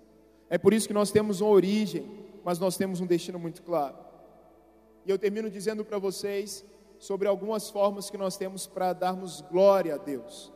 É 0.50 0.58
por 0.58 0.74
isso 0.74 0.86
que 0.86 0.94
nós 0.94 1.10
temos 1.10 1.40
uma 1.40 1.50
origem, 1.50 2.06
mas 2.44 2.58
nós 2.58 2.76
temos 2.76 3.00
um 3.00 3.06
destino 3.06 3.38
muito 3.38 3.62
claro. 3.62 3.96
E 5.04 5.10
eu 5.10 5.18
termino 5.18 5.48
dizendo 5.48 5.84
para 5.84 5.98
vocês 5.98 6.64
sobre 6.98 7.28
algumas 7.28 7.70
formas 7.70 8.10
que 8.10 8.18
nós 8.18 8.36
temos 8.36 8.66
para 8.66 8.92
darmos 8.92 9.40
glória 9.40 9.94
a 9.94 9.98
Deus. 9.98 10.52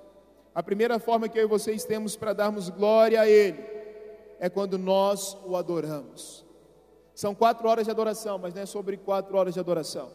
A 0.55 0.63
primeira 0.63 0.99
forma 0.99 1.29
que 1.29 1.39
eu 1.39 1.45
e 1.45 1.47
vocês 1.47 1.85
temos 1.85 2.17
para 2.17 2.33
darmos 2.33 2.69
glória 2.69 3.21
a 3.21 3.29
Ele 3.29 3.63
é 4.39 4.49
quando 4.49 4.79
nós 4.79 5.37
o 5.47 5.57
adoramos. 5.57 6.45
São 7.15 7.35
quatro 7.35 7.69
horas 7.69 7.85
de 7.85 7.91
adoração, 7.91 8.39
mas 8.39 8.55
não 8.55 8.63
é 8.63 8.67
sobre 8.67 8.97
quatro 8.97 9.37
horas 9.37 9.55
de 9.55 9.61
adoração. 9.61 10.11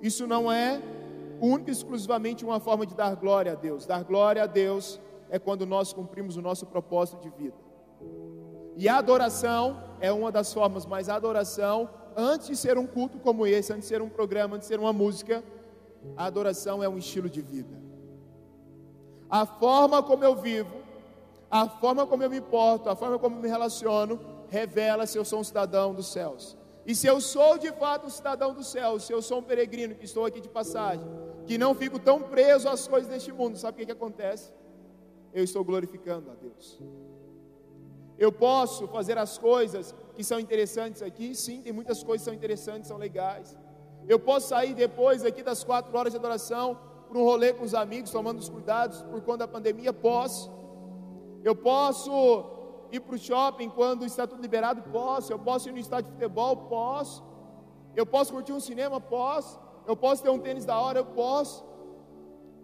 Isso 0.00 0.26
não 0.26 0.50
é 0.50 0.80
única 1.40 1.70
e 1.70 1.72
exclusivamente 1.72 2.44
uma 2.44 2.60
forma 2.60 2.86
de 2.86 2.94
dar 2.94 3.14
glória 3.16 3.52
a 3.52 3.54
Deus. 3.54 3.84
Dar 3.84 4.04
glória 4.04 4.42
a 4.42 4.46
Deus 4.46 5.00
é 5.28 5.38
quando 5.38 5.66
nós 5.66 5.92
cumprimos 5.92 6.36
o 6.36 6.42
nosso 6.42 6.66
propósito 6.66 7.20
de 7.20 7.30
vida. 7.30 7.56
E 8.76 8.88
a 8.88 8.98
adoração 8.98 9.82
é 10.00 10.12
uma 10.12 10.30
das 10.30 10.52
formas, 10.52 10.86
mas 10.86 11.08
a 11.08 11.16
adoração, 11.16 11.88
antes 12.16 12.46
de 12.46 12.56
ser 12.56 12.78
um 12.78 12.86
culto 12.86 13.18
como 13.18 13.46
esse, 13.46 13.72
antes 13.72 13.88
de 13.88 13.88
ser 13.88 14.02
um 14.02 14.08
programa, 14.08 14.56
antes 14.56 14.68
de 14.68 14.74
ser 14.74 14.80
uma 14.80 14.92
música, 14.92 15.42
a 16.16 16.24
adoração 16.26 16.82
é 16.82 16.88
um 16.88 16.98
estilo 16.98 17.28
de 17.28 17.40
vida. 17.40 17.76
A 19.28 19.44
forma 19.44 20.02
como 20.02 20.24
eu 20.24 20.36
vivo, 20.36 20.76
a 21.50 21.68
forma 21.68 22.06
como 22.06 22.22
eu 22.22 22.30
me 22.30 22.38
importo, 22.38 22.88
a 22.88 22.96
forma 22.96 23.18
como 23.18 23.36
eu 23.36 23.42
me 23.42 23.48
relaciono, 23.48 24.20
revela 24.48 25.06
se 25.06 25.18
eu 25.18 25.24
sou 25.24 25.40
um 25.40 25.44
cidadão 25.44 25.94
dos 25.94 26.08
céus. 26.12 26.56
E 26.84 26.94
se 26.94 27.06
eu 27.06 27.20
sou 27.20 27.58
de 27.58 27.72
fato 27.72 28.06
um 28.06 28.10
cidadão 28.10 28.54
dos 28.54 28.68
céus, 28.68 29.04
se 29.04 29.12
eu 29.12 29.20
sou 29.20 29.38
um 29.40 29.42
peregrino 29.42 29.94
que 29.94 30.04
estou 30.04 30.24
aqui 30.24 30.40
de 30.40 30.48
passagem, 30.48 31.04
que 31.44 31.58
não 31.58 31.74
fico 31.74 31.98
tão 31.98 32.22
preso 32.22 32.68
às 32.68 32.86
coisas 32.86 33.10
deste 33.10 33.32
mundo, 33.32 33.58
sabe 33.58 33.74
o 33.74 33.78
que, 33.78 33.86
que 33.86 33.92
acontece? 33.92 34.52
Eu 35.34 35.42
estou 35.42 35.64
glorificando 35.64 36.30
a 36.30 36.34
Deus. 36.34 36.78
Eu 38.16 38.30
posso 38.32 38.86
fazer 38.88 39.18
as 39.18 39.36
coisas 39.36 39.94
que 40.14 40.22
são 40.22 40.38
interessantes 40.38 41.02
aqui, 41.02 41.34
sim, 41.34 41.60
tem 41.60 41.72
muitas 41.72 42.02
coisas 42.02 42.22
que 42.22 42.30
são 42.30 42.34
interessantes, 42.34 42.88
são 42.88 42.96
legais. 42.96 43.56
Eu 44.08 44.18
posso 44.18 44.48
sair 44.48 44.74
depois 44.74 45.24
aqui 45.24 45.42
das 45.42 45.64
quatro 45.64 45.96
horas 45.96 46.12
de 46.12 46.18
adoração 46.18 46.78
para 47.08 47.18
um 47.18 47.24
rolê 47.24 47.52
com 47.52 47.64
os 47.64 47.74
amigos, 47.74 48.10
tomando 48.10 48.38
os 48.38 48.48
cuidados 48.48 49.02
por 49.02 49.20
conta 49.22 49.38
da 49.38 49.48
pandemia? 49.48 49.92
Posso. 49.92 50.50
Eu 51.42 51.54
posso 51.54 52.10
ir 52.92 53.00
para 53.00 53.14
o 53.14 53.18
shopping 53.18 53.68
quando 53.70 54.04
está 54.04 54.26
tudo 54.26 54.42
liberado? 54.42 54.82
Posso. 54.90 55.32
Eu 55.32 55.38
posso 55.38 55.68
ir 55.68 55.72
no 55.72 55.78
estádio 55.78 56.06
de 56.06 56.12
futebol? 56.12 56.56
Posso. 56.68 57.24
Eu 57.94 58.06
posso 58.06 58.32
curtir 58.32 58.52
um 58.52 58.60
cinema? 58.60 59.00
Posso. 59.00 59.58
Eu 59.86 59.96
posso 59.96 60.22
ter 60.22 60.30
um 60.30 60.38
tênis 60.38 60.64
da 60.64 60.78
hora? 60.78 60.98
Eu 61.00 61.06
posso. 61.06 61.64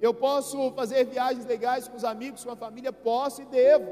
Eu 0.01 0.13
posso 0.13 0.73
fazer 0.73 1.05
viagens 1.05 1.47
legais 1.47 1.87
com 1.87 1.97
os 1.97 2.05
amigos, 2.05 2.45
com 2.45 2.51
a 2.51 2.57
família? 2.57 2.93
Posso 2.93 3.43
e 3.43 3.45
devo. 3.45 3.87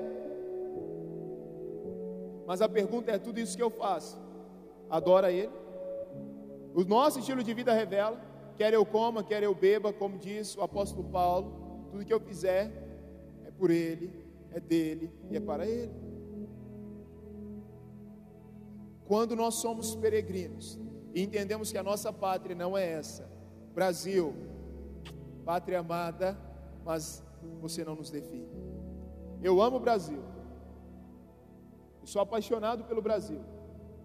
Mas 2.46 2.60
a 2.60 2.68
pergunta 2.68 3.12
é: 3.12 3.18
tudo 3.18 3.38
isso 3.38 3.56
que 3.56 3.62
eu 3.62 3.70
faço, 3.70 4.18
adora 4.88 5.30
Ele? 5.30 5.50
O 6.74 6.84
nosso 6.84 7.18
estilo 7.18 7.42
de 7.42 7.52
vida 7.52 7.72
revela, 7.72 8.20
quer 8.56 8.72
eu 8.72 8.84
coma, 8.86 9.24
quer 9.24 9.42
eu 9.42 9.54
beba, 9.54 9.92
como 9.92 10.18
diz 10.18 10.56
o 10.56 10.62
apóstolo 10.62 11.08
Paulo, 11.08 11.86
tudo 11.90 12.04
que 12.04 12.12
eu 12.12 12.20
fizer 12.20 12.70
é 13.44 13.50
por 13.50 13.70
Ele, 13.70 14.12
é 14.52 14.60
dele 14.60 15.12
e 15.30 15.36
é 15.36 15.40
para 15.40 15.66
Ele. 15.66 15.92
Quando 19.06 19.34
nós 19.34 19.54
somos 19.54 19.96
peregrinos 19.96 20.78
e 21.12 21.22
entendemos 21.22 21.72
que 21.72 21.78
a 21.78 21.82
nossa 21.82 22.12
pátria 22.12 22.54
não 22.54 22.78
é 22.78 22.92
essa, 22.92 23.28
Brasil, 23.74 24.34
pátria 25.44 25.80
amada, 25.80 26.38
mas 26.84 27.22
você 27.60 27.84
não 27.84 27.96
nos 27.96 28.10
define. 28.10 28.48
Eu 29.42 29.60
amo 29.60 29.78
o 29.78 29.80
Brasil, 29.80 30.22
eu 32.00 32.06
sou 32.06 32.22
apaixonado 32.22 32.84
pelo 32.84 33.02
Brasil. 33.02 33.40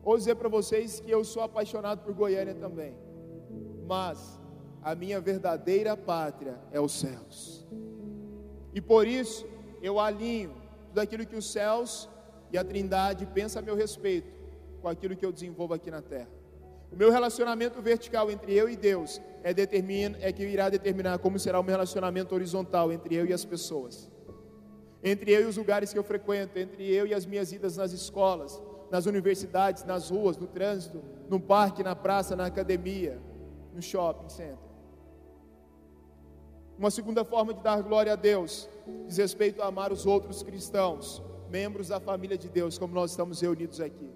Vou 0.06 0.16
dizer 0.16 0.36
para 0.36 0.47
vocês 0.47 0.99
que 0.99 1.10
eu 1.10 1.24
sou 1.24 1.41
apaixonado 1.41 2.03
por 2.03 2.14
Goiânia 2.14 2.53
também. 2.53 2.93
Mas 3.88 4.39
a 4.84 4.93
minha 4.93 5.20
verdadeira 5.20 5.97
pátria 5.97 6.60
é 6.72 6.80
os 6.80 6.91
céus. 6.91 7.66
E 8.72 8.80
por 8.80 9.08
isso 9.08 9.47
eu 9.82 9.99
alinho 9.99 10.53
tudo 10.89 10.99
aquilo 10.99 11.26
que 11.26 11.36
os 11.36 11.51
céus 11.51 12.08
e 12.51 12.58
a 12.58 12.64
Trindade 12.64 13.26
pensam 13.26 13.64
a 13.64 13.66
meu 13.66 13.76
respeito, 13.76 14.32
com 14.80 14.88
aquilo 14.88 15.16
que 15.16 15.26
eu 15.26 15.32
desenvolvo 15.32 15.74
aqui 15.74 15.89
na 15.89 16.03
terra. 16.03 16.30
O 16.91 16.95
meu 16.95 17.10
relacionamento 17.10 17.82
vertical 17.82 18.30
entre 18.30 18.53
eu 18.53 18.70
e 18.70 18.76
Deus 18.76 19.20
é, 19.41 19.56
determina, 19.56 20.20
é 20.22 20.32
que 20.32 20.43
irá 20.43 20.70
determinar 20.70 21.18
como 21.18 21.39
será 21.39 21.60
o 21.60 21.64
meu 21.64 21.72
relacionamento 21.72 22.36
horizontal 22.36 22.93
entre 22.93 23.16
eu 23.16 23.26
e 23.26 23.34
as 23.34 23.43
pessoas. 23.43 24.08
Entre 25.03 25.32
eu 25.32 25.41
e 25.41 25.45
os 25.45 25.58
lugares 25.58 25.91
que 25.91 25.97
eu 25.97 26.03
frequento, 26.03 26.60
entre 26.60 26.88
eu 26.93 27.08
e 27.08 27.14
as 27.16 27.26
minhas 27.26 27.51
idas 27.51 27.76
nas 27.76 27.91
escolas, 27.91 28.62
nas 28.91 29.05
universidades, 29.05 29.83
nas 29.83 30.09
ruas, 30.09 30.38
no 30.38 30.47
trânsito, 30.47 31.01
no 31.29 31.39
parque, 31.39 31.83
na 31.83 31.95
praça, 31.95 32.36
na 32.36 32.45
academia, 32.45 33.19
no 33.73 33.81
shopping 33.81 34.29
center. 34.29 34.65
Uma 36.77 36.91
segunda 36.91 37.23
forma 37.23 37.53
de 37.53 37.61
dar 37.61 37.81
glória 37.81 38.13
a 38.13 38.15
Deus 38.15 38.69
diz 39.07 39.17
respeito 39.17 39.61
a 39.61 39.67
amar 39.67 39.91
os 39.91 40.05
outros 40.05 40.43
cristãos, 40.43 41.21
membros 41.49 41.88
da 41.88 41.99
família 41.99 42.38
de 42.38 42.49
Deus, 42.49 42.77
como 42.77 42.93
nós 42.93 43.11
estamos 43.11 43.39
reunidos 43.39 43.79
aqui. 43.79 44.11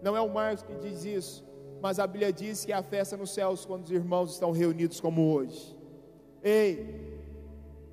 Não 0.00 0.16
é 0.16 0.20
o 0.20 0.32
Marcos 0.32 0.62
que 0.62 0.74
diz 0.76 1.04
isso, 1.04 1.44
mas 1.82 1.98
a 1.98 2.06
Bíblia 2.06 2.32
diz 2.32 2.64
que 2.64 2.72
a 2.72 2.82
festa 2.82 3.16
nos 3.16 3.30
céus 3.30 3.64
quando 3.64 3.84
os 3.84 3.90
irmãos 3.90 4.32
estão 4.32 4.52
reunidos 4.52 5.00
como 5.00 5.34
hoje. 5.34 5.76
Ei, 6.42 7.18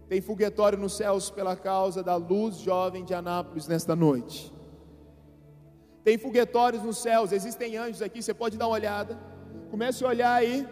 tem 0.07 0.21
foguetório 0.21 0.77
nos 0.77 0.93
céus 0.93 1.31
pela 1.31 1.55
causa 1.55 2.03
da 2.03 2.15
luz 2.15 2.57
jovem 2.57 3.03
de 3.03 3.15
Anápolis 3.15 3.67
nesta 3.67 3.95
noite. 3.95 4.53
Tem 6.04 6.18
foguetórios 6.18 6.84
nos 6.84 6.97
céus, 6.97 7.32
existem 7.32 7.78
anjos 7.78 8.01
aqui, 8.01 8.22
você 8.22 8.34
pode 8.34 8.58
dar 8.58 8.68
uma 8.68 8.76
olhada. 8.76 9.18
Comece 9.72 10.04
a 10.04 10.08
olhar 10.08 10.34
aí 10.34 10.68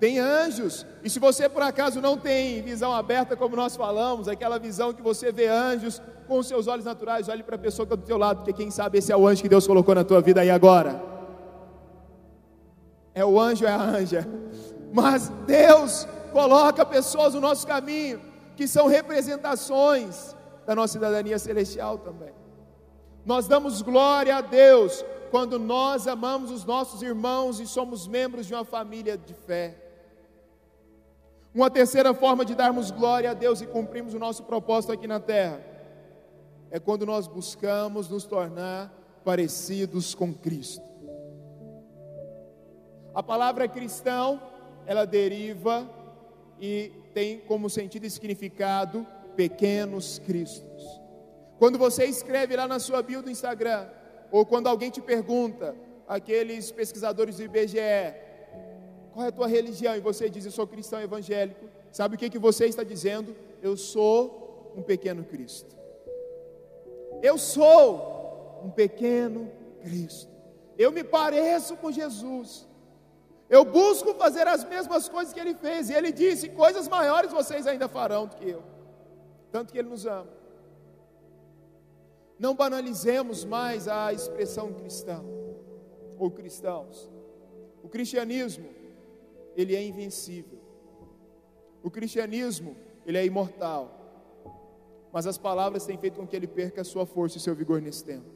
tem 0.00 0.18
anjos. 0.18 0.86
E 1.04 1.10
se 1.10 1.20
você 1.20 1.48
por 1.48 1.62
acaso 1.62 2.00
não 2.00 2.16
tem 2.16 2.62
visão 2.62 2.92
aberta, 2.92 3.36
como 3.36 3.54
nós 3.54 3.76
falamos, 3.76 4.26
aquela 4.26 4.58
visão 4.58 4.94
que 4.94 5.02
você 5.02 5.30
vê 5.30 5.46
anjos 5.46 6.00
com 6.26 6.38
os 6.38 6.48
seus 6.48 6.66
olhos 6.66 6.86
naturais, 6.86 7.28
olhe 7.28 7.42
para 7.42 7.56
a 7.56 7.58
pessoa 7.58 7.86
que 7.86 7.92
está 7.92 8.02
do 8.02 8.06
teu 8.06 8.16
lado, 8.16 8.38
porque 8.38 8.54
quem 8.54 8.70
sabe 8.70 8.98
esse 8.98 9.12
é 9.12 9.16
o 9.16 9.28
anjo 9.28 9.42
que 9.42 9.48
Deus 9.48 9.66
colocou 9.66 9.94
na 9.94 10.02
tua 10.02 10.22
vida 10.22 10.40
aí 10.40 10.50
agora. 10.50 11.02
É 13.14 13.24
o 13.24 13.38
anjo, 13.38 13.66
é 13.66 13.70
a 13.70 13.80
anja. 13.80 14.26
Mas 14.92 15.28
Deus 15.46 16.08
coloca 16.32 16.84
pessoas 16.86 17.34
no 17.34 17.40
nosso 17.40 17.66
caminho 17.66 18.20
que 18.56 18.66
são 18.66 18.86
representações 18.86 20.34
da 20.66 20.74
nossa 20.74 20.94
cidadania 20.94 21.38
celestial 21.38 21.98
também. 21.98 22.39
Nós 23.24 23.46
damos 23.46 23.82
glória 23.82 24.36
a 24.36 24.40
Deus 24.40 25.04
quando 25.30 25.58
nós 25.58 26.06
amamos 26.06 26.50
os 26.50 26.64
nossos 26.64 27.02
irmãos 27.02 27.60
e 27.60 27.66
somos 27.66 28.06
membros 28.06 28.46
de 28.46 28.54
uma 28.54 28.64
família 28.64 29.16
de 29.16 29.34
fé. 29.34 29.76
Uma 31.54 31.70
terceira 31.70 32.14
forma 32.14 32.44
de 32.44 32.54
darmos 32.54 32.90
glória 32.90 33.30
a 33.30 33.34
Deus 33.34 33.60
e 33.60 33.66
cumprirmos 33.66 34.14
o 34.14 34.18
nosso 34.18 34.44
propósito 34.44 34.92
aqui 34.92 35.06
na 35.06 35.20
terra 35.20 35.60
é 36.70 36.78
quando 36.78 37.04
nós 37.04 37.26
buscamos 37.26 38.08
nos 38.08 38.24
tornar 38.24 38.92
parecidos 39.24 40.14
com 40.14 40.32
Cristo. 40.32 40.88
A 43.12 43.22
palavra 43.22 43.66
cristão, 43.66 44.40
ela 44.86 45.04
deriva 45.04 45.88
e 46.60 46.92
tem 47.12 47.40
como 47.40 47.68
sentido 47.68 48.06
e 48.06 48.10
significado 48.10 49.04
pequenos 49.34 50.20
cristos. 50.20 50.99
Quando 51.60 51.78
você 51.78 52.06
escreve 52.06 52.56
lá 52.56 52.66
na 52.66 52.78
sua 52.78 53.02
bio 53.02 53.20
do 53.20 53.30
Instagram, 53.30 53.86
ou 54.32 54.46
quando 54.46 54.66
alguém 54.66 54.88
te 54.88 55.02
pergunta, 55.02 55.76
aqueles 56.08 56.72
pesquisadores 56.72 57.36
do 57.36 57.42
IBGE, 57.42 58.14
qual 59.12 59.26
é 59.26 59.28
a 59.28 59.32
tua 59.32 59.46
religião? 59.46 59.94
E 59.94 60.00
você 60.00 60.30
diz, 60.30 60.46
eu 60.46 60.50
sou 60.50 60.66
cristão 60.66 61.02
evangélico. 61.02 61.66
Sabe 61.92 62.14
o 62.14 62.18
que, 62.18 62.30
que 62.30 62.38
você 62.38 62.64
está 62.64 62.82
dizendo? 62.82 63.36
Eu 63.60 63.76
sou 63.76 64.72
um 64.74 64.80
pequeno 64.80 65.22
Cristo. 65.22 65.76
Eu 67.22 67.36
sou 67.36 68.62
um 68.64 68.70
pequeno 68.70 69.52
Cristo. 69.82 70.32
Eu 70.78 70.90
me 70.90 71.04
pareço 71.04 71.76
com 71.76 71.92
Jesus. 71.92 72.66
Eu 73.50 73.66
busco 73.66 74.14
fazer 74.14 74.48
as 74.48 74.64
mesmas 74.64 75.10
coisas 75.10 75.34
que 75.34 75.38
ele 75.38 75.54
fez. 75.54 75.90
E 75.90 75.92
ele 75.92 76.10
disse: 76.10 76.48
coisas 76.48 76.88
maiores 76.88 77.30
vocês 77.30 77.66
ainda 77.66 77.86
farão 77.86 78.26
do 78.26 78.36
que 78.36 78.48
eu. 78.48 78.62
Tanto 79.52 79.70
que 79.70 79.78
ele 79.78 79.90
nos 79.90 80.06
ama. 80.06 80.39
Não 82.40 82.54
banalizemos 82.54 83.44
mais 83.44 83.86
a 83.86 84.14
expressão 84.14 84.72
cristão 84.72 85.26
ou 86.18 86.30
cristãos. 86.30 87.10
O 87.82 87.88
cristianismo 87.88 88.66
ele 89.54 89.76
é 89.76 89.84
invencível. 89.84 90.58
O 91.82 91.90
cristianismo, 91.90 92.74
ele 93.04 93.18
é 93.18 93.26
imortal. 93.26 93.94
Mas 95.12 95.26
as 95.26 95.36
palavras 95.36 95.84
têm 95.84 95.98
feito 95.98 96.18
com 96.18 96.26
que 96.26 96.34
ele 96.34 96.46
perca 96.46 96.80
a 96.80 96.84
sua 96.84 97.04
força 97.04 97.36
e 97.36 97.40
seu 97.40 97.54
vigor 97.54 97.82
nesse 97.82 98.02
tempo. 98.02 98.30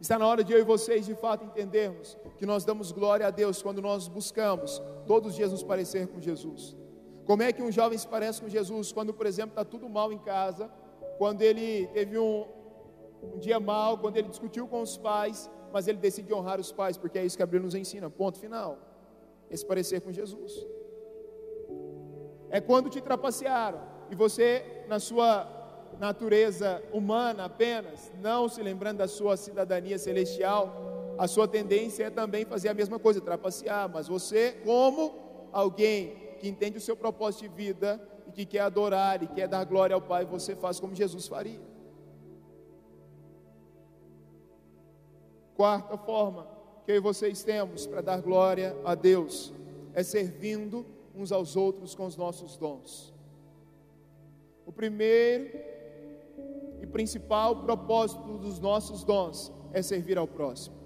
Está 0.00 0.18
na 0.18 0.26
hora 0.26 0.42
de 0.42 0.50
eu 0.50 0.58
e 0.58 0.62
vocês 0.62 1.04
de 1.04 1.14
fato 1.14 1.44
entendermos 1.44 2.16
que 2.38 2.46
nós 2.46 2.64
damos 2.64 2.90
glória 2.90 3.26
a 3.26 3.30
Deus 3.30 3.60
quando 3.60 3.82
nós 3.82 4.08
buscamos 4.08 4.80
todos 5.06 5.32
os 5.32 5.36
dias 5.36 5.52
nos 5.52 5.62
parecer 5.62 6.06
com 6.06 6.22
Jesus. 6.22 6.74
Como 7.26 7.42
é 7.42 7.52
que 7.52 7.62
um 7.62 7.70
jovem 7.70 7.98
se 7.98 8.08
parece 8.08 8.40
com 8.40 8.48
Jesus 8.48 8.92
quando, 8.92 9.12
por 9.12 9.26
exemplo, 9.26 9.50
está 9.50 9.62
tudo 9.62 9.90
mal 9.90 10.10
em 10.10 10.18
casa, 10.18 10.70
quando 11.20 11.42
ele 11.42 11.86
teve 11.88 12.18
um, 12.18 12.46
um 13.22 13.38
dia 13.38 13.60
mal, 13.60 13.98
quando 13.98 14.16
ele 14.16 14.28
discutiu 14.28 14.66
com 14.66 14.80
os 14.80 14.96
pais, 14.96 15.50
mas 15.70 15.86
ele 15.86 15.98
decide 15.98 16.32
honrar 16.32 16.58
os 16.58 16.72
pais, 16.72 16.96
porque 16.96 17.18
é 17.18 17.26
isso 17.26 17.36
que 17.36 17.42
a 17.42 17.46
Bíblia 17.46 17.64
nos 17.64 17.74
ensina. 17.74 18.08
Ponto 18.08 18.38
final 18.38 18.78
esse 19.50 19.66
parecer 19.66 20.00
com 20.00 20.10
Jesus. 20.10 20.66
É 22.48 22.58
quando 22.58 22.88
te 22.88 23.02
trapacearam 23.02 23.82
e 24.10 24.14
você, 24.14 24.64
na 24.88 24.98
sua 24.98 25.46
natureza 25.98 26.82
humana 26.90 27.44
apenas, 27.44 28.10
não 28.18 28.48
se 28.48 28.62
lembrando 28.62 28.96
da 28.96 29.06
sua 29.06 29.36
cidadania 29.36 29.98
celestial, 29.98 31.14
a 31.18 31.28
sua 31.28 31.46
tendência 31.46 32.04
é 32.04 32.10
também 32.10 32.46
fazer 32.46 32.70
a 32.70 32.74
mesma 32.74 32.98
coisa, 32.98 33.20
trapacear, 33.20 33.90
mas 33.92 34.08
você, 34.08 34.52
como 34.64 35.12
alguém 35.52 36.16
que 36.38 36.48
entende 36.48 36.78
o 36.78 36.80
seu 36.80 36.96
propósito 36.96 37.42
de 37.42 37.48
vida 37.48 38.00
e 38.30 38.32
que 38.32 38.46
quer 38.46 38.60
adorar 38.60 39.22
e 39.22 39.26
quer 39.26 39.48
dar 39.48 39.64
glória 39.64 39.94
ao 39.94 40.00
Pai, 40.00 40.24
você 40.24 40.54
faz 40.54 40.78
como 40.78 40.94
Jesus 40.94 41.26
faria. 41.26 41.60
Quarta 45.56 45.98
forma, 45.98 46.46
que 46.84 46.92
eu 46.92 46.96
e 46.96 47.00
vocês 47.00 47.42
temos 47.42 47.86
para 47.86 48.00
dar 48.00 48.20
glória 48.20 48.76
a 48.84 48.94
Deus 48.94 49.52
é 49.92 50.02
servindo 50.04 50.86
uns 51.14 51.32
aos 51.32 51.56
outros 51.56 51.94
com 51.94 52.06
os 52.06 52.16
nossos 52.16 52.56
dons. 52.56 53.12
O 54.64 54.72
primeiro 54.72 55.58
e 56.80 56.86
principal 56.86 57.56
propósito 57.56 58.38
dos 58.38 58.60
nossos 58.60 59.02
dons 59.02 59.52
é 59.72 59.82
servir 59.82 60.16
ao 60.16 60.28
próximo. 60.28 60.76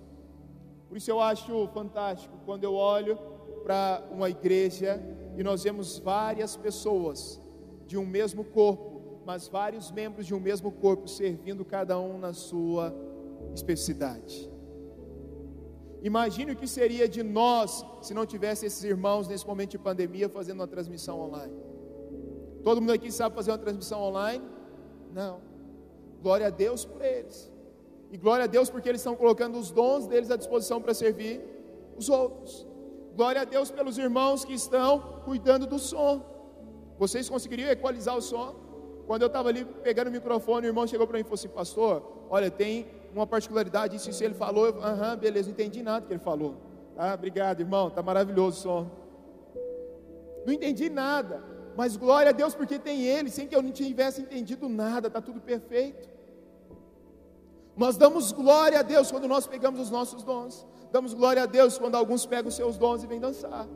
Por 0.88 0.96
isso 0.96 1.10
eu 1.10 1.20
acho 1.20 1.68
fantástico 1.68 2.34
quando 2.46 2.64
eu 2.64 2.74
olho 2.74 3.18
para 3.62 4.02
uma 4.10 4.30
igreja 4.30 5.00
e 5.36 5.42
nós 5.42 5.62
vemos 5.62 5.98
várias 5.98 6.56
pessoas 6.56 7.40
de 7.86 7.98
um 7.98 8.06
mesmo 8.06 8.44
corpo, 8.44 9.20
mas 9.26 9.48
vários 9.48 9.90
membros 9.90 10.26
de 10.26 10.34
um 10.34 10.40
mesmo 10.40 10.70
corpo 10.70 11.08
servindo 11.08 11.64
cada 11.64 11.98
um 11.98 12.18
na 12.18 12.32
sua 12.32 12.94
especificidade. 13.54 14.50
Imagine 16.02 16.52
o 16.52 16.56
que 16.56 16.68
seria 16.68 17.08
de 17.08 17.22
nós 17.22 17.84
se 18.02 18.12
não 18.12 18.26
tivesse 18.26 18.66
esses 18.66 18.84
irmãos 18.84 19.26
nesse 19.26 19.46
momento 19.46 19.70
de 19.70 19.78
pandemia 19.78 20.28
fazendo 20.28 20.60
uma 20.60 20.66
transmissão 20.66 21.18
online. 21.18 21.54
Todo 22.62 22.80
mundo 22.80 22.92
aqui 22.92 23.10
sabe 23.10 23.34
fazer 23.34 23.50
uma 23.50 23.58
transmissão 23.58 24.02
online? 24.02 24.44
Não. 25.12 25.40
Glória 26.22 26.48
a 26.48 26.50
Deus 26.50 26.84
por 26.84 27.02
eles. 27.02 27.50
E 28.10 28.16
glória 28.18 28.44
a 28.44 28.46
Deus 28.46 28.68
porque 28.68 28.88
eles 28.88 29.00
estão 29.00 29.16
colocando 29.16 29.58
os 29.58 29.70
dons 29.70 30.06
deles 30.06 30.30
à 30.30 30.36
disposição 30.36 30.80
para 30.80 30.92
servir 30.94 31.40
os 31.96 32.08
outros. 32.08 32.66
Glória 33.16 33.42
a 33.42 33.44
Deus 33.44 33.70
pelos 33.70 33.96
irmãos 33.96 34.44
que 34.44 34.54
estão 34.54 35.20
cuidando 35.24 35.66
do 35.66 35.78
som. 35.78 36.22
Vocês 36.98 37.28
conseguiriam 37.28 37.70
equalizar 37.70 38.16
o 38.16 38.20
som? 38.20 38.54
Quando 39.06 39.22
eu 39.22 39.28
estava 39.28 39.48
ali 39.50 39.64
pegando 39.64 40.08
o 40.08 40.10
microfone, 40.10 40.66
o 40.66 40.70
irmão 40.70 40.86
chegou 40.86 41.06
para 41.06 41.16
mim 41.16 41.20
e 41.20 41.24
falou 41.24 41.34
assim: 41.34 41.48
Pastor, 41.48 42.26
olha, 42.28 42.50
tem 42.50 42.86
uma 43.14 43.26
particularidade, 43.26 43.96
isso, 43.96 44.10
isso 44.10 44.24
ele 44.24 44.34
falou, 44.34 44.66
aham, 44.80 45.16
beleza, 45.16 45.46
não 45.46 45.52
entendi 45.52 45.82
nada 45.82 46.04
que 46.06 46.12
ele 46.12 46.20
falou. 46.20 46.56
Ah, 46.96 47.14
obrigado, 47.14 47.60
irmão, 47.60 47.90
tá 47.90 48.02
maravilhoso 48.02 48.58
o 48.58 48.62
som. 48.62 48.90
Não 50.44 50.52
entendi 50.52 50.90
nada, 50.90 51.42
mas 51.76 51.96
glória 51.96 52.30
a 52.30 52.32
Deus 52.32 52.54
porque 52.54 52.78
tem 52.78 53.02
ele, 53.02 53.30
sem 53.30 53.46
que 53.46 53.54
eu 53.54 53.62
não 53.62 53.70
tivesse 53.70 54.20
entendido 54.20 54.68
nada, 54.68 55.08
tá 55.08 55.20
tudo 55.20 55.40
perfeito. 55.40 56.08
Nós 57.76 57.96
damos 57.96 58.32
glória 58.32 58.80
a 58.80 58.82
Deus 58.82 59.10
quando 59.10 59.26
nós 59.26 59.46
pegamos 59.46 59.80
os 59.80 59.90
nossos 59.90 60.22
dons. 60.22 60.66
Damos 60.94 61.12
glória 61.12 61.42
a 61.42 61.46
Deus 61.46 61.76
quando 61.76 61.96
alguns 61.96 62.24
pegam 62.24 62.48
os 62.48 62.54
seus 62.54 62.78
dons 62.78 63.02
e 63.02 63.06
vêm 63.08 63.18
dançar. 63.18 63.66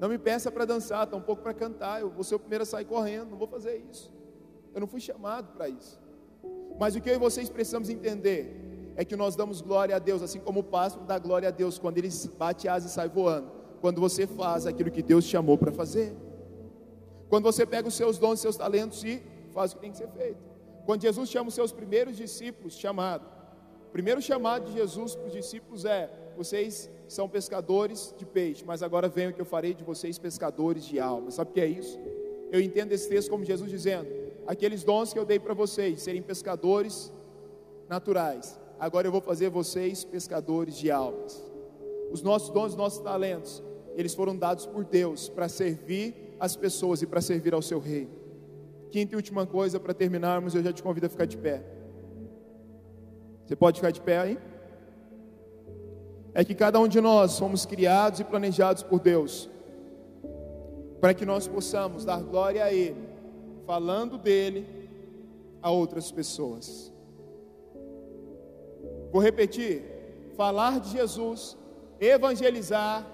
Não 0.00 0.08
me 0.08 0.18
peça 0.18 0.50
para 0.50 0.64
dançar, 0.64 1.06
tampouco 1.06 1.40
para 1.40 1.54
cantar. 1.54 2.00
Eu 2.00 2.10
vou 2.10 2.24
ser 2.24 2.34
o 2.34 2.38
primeiro 2.40 2.64
a 2.64 2.66
sair 2.66 2.84
correndo, 2.84 3.30
não 3.30 3.38
vou 3.38 3.46
fazer 3.46 3.76
isso. 3.88 4.12
Eu 4.74 4.80
não 4.80 4.88
fui 4.88 4.98
chamado 4.98 5.52
para 5.52 5.68
isso. 5.68 6.00
Mas 6.80 6.96
o 6.96 7.00
que 7.00 7.08
eu 7.08 7.14
e 7.14 7.18
vocês 7.18 7.48
precisamos 7.48 7.88
entender 7.88 8.92
é 8.96 9.04
que 9.04 9.14
nós 9.14 9.36
damos 9.36 9.60
glória 9.60 9.94
a 9.94 10.00
Deus, 10.00 10.20
assim 10.20 10.40
como 10.40 10.58
o 10.60 10.64
pássaro 10.64 11.04
dá 11.04 11.16
glória 11.16 11.46
a 11.46 11.52
Deus 11.52 11.78
quando 11.78 11.96
ele 11.98 12.08
bate 12.36 12.66
asas 12.66 12.90
e 12.90 12.94
sai 12.94 13.08
voando. 13.08 13.48
Quando 13.80 14.00
você 14.00 14.26
faz 14.26 14.66
aquilo 14.66 14.90
que 14.90 15.00
Deus 15.00 15.26
te 15.26 15.30
chamou 15.30 15.56
para 15.56 15.70
fazer. 15.70 16.12
Quando 17.28 17.44
você 17.44 17.64
pega 17.64 17.86
os 17.86 17.94
seus 17.94 18.18
dons, 18.18 18.40
seus 18.40 18.56
talentos 18.56 19.04
e 19.04 19.22
faz 19.52 19.70
o 19.70 19.76
que 19.76 19.82
tem 19.82 19.92
que 19.92 19.98
ser 19.98 20.08
feito. 20.08 20.40
Quando 20.84 21.02
Jesus 21.02 21.30
chama 21.30 21.50
os 21.50 21.54
seus 21.54 21.70
primeiros 21.70 22.16
discípulos, 22.16 22.74
chamado, 22.74 23.37
o 23.88 23.90
primeiro 23.90 24.20
chamado 24.20 24.66
de 24.66 24.74
Jesus 24.74 25.14
para 25.14 25.26
os 25.26 25.32
discípulos 25.32 25.86
é: 25.86 26.10
vocês 26.36 26.90
são 27.08 27.26
pescadores 27.26 28.14
de 28.18 28.26
peixe, 28.26 28.62
mas 28.64 28.82
agora 28.82 29.08
venho 29.08 29.32
que 29.32 29.40
eu 29.40 29.46
farei 29.46 29.72
de 29.72 29.82
vocês 29.82 30.18
pescadores 30.18 30.84
de 30.84 31.00
alma. 31.00 31.30
Sabe 31.30 31.50
o 31.50 31.54
que 31.54 31.60
é 31.60 31.66
isso? 31.66 31.98
Eu 32.52 32.60
entendo 32.60 32.92
esse 32.92 33.08
texto 33.08 33.30
como 33.30 33.46
Jesus 33.46 33.70
dizendo: 33.70 34.06
aqueles 34.46 34.84
dons 34.84 35.14
que 35.14 35.18
eu 35.18 35.24
dei 35.24 35.38
para 35.38 35.54
vocês, 35.54 36.02
serem 36.02 36.20
pescadores 36.20 37.10
naturais, 37.88 38.60
agora 38.78 39.06
eu 39.06 39.12
vou 39.12 39.22
fazer 39.22 39.48
vocês 39.48 40.04
pescadores 40.04 40.76
de 40.76 40.90
almas. 40.90 41.42
Os 42.12 42.20
nossos 42.20 42.50
dons, 42.50 42.72
os 42.72 42.76
nossos 42.76 43.00
talentos, 43.00 43.62
eles 43.96 44.14
foram 44.14 44.36
dados 44.36 44.66
por 44.66 44.84
Deus 44.84 45.30
para 45.30 45.48
servir 45.48 46.36
as 46.38 46.54
pessoas 46.54 47.00
e 47.00 47.06
para 47.06 47.22
servir 47.22 47.54
ao 47.54 47.62
seu 47.62 47.78
reino. 47.78 48.10
Quinta 48.90 49.14
e 49.14 49.16
última 49.16 49.46
coisa 49.46 49.80
para 49.80 49.94
terminarmos, 49.94 50.54
eu 50.54 50.62
já 50.62 50.74
te 50.74 50.82
convido 50.82 51.06
a 51.06 51.08
ficar 51.08 51.24
de 51.24 51.38
pé. 51.38 51.77
Você 53.48 53.56
pode 53.56 53.76
ficar 53.76 53.90
de 53.90 54.02
pé 54.02 54.18
aí? 54.18 54.38
É 56.34 56.44
que 56.44 56.54
cada 56.54 56.78
um 56.78 56.86
de 56.86 57.00
nós 57.00 57.32
somos 57.32 57.64
criados 57.64 58.20
e 58.20 58.24
planejados 58.24 58.82
por 58.82 59.00
Deus 59.00 59.48
para 61.00 61.14
que 61.14 61.24
nós 61.24 61.48
possamos 61.48 62.04
dar 62.04 62.20
glória 62.20 62.62
a 62.62 62.70
Ele, 62.70 63.08
falando 63.64 64.18
dele 64.18 64.66
a 65.62 65.70
outras 65.70 66.12
pessoas. 66.12 66.92
Vou 69.10 69.22
repetir: 69.22 69.82
falar 70.36 70.78
de 70.78 70.90
Jesus, 70.90 71.56
evangelizar, 71.98 73.06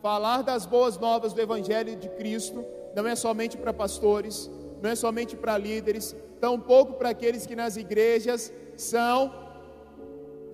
falar 0.00 0.42
das 0.42 0.66
boas 0.66 0.96
novas 0.98 1.32
do 1.32 1.40
Evangelho 1.40 1.96
de 1.96 2.08
Cristo, 2.10 2.64
não 2.94 3.08
é 3.08 3.16
somente 3.16 3.56
para 3.56 3.72
pastores, 3.72 4.48
não 4.80 4.88
é 4.88 4.94
somente 4.94 5.34
para 5.34 5.58
líderes, 5.58 6.14
tampouco 6.40 6.92
para 6.92 7.08
aqueles 7.08 7.44
que 7.44 7.56
nas 7.56 7.76
igrejas 7.76 8.52
são 8.76 9.43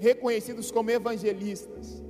reconhecidos 0.00 0.70
como 0.70 0.90
evangelistas. 0.90 2.02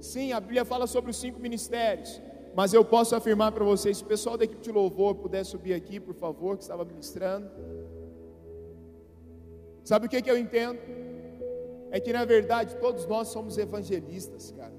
Sim, 0.00 0.32
a 0.32 0.40
Bíblia 0.40 0.64
fala 0.64 0.86
sobre 0.86 1.10
os 1.10 1.16
cinco 1.18 1.38
ministérios, 1.38 2.22
mas 2.54 2.72
eu 2.72 2.84
posso 2.84 3.14
afirmar 3.14 3.52
para 3.52 3.64
vocês, 3.64 3.98
se 3.98 4.02
o 4.02 4.06
pessoal 4.06 4.38
da 4.38 4.44
equipe 4.44 4.62
de 4.62 4.72
louvor 4.72 5.16
puder 5.16 5.44
subir 5.44 5.74
aqui, 5.74 6.00
por 6.00 6.14
favor, 6.14 6.56
que 6.56 6.62
estava 6.62 6.84
ministrando. 6.84 7.50
Sabe 9.84 10.06
o 10.06 10.08
que, 10.08 10.22
que 10.22 10.30
eu 10.30 10.38
entendo? 10.38 10.78
É 11.90 11.98
que 11.98 12.12
na 12.12 12.24
verdade 12.24 12.76
todos 12.76 13.06
nós 13.06 13.28
somos 13.28 13.58
evangelistas, 13.58 14.52
cara. 14.52 14.72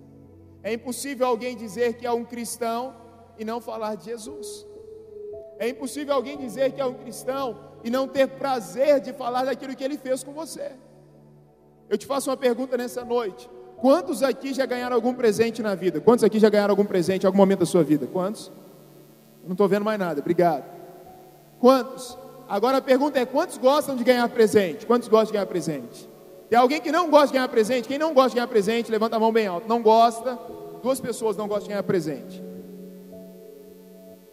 É 0.63 0.73
impossível 0.73 1.27
alguém 1.27 1.55
dizer 1.55 1.95
que 1.95 2.05
é 2.05 2.11
um 2.11 2.23
cristão 2.23 2.95
e 3.37 3.43
não 3.43 3.59
falar 3.59 3.95
de 3.95 4.05
Jesus. 4.05 4.65
É 5.59 5.67
impossível 5.67 6.13
alguém 6.13 6.37
dizer 6.37 6.71
que 6.71 6.81
é 6.81 6.85
um 6.85 6.93
cristão 6.93 7.59
e 7.83 7.89
não 7.89 8.07
ter 8.07 8.27
prazer 8.27 8.99
de 8.99 9.11
falar 9.11 9.45
daquilo 9.45 9.75
que 9.75 9.83
ele 9.83 9.97
fez 9.97 10.23
com 10.23 10.31
você. 10.31 10.71
Eu 11.91 11.97
te 11.97 12.05
faço 12.05 12.29
uma 12.29 12.37
pergunta 12.37 12.77
nessa 12.77 13.03
noite. 13.03 13.49
Quantos 13.75 14.23
aqui 14.23 14.53
já 14.53 14.65
ganharam 14.65 14.95
algum 14.95 15.13
presente 15.13 15.61
na 15.61 15.75
vida? 15.75 15.99
Quantos 15.99 16.23
aqui 16.23 16.39
já 16.39 16.49
ganharam 16.49 16.71
algum 16.71 16.85
presente 16.85 17.23
em 17.23 17.25
algum 17.25 17.37
momento 17.37 17.59
da 17.59 17.65
sua 17.65 17.83
vida? 17.83 18.07
Quantos? 18.07 18.49
não 19.43 19.51
estou 19.51 19.67
vendo 19.67 19.83
mais 19.83 19.99
nada, 19.99 20.21
obrigado. 20.21 20.63
Quantos? 21.59 22.17
Agora 22.47 22.77
a 22.77 22.81
pergunta 22.81 23.19
é: 23.19 23.25
quantos 23.25 23.57
gostam 23.57 23.97
de 23.97 24.05
ganhar 24.05 24.29
presente? 24.29 24.85
Quantos 24.85 25.09
gostam 25.09 25.27
de 25.27 25.33
ganhar 25.33 25.47
presente? 25.47 26.09
Tem 26.49 26.57
alguém 26.57 26.79
que 26.79 26.93
não 26.93 27.09
gosta 27.09 27.27
de 27.27 27.33
ganhar 27.33 27.49
presente? 27.49 27.89
Quem 27.89 27.97
não 27.97 28.13
gosta 28.13 28.29
de 28.29 28.35
ganhar 28.35 28.47
presente, 28.47 28.89
levanta 28.89 29.17
a 29.17 29.19
mão 29.19 29.33
bem 29.33 29.47
alto. 29.47 29.67
Não 29.67 29.81
gosta? 29.81 30.39
Duas 30.81 31.01
pessoas 31.01 31.35
não 31.35 31.45
gostam 31.45 31.63
de 31.63 31.69
ganhar 31.71 31.83
presente. 31.83 32.41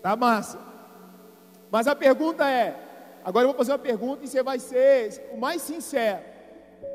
Tá 0.01 0.15
massa. 0.15 0.61
Mas 1.73 1.89
a 1.89 1.97
pergunta 1.97 2.49
é: 2.49 2.77
agora 3.25 3.43
eu 3.43 3.49
vou 3.49 3.59
fazer 3.59 3.73
uma 3.73 3.79
pergunta 3.79 4.25
e 4.25 4.29
você 4.29 4.45
vai 4.45 4.61
ser 4.61 5.29
o 5.35 5.39
mais 5.39 5.61
sincero. 5.61 6.28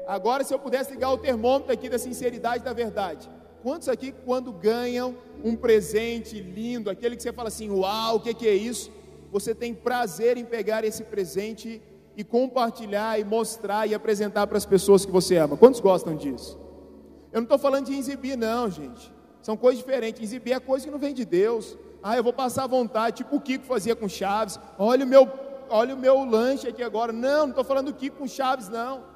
Agora, 0.08 0.44
se 0.44 0.54
eu 0.54 0.60
pudesse 0.60 0.92
ligar 0.92 1.12
o 1.12 1.18
termômetro 1.18 1.72
aqui 1.72 1.90
da 1.90 1.98
sinceridade 1.98 2.64
da 2.64 2.74
verdade, 2.74 3.30
quantos 3.62 3.88
aqui, 3.88 4.14
quando 4.26 4.52
ganham 4.52 5.16
um 5.44 5.56
presente 5.56 6.40
lindo, 6.40 6.90
aquele 6.90 7.16
que 7.16 7.24
você 7.24 7.32
fala 7.32 7.48
assim, 7.48 7.70
uau, 7.70 8.18
o 8.18 8.20
que, 8.20 8.34
que 8.34 8.48
é 8.48 8.54
isso? 8.54 8.92
Você 9.32 9.56
tem 9.56 9.74
prazer 9.74 10.38
em 10.38 10.46
pegar 10.46 10.84
esse 10.84 11.04
presente 11.04 11.82
e 12.16 12.24
compartilhar 12.24 13.20
e 13.20 13.24
mostrar 13.24 13.88
e 13.88 13.96
apresentar 13.96 14.46
para 14.48 14.58
as 14.58 14.66
pessoas 14.66 15.06
que 15.06 15.12
você 15.12 15.38
ama. 15.38 15.58
Quantos 15.58 15.80
gostam 15.80 16.16
disso? 16.16 16.60
Eu 17.32 17.42
não 17.42 17.44
estou 17.44 17.58
falando 17.58 17.88
de 17.88 17.96
exibir, 17.96 18.38
não, 18.38 18.70
gente. 18.70 19.12
São 19.42 19.58
coisas 19.58 19.84
diferentes. 19.84 20.22
Exibir 20.22 20.54
é 20.54 20.60
coisa 20.60 20.86
que 20.86 20.92
não 20.92 21.00
vem 21.00 21.14
de 21.14 21.26
Deus. 21.26 21.76
Ah, 22.04 22.16
eu 22.16 22.24
vou 22.24 22.34
passar 22.34 22.68
vontade, 22.68 23.18
tipo 23.18 23.38
o 23.38 23.42
Kiko 23.42 23.66
fazia 23.66 23.96
com 23.96 24.08
Chaves. 24.08 24.60
Olha 24.78 25.06
o 25.06 25.08
meu, 25.08 25.28
olha 25.70 25.96
o 25.96 25.98
meu 25.98 26.24
lanche 26.26 26.68
aqui 26.68 26.84
agora. 26.84 27.12
Não, 27.12 27.42
não 27.42 27.50
estou 27.50 27.64
falando 27.64 27.88
do 27.88 27.94
Kiko 27.94 28.18
com 28.18 28.28
Chaves, 28.28 28.70
não. 28.70 29.13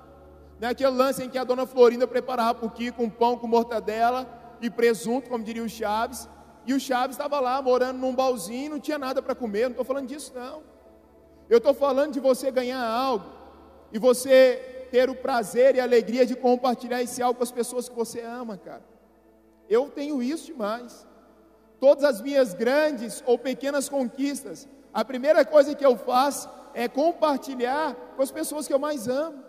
Não 0.59 0.67
é 0.67 0.71
aquele 0.71 0.89
lance 0.91 1.23
em 1.23 1.29
que 1.29 1.37
a 1.37 1.43
dona 1.43 1.65
Florinda 1.65 2.07
preparava 2.07 2.55
para 2.55 2.67
o 2.67 2.71
Kiko 2.71 3.03
um 3.03 3.09
pão 3.09 3.37
com 3.37 3.47
mortadela 3.47 4.27
e 4.59 4.69
presunto, 4.69 5.29
como 5.29 5.43
diria 5.43 5.63
o 5.63 5.69
Chaves, 5.69 6.27
e 6.65 6.73
o 6.73 6.79
Chaves 6.79 7.15
estava 7.15 7.39
lá 7.39 7.61
morando 7.61 7.99
num 7.99 8.13
balzinho, 8.13 8.71
não 8.71 8.79
tinha 8.79 8.97
nada 8.97 9.21
para 9.21 9.35
comer. 9.35 9.63
Não 9.63 9.71
estou 9.71 9.85
falando 9.85 10.07
disso, 10.07 10.33
não. 10.35 10.63
Eu 11.49 11.59
estou 11.59 11.73
falando 11.73 12.11
de 12.11 12.19
você 12.19 12.51
ganhar 12.51 12.83
algo 12.83 13.25
e 13.93 13.99
você 13.99 14.87
ter 14.91 15.09
o 15.09 15.15
prazer 15.15 15.75
e 15.75 15.79
a 15.79 15.83
alegria 15.83 16.25
de 16.25 16.35
compartilhar 16.35 17.01
esse 17.01 17.21
algo 17.21 17.37
com 17.37 17.43
as 17.43 17.51
pessoas 17.51 17.87
que 17.87 17.95
você 17.95 18.21
ama, 18.21 18.57
cara. 18.57 18.83
Eu 19.69 19.89
tenho 19.89 20.21
isso 20.21 20.47
demais. 20.47 21.07
Todas 21.79 22.03
as 22.03 22.19
minhas 22.19 22.53
grandes 22.53 23.23
ou 23.25 23.37
pequenas 23.37 23.87
conquistas, 23.87 24.67
a 24.93 25.05
primeira 25.05 25.45
coisa 25.45 25.75
que 25.75 25.85
eu 25.85 25.95
faço 25.95 26.49
é 26.73 26.87
compartilhar 26.89 27.95
com 28.15 28.21
as 28.21 28.31
pessoas 28.31 28.67
que 28.67 28.73
eu 28.73 28.79
mais 28.79 29.07
amo 29.07 29.46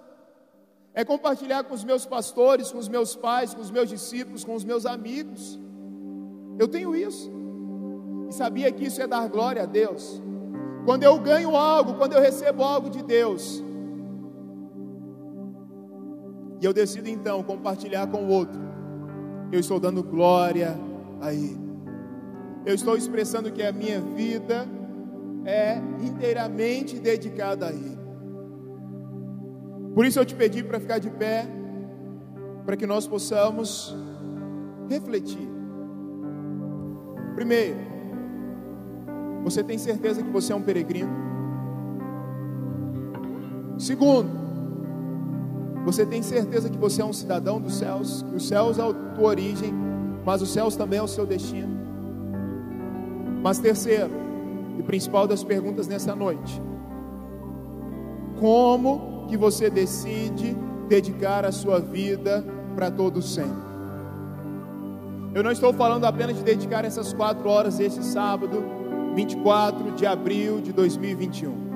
é 0.99 1.05
compartilhar 1.05 1.62
com 1.62 1.72
os 1.72 1.84
meus 1.84 2.05
pastores, 2.05 2.72
com 2.72 2.78
os 2.78 2.88
meus 2.88 3.14
pais, 3.14 3.55
com 3.55 3.61
os 3.61 3.70
meus 3.70 3.88
discípulos, 3.88 4.42
com 4.42 4.57
os 4.57 4.64
meus 4.64 4.84
amigos. 4.84 5.57
Eu 6.59 6.66
tenho 6.66 6.92
isso. 6.96 7.30
E 8.28 8.34
sabia 8.34 8.72
que 8.72 8.84
isso 8.84 9.01
é 9.01 9.07
dar 9.07 9.28
glória 9.28 9.62
a 9.62 9.64
Deus. 9.64 10.20
Quando 10.84 11.05
eu 11.05 11.16
ganho 11.20 11.55
algo, 11.55 11.94
quando 11.94 12.14
eu 12.14 12.20
recebo 12.20 12.64
algo 12.64 12.90
de 12.90 13.01
Deus, 13.05 13.62
e 16.61 16.64
eu 16.64 16.72
decido 16.72 17.09
então 17.09 17.44
compartilhar 17.44 18.09
com 18.09 18.24
o 18.24 18.30
outro, 18.30 18.61
eu 19.53 19.61
estou 19.61 19.78
dando 19.78 20.03
glória 20.03 20.76
a 21.20 21.32
Ele. 21.32 21.61
Eu 22.66 22.74
estou 22.74 22.96
expressando 22.96 23.53
que 23.53 23.62
a 23.62 23.70
minha 23.70 24.01
vida 24.01 24.66
é 25.44 25.80
inteiramente 26.01 26.99
dedicada 26.99 27.68
a 27.68 27.70
Ele. 27.70 27.97
Por 29.99 30.07
isso 30.07 30.20
eu 30.20 30.24
te 30.24 30.36
pedi 30.36 30.62
para 30.62 30.78
ficar 30.78 31.01
de 31.01 31.11
pé, 31.11 31.44
para 32.64 32.76
que 32.76 32.86
nós 32.86 33.05
possamos 33.05 33.92
refletir. 34.88 35.51
Primeiro, 37.34 37.78
você 39.42 39.61
tem 39.64 39.76
certeza 39.76 40.22
que 40.22 40.30
você 40.30 40.53
é 40.53 40.55
um 40.55 40.62
peregrino? 40.62 41.11
Segundo, 43.76 44.30
você 45.84 46.07
tem 46.07 46.22
certeza 46.22 46.70
que 46.70 46.78
você 46.78 47.03
é 47.03 47.05
um 47.05 47.12
cidadão 47.12 47.61
dos 47.61 47.74
céus, 47.74 48.22
que 48.22 48.36
os 48.36 48.46
céus 48.46 48.78
é 48.78 48.82
a 48.82 48.92
tua 48.92 49.28
origem, 49.30 49.74
mas 50.24 50.40
os 50.40 50.53
céus 50.53 50.76
também 50.76 51.01
é 51.01 51.03
o 51.03 51.09
seu 51.09 51.26
destino? 51.26 51.76
Mas 53.42 53.59
terceiro, 53.59 54.12
e 54.78 54.82
principal 54.84 55.26
das 55.26 55.42
perguntas 55.42 55.88
nessa 55.88 56.14
noite, 56.14 56.62
como 58.38 59.07
que 59.29 59.37
você 59.37 59.70
decide 59.70 60.57
dedicar 60.89 61.45
a 61.45 61.53
sua 61.53 61.79
vida 61.79 62.45
para 62.74 62.91
todo 62.91 63.20
sempre. 63.20 63.68
Eu 65.35 65.43
não 65.43 65.53
estou 65.53 65.72
falando 65.72 66.05
apenas 66.05 66.37
de 66.37 66.43
dedicar 66.43 66.85
essas 66.85 67.12
quatro 67.12 67.49
horas 67.49 67.79
esse 67.79 68.03
sábado, 68.03 68.64
24 69.14 69.93
de 69.93 70.07
abril 70.07 70.61
de 70.61 70.72
2021. 70.72 71.68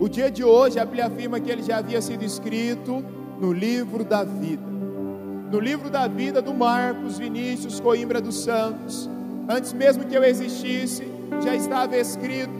O 0.00 0.08
dia 0.08 0.30
de 0.30 0.44
hoje, 0.44 0.78
a 0.78 0.84
Bíblia 0.84 1.06
afirma 1.06 1.38
que 1.38 1.50
ele 1.50 1.62
já 1.62 1.78
havia 1.78 2.02
sido 2.02 2.24
escrito 2.24 3.04
no 3.40 3.52
livro 3.52 4.04
da 4.04 4.24
vida. 4.24 4.62
No 5.50 5.60
livro 5.60 5.88
da 5.88 6.08
vida 6.08 6.42
do 6.42 6.52
Marcos 6.52 7.16
Vinícius 7.16 7.78
Coimbra 7.78 8.20
dos 8.20 8.42
Santos, 8.42 9.08
antes 9.48 9.72
mesmo 9.72 10.04
que 10.04 10.14
eu 10.16 10.24
existisse, 10.24 11.06
já 11.42 11.54
estava 11.54 11.96
escrito 11.96 12.52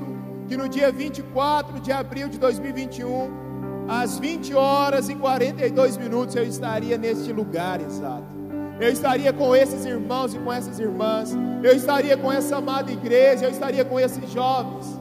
que 0.47 0.57
no 0.57 0.69
dia 0.69 0.93
24 0.93 1.81
de 1.81 1.91
abril 1.91 2.29
de 2.29 2.39
2021 2.39 3.44
às 3.89 4.19
20 4.19 4.55
horas 4.55 5.09
e 5.09 5.15
42 5.15 5.97
minutos 5.97 6.35
eu 6.35 6.45
estaria 6.45 6.97
neste 6.97 7.33
lugar 7.33 7.81
exato. 7.81 8.35
Eu 8.81 8.91
estaria 8.91 9.33
com 9.33 9.55
esses 9.55 9.85
irmãos 9.85 10.35
e 10.35 10.39
com 10.39 10.53
essas 10.53 10.79
irmãs. 10.79 11.33
Eu 11.63 11.75
estaria 11.75 12.17
com 12.17 12.31
essa 12.31 12.57
amada 12.57 12.91
igreja. 12.91 13.45
Eu 13.45 13.51
estaria 13.51 13.85
com 13.85 14.01
esses 14.01 14.31
jovens. 14.31 14.99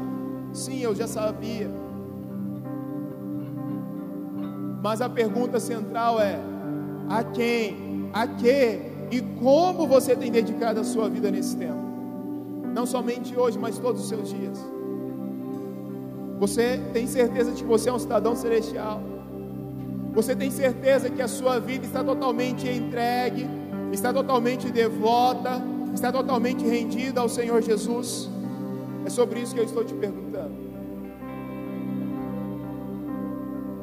Sim, 0.53 0.79
eu 0.81 0.93
já 0.93 1.07
sabia. 1.07 1.69
Mas 4.81 5.01
a 5.01 5.09
pergunta 5.09 5.59
central 5.59 6.19
é: 6.19 6.37
a 7.09 7.23
quem, 7.23 8.09
a 8.13 8.27
que 8.27 8.93
e 9.09 9.21
como 9.41 9.87
você 9.87 10.15
tem 10.15 10.31
dedicado 10.31 10.79
a 10.79 10.83
sua 10.83 11.09
vida 11.09 11.31
nesse 11.31 11.55
tempo? 11.57 11.81
Não 12.75 12.85
somente 12.85 13.37
hoje, 13.37 13.57
mas 13.57 13.79
todos 13.79 14.01
os 14.01 14.09
seus 14.09 14.29
dias. 14.29 14.59
Você 16.43 16.77
tem 16.91 17.07
certeza 17.07 17.51
de 17.53 17.63
que 17.63 17.69
você 17.69 17.87
é 17.87 17.93
um 17.93 17.97
cidadão 17.97 18.35
celestial? 18.35 19.01
Você 20.13 20.35
tem 20.35 20.51
certeza 20.51 21.09
que 21.09 21.21
a 21.21 21.27
sua 21.29 21.57
vida 21.57 21.85
está 21.85 22.03
totalmente 22.03 22.67
entregue, 22.67 23.47
está 23.93 24.11
totalmente 24.11 24.69
devota, 24.69 25.61
está 25.93 26.11
totalmente 26.11 26.65
rendida 26.65 27.21
ao 27.21 27.29
Senhor 27.29 27.61
Jesus? 27.61 28.29
É 29.05 29.09
sobre 29.09 29.39
isso 29.39 29.53
que 29.53 29.61
eu 29.61 29.63
estou 29.63 29.85
te 29.85 29.93
perguntando. 29.93 30.51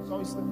Só 0.07 0.19
um 0.19 0.21
instante. 0.21 0.51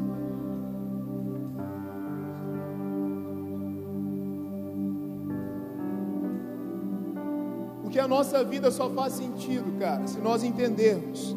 Porque 7.82 7.98
a 7.98 8.08
nossa 8.08 8.42
vida 8.44 8.70
só 8.70 8.88
faz 8.88 9.12
sentido, 9.12 9.78
cara, 9.78 10.06
se 10.06 10.18
nós 10.20 10.42
entendermos 10.42 11.36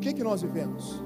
por 0.00 0.04
que, 0.04 0.14
que 0.14 0.24
nós 0.24 0.40
vivemos. 0.40 0.98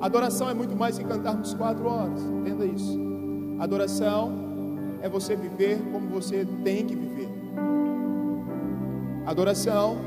Adoração 0.00 0.50
é 0.50 0.54
muito 0.54 0.74
mais 0.74 0.98
que 0.98 1.04
cantarmos 1.04 1.54
quatro 1.54 1.86
horas, 1.86 2.20
entenda 2.20 2.66
isso. 2.66 2.98
Adoração 3.60 4.32
é 5.00 5.08
você 5.08 5.36
viver 5.36 5.80
como 5.92 6.08
você 6.08 6.44
tem 6.64 6.84
que 6.84 6.96
viver. 6.96 7.28
Adoração 9.24 9.98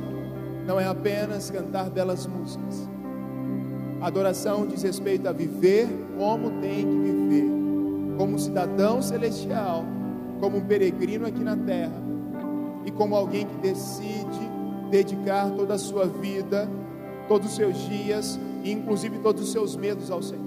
não 0.67 0.77
é 0.77 0.85
apenas 0.85 1.49
cantar 1.49 1.89
belas 1.89 2.27
músicas. 2.27 2.89
Adoração 4.01 4.67
diz 4.67 4.83
respeito 4.83 5.25
a 5.29 5.31
viver 5.31 5.87
como 6.17 6.59
tem 6.59 6.85
que 6.85 6.99
viver, 6.99 7.49
como 8.17 8.37
cidadão 8.37 9.01
celestial, 9.01 9.85
como 10.41 10.57
um 10.57 10.65
peregrino 10.65 11.25
aqui 11.25 11.45
na 11.45 11.55
terra 11.55 12.01
e 12.83 12.91
como 12.91 13.15
alguém 13.15 13.47
que 13.47 13.55
decide 13.55 14.49
dedicar 14.91 15.49
toda 15.51 15.75
a 15.75 15.77
sua 15.77 16.05
vida, 16.05 16.69
todos 17.29 17.51
os 17.51 17.55
seus 17.55 17.77
dias 17.87 18.37
e 18.63 18.71
inclusive 18.71 19.19
todos 19.19 19.41
os 19.41 19.51
seus 19.53 19.77
medos 19.77 20.11
ao 20.11 20.21
Senhor. 20.21 20.43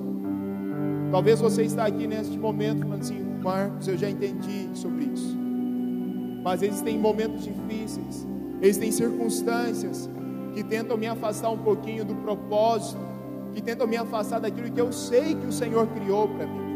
Talvez 1.11 1.41
você 1.41 1.63
está 1.63 1.87
aqui 1.87 2.07
neste 2.07 2.39
momento 2.39 2.81
falando 2.81 3.01
assim, 3.01 3.23
Marcos, 3.43 3.89
eu 3.89 3.97
já 3.97 4.11
entendi 4.11 4.69
sobre 4.75 5.05
isso. 5.07 5.35
Mas 6.45 6.63
existem 6.63 6.99
momentos 6.99 7.45
difíceis, 7.45 8.27
existem 8.61 8.93
circunstâncias 8.93 10.11
que 10.53 10.63
tentam 10.63 10.99
me 10.99 11.07
afastar 11.07 11.49
um 11.49 11.59
pouquinho 11.59 12.05
do 12.05 12.15
propósito, 12.17 13.01
que 13.55 13.63
tentam 13.63 13.87
me 13.87 13.97
afastar 13.97 14.41
daquilo 14.41 14.71
que 14.71 14.81
eu 14.81 14.93
sei 14.93 15.35
que 15.35 15.47
o 15.47 15.53
Senhor 15.53 15.87
criou 15.87 16.29
para 16.29 16.47
mim. 16.47 16.73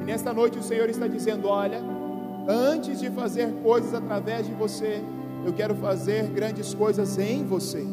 E 0.00 0.04
nesta 0.04 0.32
noite 0.32 0.58
o 0.58 0.62
Senhor 0.62 0.88
está 0.88 1.06
dizendo: 1.06 1.46
olha, 1.46 1.80
Antes 2.48 3.00
de 3.00 3.10
fazer 3.10 3.52
coisas 3.62 3.94
através 3.94 4.46
de 4.46 4.52
você, 4.52 5.00
eu 5.44 5.52
quero 5.52 5.74
fazer 5.74 6.26
grandes 6.28 6.74
coisas 6.74 7.18
em 7.18 7.44
você. 7.44 7.86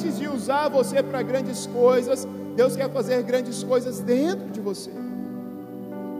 Antes 0.00 0.18
de 0.18 0.26
usar 0.26 0.68
você 0.70 1.02
para 1.02 1.22
grandes 1.22 1.66
coisas, 1.66 2.26
Deus 2.56 2.74
quer 2.74 2.90
fazer 2.90 3.22
grandes 3.22 3.62
coisas 3.62 4.00
dentro 4.00 4.48
de 4.48 4.58
você. 4.58 4.90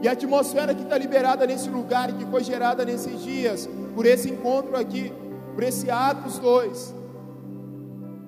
E 0.03 0.07
a 0.07 0.11
atmosfera 0.11 0.75
que 0.75 0.83
está 0.83 0.95
liberada 0.99 1.47
nesse 1.47 1.67
lugar 1.67 2.11
e 2.11 2.13
que 2.13 2.25
foi 2.27 2.43
gerada 2.43 2.85
nesses 2.85 3.23
dias, 3.23 3.67
por 3.95 4.05
esse 4.05 4.29
encontro 4.29 4.77
aqui, 4.77 5.11
por 5.55 5.63
esse 5.63 5.89
Atos 5.89 6.37
2, 6.37 6.93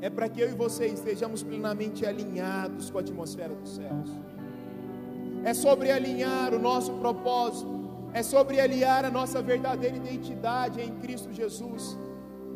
é 0.01 0.09
para 0.09 0.27
que 0.27 0.41
eu 0.41 0.49
e 0.49 0.53
você 0.53 0.87
estejamos 0.87 1.43
plenamente 1.43 2.03
alinhados 2.03 2.89
com 2.89 2.97
a 2.97 3.01
atmosfera 3.01 3.53
dos 3.53 3.75
céus 3.75 4.09
é 5.43 5.53
sobre 5.53 5.91
alinhar 5.91 6.53
o 6.53 6.59
nosso 6.59 6.93
propósito, 6.93 7.67
é 8.13 8.23
sobre 8.23 8.61
alinhar 8.61 9.03
a 9.03 9.11
nossa 9.11 9.41
verdadeira 9.41 9.97
identidade 9.97 10.79
em 10.81 10.91
Cristo 11.01 11.33
Jesus, 11.33 11.97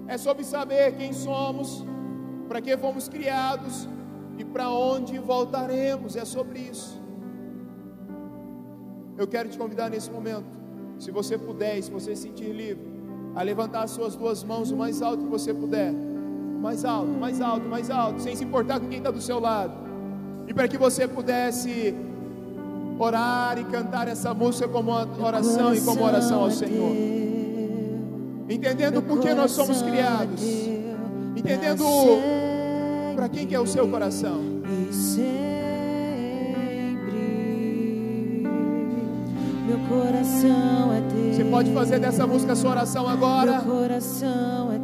é 0.07 0.17
sobre 0.17 0.45
saber 0.45 0.95
quem 0.95 1.11
somos, 1.11 1.85
para 2.47 2.61
que 2.61 2.75
fomos 2.77 3.07
criados 3.07 3.87
e 4.37 4.45
para 4.45 4.69
onde 4.69 5.17
voltaremos, 5.19 6.15
é 6.15 6.25
sobre 6.25 6.59
isso. 6.59 7.01
Eu 9.17 9.27
quero 9.27 9.49
te 9.49 9.57
convidar 9.57 9.89
nesse 9.89 10.11
momento, 10.11 10.45
se 10.99 11.11
você 11.11 11.37
puder, 11.37 11.81
se 11.81 11.91
você 11.91 12.15
se 12.15 12.23
sentir 12.23 12.51
livre, 12.51 12.85
a 13.35 13.41
levantar 13.41 13.83
as 13.83 13.91
suas 13.91 14.15
duas 14.15 14.43
mãos 14.43 14.71
o 14.71 14.77
mais 14.77 15.01
alto 15.01 15.23
que 15.23 15.29
você 15.29 15.53
puder, 15.53 15.91
mais 16.61 16.85
alto, 16.85 17.11
mais 17.11 17.41
alto, 17.41 17.67
mais 17.67 17.89
alto, 17.89 18.21
sem 18.21 18.35
se 18.35 18.43
importar 18.43 18.79
com 18.79 18.87
quem 18.87 18.99
está 18.99 19.11
do 19.11 19.21
seu 19.21 19.39
lado, 19.39 19.73
e 20.47 20.53
para 20.53 20.67
que 20.67 20.77
você 20.77 21.07
pudesse 21.07 21.95
orar 22.99 23.59
e 23.59 23.63
cantar 23.65 24.07
essa 24.07 24.33
música 24.33 24.67
como 24.67 24.91
oração 24.91 25.73
e 25.73 25.81
como 25.81 26.03
oração 26.03 26.41
ao 26.41 26.51
Senhor. 26.51 26.95
Entendendo 28.49 29.01
por 29.01 29.19
que 29.19 29.33
nós 29.33 29.51
somos 29.51 29.81
criados. 29.81 30.41
Entendendo 31.37 31.85
para 33.15 33.29
quem 33.29 33.45
que 33.45 33.53
é 33.53 33.59
o 33.59 33.67
seu 33.67 33.87
coração. 33.87 34.41
Meu 39.67 39.77
coração 39.87 40.93
é 40.93 41.01
teu. 41.01 41.33
Você 41.33 41.43
pode 41.43 41.71
fazer 41.73 41.99
dessa 41.99 42.25
música 42.25 42.55
sua 42.55 42.71
oração 42.71 43.07
agora. 43.07 43.63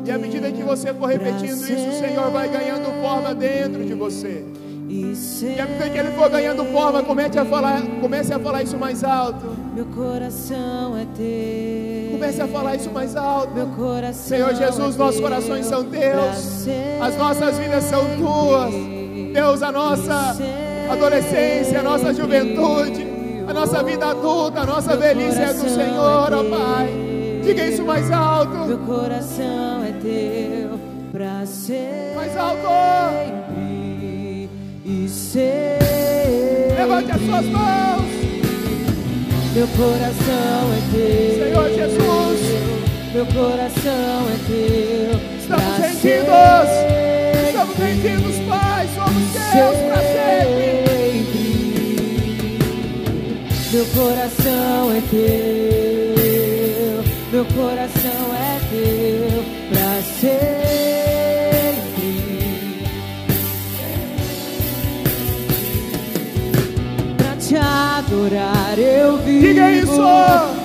É. 0.05 0.09
E 0.09 0.11
à 0.11 0.17
medida 0.17 0.51
que 0.51 0.61
você 0.61 0.93
for 0.93 1.07
repetindo 1.07 1.53
isso, 1.53 1.89
o 1.89 1.93
Senhor 1.93 2.29
vai 2.29 2.47
ganhando 2.49 3.01
forma 3.01 3.33
dentro 3.33 3.83
de 3.83 3.93
você. 3.93 4.45
E 4.89 5.59
à 5.59 5.65
medida 5.65 5.89
que 5.89 5.97
ele 5.97 6.11
for 6.11 6.29
ganhando 6.29 6.63
forma, 6.65 7.01
comece 7.01 7.39
a 7.39 7.45
falar, 7.45 7.81
comece 7.99 8.31
a 8.31 8.39
falar 8.39 8.61
isso 8.61 8.77
mais 8.77 9.03
alto. 9.03 9.45
Meu 9.73 9.85
coração 9.85 10.97
é 10.97 11.05
teu. 11.15 11.92
Comece 12.23 12.41
a 12.41 12.47
falar 12.47 12.75
isso 12.77 12.89
mais 12.89 13.17
alto. 13.17 13.53
Meu 13.53 13.67
coração 13.67 14.23
Senhor 14.29 14.55
Jesus, 14.55 14.95
é 14.95 14.97
nossos 14.97 15.19
corações 15.19 15.65
são 15.65 15.83
teus. 15.83 16.63
Pra 16.97 17.07
As 17.07 17.17
nossas 17.17 17.59
vidas 17.59 17.83
são 17.83 18.01
tuas. 18.17 18.73
Deus, 19.33 19.61
a 19.61 19.71
nossa 19.73 20.37
adolescência, 20.89 21.81
a 21.81 21.83
nossa 21.83 22.13
juventude, 22.13 23.05
a 23.45 23.53
nossa 23.53 23.83
vida 23.83 24.05
adulta, 24.05 24.61
a 24.61 24.65
nossa 24.65 24.95
velhice 24.95 25.41
é 25.41 25.53
do 25.53 25.69
Senhor, 25.69 26.33
ó 26.33 26.43
Pai. 26.45 27.41
Diga 27.43 27.67
isso 27.67 27.83
mais 27.83 28.09
alto. 28.09 28.57
Meu 28.67 28.77
coração 28.77 29.83
é 29.83 29.91
teu 30.01 30.79
pra 31.11 31.45
ser 31.45 32.13
Mais 32.15 32.37
alto. 32.37 32.69
e 34.85 35.09
ser. 35.09 35.77
Levante 36.77 37.11
as 37.11 37.19
suas 37.21 37.45
mãos. 37.47 38.02
Meu 39.53 39.67
coração 39.67 40.73
é 40.73 40.81
teu. 40.91 41.45
Senhor 41.45 41.69
Jesus. 41.69 42.39
Meu 43.13 43.25
coração 43.27 44.27
é 44.27 44.37
teu. 44.47 45.13
Estamos 45.39 45.77
rendidos. 45.77 46.69
Estamos 47.47 47.77
rendidos, 47.77 48.35
Pai. 48.49 48.87
Somos 48.95 49.31
teus 49.33 49.77
para 49.77 50.01
sempre. 50.01 50.93
Meu 53.73 53.85
coração 53.87 54.91
é 54.91 55.01
teu, 55.09 57.03
meu 57.31 57.45
coração 57.45 58.35
é 58.35 58.59
teu 58.69 59.43
pra 59.69 60.01
sempre. 60.19 60.82
Adorar 68.13 68.77
eu 68.77 69.17
vivo. 69.17 69.41
Diga 69.41 69.71
isso. 69.71 70.01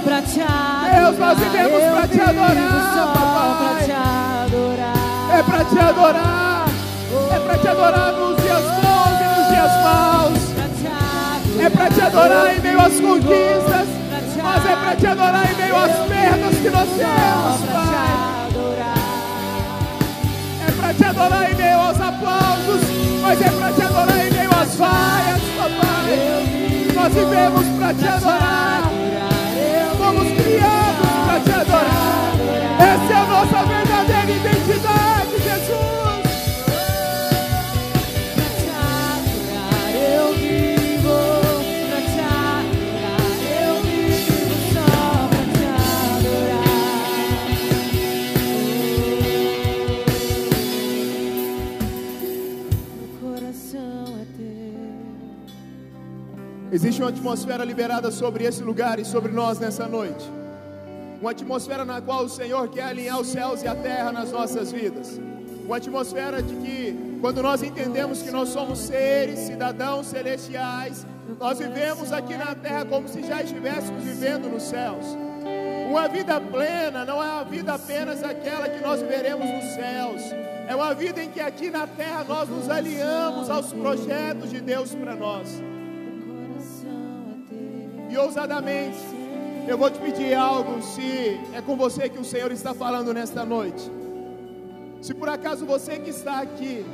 Pra 0.04 0.22
te 0.22 0.40
adorar. 0.40 1.00
Deus, 1.00 1.18
nós 1.18 1.38
vivemos 1.38 1.82
eu 1.82 1.92
pra 1.92 2.08
te 2.08 2.20
adorar, 2.20 2.92
Só 2.94 3.06
papai. 3.06 3.58
pra 3.58 3.84
te 3.84 3.92
adorar. 3.92 4.94
É 5.32 5.42
para 5.42 5.64
te 5.64 5.78
adorar. 5.78 6.68
É 7.30 7.38
para 7.38 7.58
te 7.58 7.68
adorar 7.68 8.12
nos 8.12 8.42
dias 8.42 8.62
bons 8.62 9.20
e 9.20 9.40
nos 9.40 9.48
dias 9.48 9.72
maus. 9.82 10.38
Pra. 10.54 11.64
É 11.64 11.70
para 11.70 11.90
te 11.90 12.00
adorar 12.00 12.56
em 12.56 12.60
meio 12.60 12.80
às 12.80 13.00
conquistas. 13.00 13.88
Mas 14.42 14.66
é 14.66 14.76
para 14.76 14.96
te 14.96 15.06
adorar 15.06 15.50
em 15.50 15.56
meio 15.56 15.76
às 15.76 15.92
perdas 16.06 16.58
que 16.62 16.70
nós 16.70 16.88
temos, 16.88 17.60
Pra 17.60 17.60
te 17.60 17.72
Pai. 17.72 18.08
É 20.66 20.70
para 20.80 20.94
te 20.94 21.04
adorar 21.04 21.50
em 21.50 21.54
meio 21.54 21.78
aos 21.80 22.00
aplausos. 22.00 22.80
Mas 23.22 23.40
é 23.40 23.50
para 23.50 23.72
te 23.72 23.82
adorar 23.82 24.26
em 24.26 24.30
meio 24.30 24.50
às 24.50 24.76
vaias, 24.76 25.40
papai. 25.56 26.77
Nós 27.00 27.14
vivemos 27.14 27.64
para 27.78 27.94
te 27.94 28.08
adorar. 28.08 28.82
Fomos 29.96 30.28
criados 30.32 31.08
para 31.26 31.40
te 31.40 31.52
adorar. 31.52 32.32
Essa 32.80 33.12
é 33.12 33.16
a 33.16 33.24
nossa 33.24 33.64
verdadeira 33.64 34.32
identidade, 34.32 35.37
Existe 56.88 57.02
uma 57.02 57.10
atmosfera 57.10 57.64
liberada 57.66 58.10
sobre 58.10 58.44
esse 58.44 58.62
lugar 58.62 58.98
e 58.98 59.04
sobre 59.04 59.30
nós 59.30 59.58
nessa 59.58 59.86
noite. 59.86 60.24
Uma 61.20 61.32
atmosfera 61.32 61.84
na 61.84 62.00
qual 62.00 62.24
o 62.24 62.30
Senhor 62.30 62.66
quer 62.70 62.84
alinhar 62.84 63.20
os 63.20 63.28
céus 63.28 63.62
e 63.62 63.68
a 63.68 63.74
terra 63.74 64.10
nas 64.10 64.32
nossas 64.32 64.72
vidas. 64.72 65.20
Uma 65.66 65.76
atmosfera 65.76 66.42
de 66.42 66.54
que, 66.56 67.18
quando 67.20 67.42
nós 67.42 67.62
entendemos 67.62 68.22
que 68.22 68.30
nós 68.30 68.48
somos 68.48 68.78
seres, 68.78 69.40
cidadãos 69.40 70.06
celestiais, 70.06 71.06
nós 71.38 71.58
vivemos 71.58 72.10
aqui 72.10 72.34
na 72.38 72.54
terra 72.54 72.86
como 72.86 73.06
se 73.06 73.22
já 73.22 73.42
estivéssemos 73.42 74.02
vivendo 74.02 74.48
nos 74.48 74.62
céus. 74.62 75.04
Uma 75.90 76.08
vida 76.08 76.40
plena 76.40 77.04
não 77.04 77.22
é 77.22 77.32
uma 77.32 77.44
vida 77.44 77.74
apenas 77.74 78.24
aquela 78.24 78.66
que 78.66 78.82
nós 78.82 79.02
viveremos 79.02 79.46
nos 79.46 79.74
céus. 79.74 80.22
É 80.66 80.74
uma 80.74 80.94
vida 80.94 81.22
em 81.22 81.28
que 81.28 81.40
aqui 81.40 81.68
na 81.68 81.86
terra 81.86 82.24
nós 82.24 82.48
nos 82.48 82.70
alinhamos 82.70 83.50
aos 83.50 83.74
projetos 83.74 84.48
de 84.48 84.62
Deus 84.62 84.94
para 84.94 85.14
nós. 85.14 85.68
E 88.08 88.16
ousadamente, 88.16 88.98
eu 89.66 89.76
vou 89.76 89.90
te 89.90 89.98
pedir 89.98 90.34
algo, 90.34 90.80
se 90.82 91.38
é 91.52 91.60
com 91.60 91.76
você 91.76 92.08
que 92.08 92.18
o 92.18 92.24
Senhor 92.24 92.50
está 92.50 92.72
falando 92.72 93.12
nesta 93.12 93.44
noite. 93.44 93.90
Se 95.02 95.12
por 95.12 95.28
acaso 95.28 95.66
você 95.66 95.98
que 95.98 96.10
está 96.10 96.40
aqui, 96.40 96.86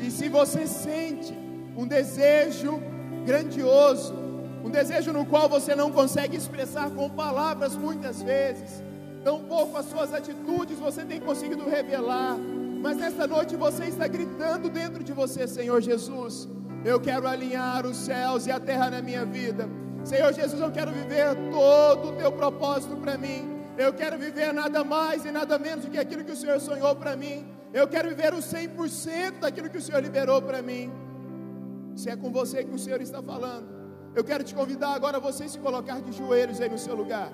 e 0.00 0.10
se 0.10 0.28
você 0.28 0.66
sente 0.66 1.34
um 1.76 1.86
desejo 1.86 2.80
grandioso, 3.24 4.14
um 4.62 4.70
desejo 4.70 5.12
no 5.12 5.24
qual 5.24 5.48
você 5.48 5.74
não 5.74 5.90
consegue 5.90 6.36
expressar 6.36 6.90
com 6.90 7.08
palavras 7.08 7.74
muitas 7.74 8.22
vezes, 8.22 8.82
tampouco 9.24 9.76
as 9.76 9.86
suas 9.86 10.12
atitudes 10.12 10.78
você 10.78 11.04
tem 11.04 11.20
conseguido 11.20 11.68
revelar, 11.68 12.36
mas 12.82 12.96
nesta 12.96 13.26
noite 13.26 13.56
você 13.56 13.84
está 13.84 14.06
gritando 14.06 14.68
dentro 14.68 15.02
de 15.02 15.12
você, 15.12 15.48
Senhor 15.48 15.80
Jesus, 15.80 16.48
eu 16.84 17.00
quero 17.00 17.26
alinhar 17.26 17.86
os 17.86 17.96
céus 17.96 18.46
e 18.46 18.50
a 18.50 18.60
terra 18.60 18.90
na 18.90 19.02
minha 19.02 19.24
vida. 19.24 19.68
Senhor 20.08 20.32
Jesus, 20.32 20.58
eu 20.58 20.72
quero 20.72 20.90
viver 20.90 21.28
todo 21.52 22.08
o 22.08 22.12
teu 22.20 22.32
propósito 22.32 22.96
para 22.96 23.18
mim. 23.18 23.40
Eu 23.76 23.92
quero 23.92 24.16
viver 24.18 24.54
nada 24.54 24.82
mais 24.82 25.26
e 25.26 25.30
nada 25.30 25.58
menos 25.58 25.84
do 25.84 25.90
que 25.90 25.98
aquilo 25.98 26.24
que 26.24 26.32
o 26.32 26.36
Senhor 26.42 26.58
sonhou 26.60 26.96
para 26.96 27.14
mim. 27.14 27.46
Eu 27.74 27.86
quero 27.86 28.08
viver 28.08 28.32
o 28.32 28.38
100% 28.38 29.40
daquilo 29.40 29.68
que 29.68 29.76
o 29.76 29.82
Senhor 29.82 30.00
liberou 30.00 30.40
para 30.40 30.62
mim. 30.62 30.90
Se 31.94 32.08
é 32.08 32.16
com 32.16 32.32
você 32.32 32.64
que 32.64 32.74
o 32.74 32.78
Senhor 32.78 33.02
está 33.02 33.22
falando, 33.22 33.68
eu 34.14 34.24
quero 34.24 34.42
te 34.42 34.54
convidar 34.54 34.94
agora 34.94 35.18
a 35.18 35.20
você 35.20 35.46
se 35.46 35.58
colocar 35.58 36.00
de 36.00 36.12
joelhos 36.16 36.58
aí 36.58 36.70
no 36.70 36.78
seu 36.78 36.94
lugar. 36.94 37.30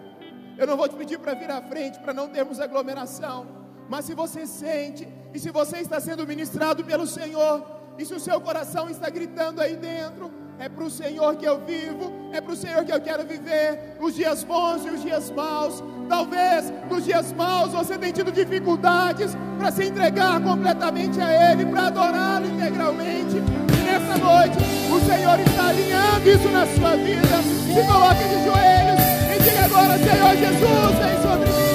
Eu 0.58 0.66
não 0.66 0.76
vou 0.76 0.88
te 0.88 0.96
pedir 0.96 1.20
para 1.20 1.34
vir 1.34 1.50
à 1.52 1.62
frente 1.62 2.00
para 2.00 2.12
não 2.12 2.28
termos 2.28 2.58
aglomeração, 2.58 3.46
mas 3.88 4.04
se 4.04 4.14
você 4.14 4.46
sente 4.46 5.06
e 5.32 5.38
se 5.38 5.50
você 5.50 5.78
está 5.78 6.00
sendo 6.00 6.26
ministrado 6.26 6.82
pelo 6.84 7.06
Senhor, 7.06 7.54
e 7.96 8.04
se 8.04 8.14
o 8.14 8.20
seu 8.20 8.40
coração 8.40 8.90
está 8.90 9.08
gritando 9.08 9.60
aí 9.60 9.76
dentro, 9.76 10.32
é 10.58 10.68
para 10.68 10.84
o 10.84 10.90
Senhor 10.90 11.36
que 11.36 11.44
eu 11.44 11.58
vivo, 11.64 12.12
é 12.32 12.40
para 12.40 12.52
o 12.52 12.56
Senhor 12.56 12.84
que 12.84 12.92
eu 12.92 13.00
quero 13.00 13.24
viver, 13.24 13.96
os 14.00 14.14
dias 14.14 14.44
bons 14.44 14.84
e 14.84 14.90
os 14.90 15.02
dias 15.02 15.30
maus. 15.30 15.82
Talvez 16.08 16.72
nos 16.90 17.04
dias 17.04 17.32
maus 17.32 17.72
você 17.72 17.98
tenha 17.98 18.12
tido 18.12 18.30
dificuldades 18.30 19.36
para 19.58 19.70
se 19.70 19.84
entregar 19.84 20.40
completamente 20.40 21.20
a 21.20 21.52
Ele, 21.52 21.66
para 21.66 21.86
adorá-lo 21.86 22.46
integralmente. 22.46 23.36
E 23.36 23.76
nessa 23.84 24.16
noite, 24.18 24.58
o 24.90 25.00
Senhor 25.06 25.40
está 25.40 25.68
alinhando 25.68 26.28
isso 26.28 26.48
na 26.48 26.66
sua 26.66 26.96
vida. 26.96 27.42
Se 27.66 27.86
coloque 27.86 28.24
de 28.24 28.44
joelhos 28.44 29.00
e 29.34 29.42
diga 29.42 29.64
agora: 29.64 29.98
Senhor 29.98 30.36
Jesus, 30.36 30.98
vem 30.98 31.22
sobre 31.22 31.50
mim. 31.50 31.74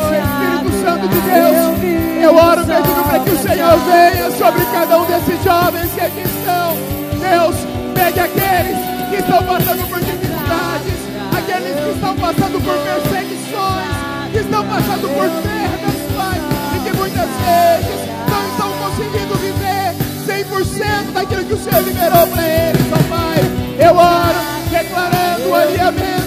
Oh, 0.00 0.12
Espírito 0.14 0.84
Santo 0.84 1.08
de 1.08 1.20
Deus, 1.20 2.07
eu 2.22 2.34
oro 2.34 2.64
pedindo 2.64 3.02
para 3.04 3.20
que 3.20 3.30
o 3.30 3.38
Senhor 3.38 3.78
venha 3.78 4.30
sobre 4.32 4.64
cada 4.66 4.98
um 4.98 5.04
desses 5.06 5.42
jovens 5.44 5.92
que 5.92 6.00
aqui 6.00 6.20
estão. 6.20 6.76
Deus, 7.18 7.56
pegue 7.94 8.20
aqueles 8.20 8.78
que 9.10 9.16
estão 9.16 9.42
passando 9.44 9.88
por 9.88 10.00
dificuldades, 10.00 10.98
aqueles 11.36 11.76
que 11.80 11.90
estão 11.90 12.16
passando 12.16 12.64
por 12.64 12.74
perseguições, 12.78 14.32
que 14.32 14.38
estão 14.38 14.64
passando 14.66 15.08
por 15.08 15.28
perdas, 15.42 15.98
Pai, 16.16 16.40
e 16.74 16.78
que 16.84 16.96
muitas 16.96 17.30
vezes 17.46 18.00
não 18.28 18.42
estão 18.48 18.70
conseguindo 18.82 19.34
viver 19.38 19.94
100% 20.26 21.12
daquilo 21.12 21.44
que 21.44 21.54
o 21.54 21.58
Senhor 21.58 21.82
liberou 21.82 22.26
para 22.26 22.48
eles, 22.48 22.82
ó 22.92 22.98
Pai. 23.08 23.40
Eu 23.78 23.96
oro, 23.96 24.40
declarando 24.70 25.48
o 25.48 25.54
alinhamento, 25.54 26.17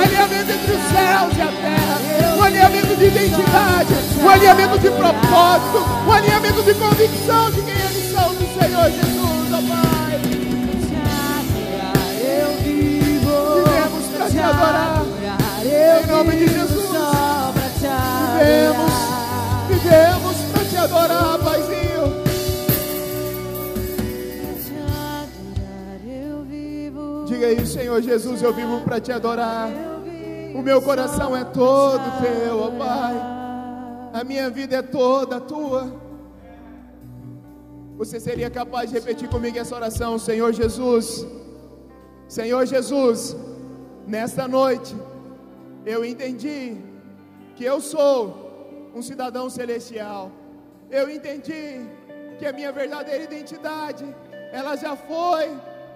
alinhamento 0.00 0.50
entre 0.52 0.72
os 0.72 0.82
céus 0.90 1.36
e 1.36 1.42
a 1.42 1.46
terra, 1.46 2.36
um 2.36 2.42
alinhamento 2.42 2.96
de 2.96 3.04
identidade, 3.06 3.94
um 4.22 4.28
alinhamento 4.28 4.78
de 4.78 4.90
propósito, 4.90 5.84
um 6.06 6.12
alinhamento 6.12 6.62
de 6.62 6.74
convicção 6.74 7.50
de 7.50 7.62
quem 7.62 7.74
eles 7.74 8.12
são 8.12 8.34
do 8.34 8.46
Senhor 8.58 8.90
Jesus, 8.90 9.52
ó 9.52 9.60
Pai. 9.68 10.20
Vivemos 12.62 14.06
para 14.16 14.30
te 14.30 14.38
adorar. 14.38 15.02
Em 15.62 16.06
nome 16.06 16.36
de 16.36 16.48
Jesus. 16.48 16.80
Vivemos, 18.40 18.92
vivemos 19.68 20.36
para 20.52 20.64
te 20.64 20.76
adorar, 20.76 21.38
Paizinho. 21.38 21.80
Diga 27.26 27.46
aí, 27.46 27.66
Senhor 27.66 28.02
Jesus, 28.02 28.42
eu 28.42 28.52
vivo 28.52 28.80
para 28.80 29.00
te 29.00 29.12
adorar. 29.12 29.70
O 30.54 30.62
meu 30.62 30.82
coração 30.82 31.36
é 31.36 31.44
todo 31.44 32.02
teu, 32.20 32.58
ó 32.58 32.70
Pai. 32.70 33.14
A 34.12 34.24
minha 34.24 34.50
vida 34.50 34.76
é 34.76 34.82
toda 34.82 35.40
tua. 35.40 35.92
Você 37.96 38.18
seria 38.18 38.50
capaz 38.50 38.90
de 38.90 38.96
repetir 38.96 39.28
comigo 39.28 39.58
essa 39.58 39.74
oração, 39.74 40.18
Senhor 40.18 40.52
Jesus? 40.52 41.26
Senhor 42.28 42.66
Jesus, 42.66 43.36
nesta 44.06 44.48
noite 44.48 44.94
eu 45.84 46.04
entendi 46.04 46.76
que 47.54 47.64
eu 47.64 47.80
sou 47.80 48.90
um 48.94 49.02
cidadão 49.02 49.48
celestial. 49.48 50.30
Eu 50.90 51.08
entendi 51.08 51.86
que 52.38 52.46
a 52.46 52.52
minha 52.52 52.72
verdadeira 52.72 53.22
identidade, 53.22 54.04
ela 54.52 54.76
já 54.76 54.96
foi 54.96 55.50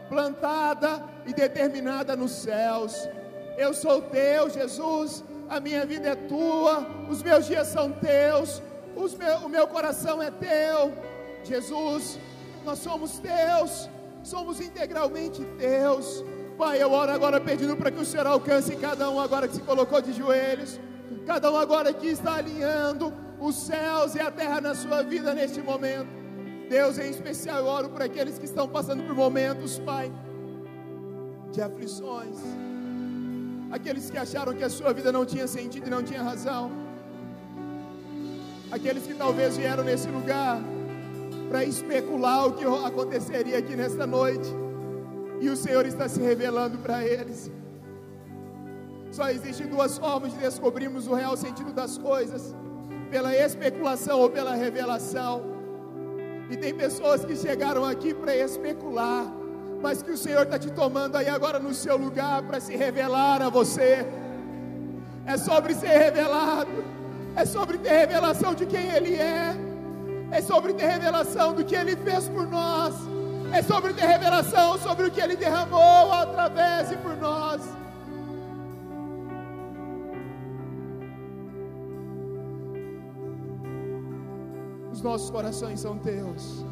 plantada 0.08 1.02
e 1.26 1.32
determinada 1.32 2.14
nos 2.14 2.32
céus. 2.32 3.08
Eu 3.56 3.72
sou 3.72 4.02
teu, 4.02 4.50
Jesus. 4.50 5.24
A 5.48 5.60
minha 5.60 5.84
vida 5.84 6.08
é 6.08 6.14
tua, 6.14 6.86
os 7.08 7.22
meus 7.22 7.46
dias 7.46 7.68
são 7.68 7.92
teus, 7.92 8.62
meu, 9.18 9.36
o 9.38 9.48
meu 9.48 9.66
coração 9.66 10.22
é 10.22 10.30
teu. 10.30 10.92
Jesus, 11.42 12.18
nós 12.64 12.78
somos 12.78 13.18
teus, 13.18 13.88
somos 14.22 14.60
integralmente 14.60 15.44
teus. 15.58 16.24
Pai, 16.56 16.82
eu 16.82 16.90
oro 16.92 17.12
agora 17.12 17.40
pedindo 17.40 17.76
para 17.76 17.90
que 17.90 18.00
o 18.00 18.04
Senhor 18.04 18.26
alcance 18.26 18.74
cada 18.76 19.10
um 19.10 19.20
agora 19.20 19.46
que 19.46 19.56
se 19.56 19.60
colocou 19.60 20.00
de 20.00 20.12
joelhos, 20.12 20.80
cada 21.26 21.50
um 21.50 21.56
agora 21.56 21.92
que 21.92 22.06
está 22.06 22.36
alinhando 22.36 23.12
os 23.38 23.56
céus 23.56 24.14
e 24.14 24.20
a 24.20 24.30
terra 24.30 24.60
na 24.60 24.74
sua 24.74 25.02
vida 25.02 25.34
neste 25.34 25.60
momento. 25.60 26.08
Deus, 26.68 26.98
em 26.98 27.10
especial, 27.10 27.58
eu 27.58 27.66
oro 27.66 27.88
por 27.90 28.00
aqueles 28.00 28.38
que 28.38 28.46
estão 28.46 28.66
passando 28.68 29.02
por 29.02 29.14
momentos, 29.14 29.78
Pai, 29.80 30.10
de 31.52 31.60
aflições, 31.60 32.38
aqueles 33.70 34.10
que 34.10 34.18
acharam 34.18 34.54
que 34.54 34.62
a 34.62 34.70
sua 34.70 34.92
vida 34.92 35.10
não 35.10 35.24
tinha 35.24 35.46
sentido 35.46 35.86
e 35.86 35.90
não 35.90 36.02
tinha 36.02 36.22
razão, 36.22 36.70
aqueles 38.70 39.06
que 39.06 39.14
talvez 39.14 39.56
vieram 39.56 39.84
nesse 39.84 40.08
lugar 40.08 40.60
para 41.48 41.64
especular 41.64 42.46
o 42.46 42.52
que 42.52 42.64
aconteceria 42.64 43.58
aqui 43.58 43.76
nesta 43.76 44.06
noite, 44.06 44.48
e 45.40 45.48
o 45.48 45.56
Senhor 45.56 45.84
está 45.86 46.08
se 46.08 46.20
revelando 46.20 46.78
para 46.78 47.04
eles. 47.04 47.50
Só 49.12 49.30
existem 49.30 49.68
duas 49.68 49.96
formas 49.96 50.32
de 50.32 50.38
descobrirmos 50.38 51.06
o 51.06 51.14
real 51.14 51.36
sentido 51.36 51.72
das 51.72 51.96
coisas: 51.96 52.54
pela 53.10 53.32
especulação 53.36 54.20
ou 54.20 54.28
pela 54.28 54.54
revelação. 54.54 55.54
E 56.50 56.56
tem 56.56 56.74
pessoas 56.74 57.24
que 57.24 57.36
chegaram 57.36 57.84
aqui 57.84 58.12
para 58.12 58.36
especular, 58.36 59.32
mas 59.84 60.02
que 60.02 60.12
o 60.12 60.16
Senhor 60.16 60.44
está 60.44 60.58
te 60.58 60.70
tomando 60.70 61.14
aí 61.14 61.28
agora 61.28 61.58
no 61.58 61.74
seu 61.74 61.98
lugar 61.98 62.42
para 62.44 62.58
se 62.58 62.74
revelar 62.74 63.42
a 63.42 63.50
você. 63.50 64.06
É 65.26 65.36
sobre 65.36 65.74
ser 65.74 65.98
revelado, 65.98 66.82
é 67.36 67.44
sobre 67.44 67.76
ter 67.76 67.90
revelação 67.90 68.54
de 68.54 68.64
quem 68.64 68.88
Ele 68.88 69.14
é, 69.14 69.54
é 70.30 70.40
sobre 70.40 70.72
ter 70.72 70.86
revelação 70.86 71.52
do 71.52 71.62
que 71.62 71.76
Ele 71.76 71.94
fez 71.96 72.30
por 72.30 72.46
nós, 72.46 72.94
é 73.52 73.60
sobre 73.60 73.92
ter 73.92 74.06
revelação 74.06 74.78
sobre 74.78 75.06
o 75.06 75.10
que 75.10 75.20
Ele 75.20 75.36
derramou 75.36 76.10
através 76.12 76.90
e 76.90 76.96
por 76.96 77.14
nós. 77.18 77.60
Os 84.90 85.02
nossos 85.02 85.28
corações 85.28 85.78
são 85.78 85.98
teus. 85.98 86.64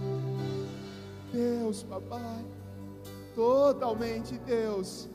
Deus, 1.31 1.83
papai, 1.83 2.43
totalmente 3.35 4.39
Deus. 4.39 5.09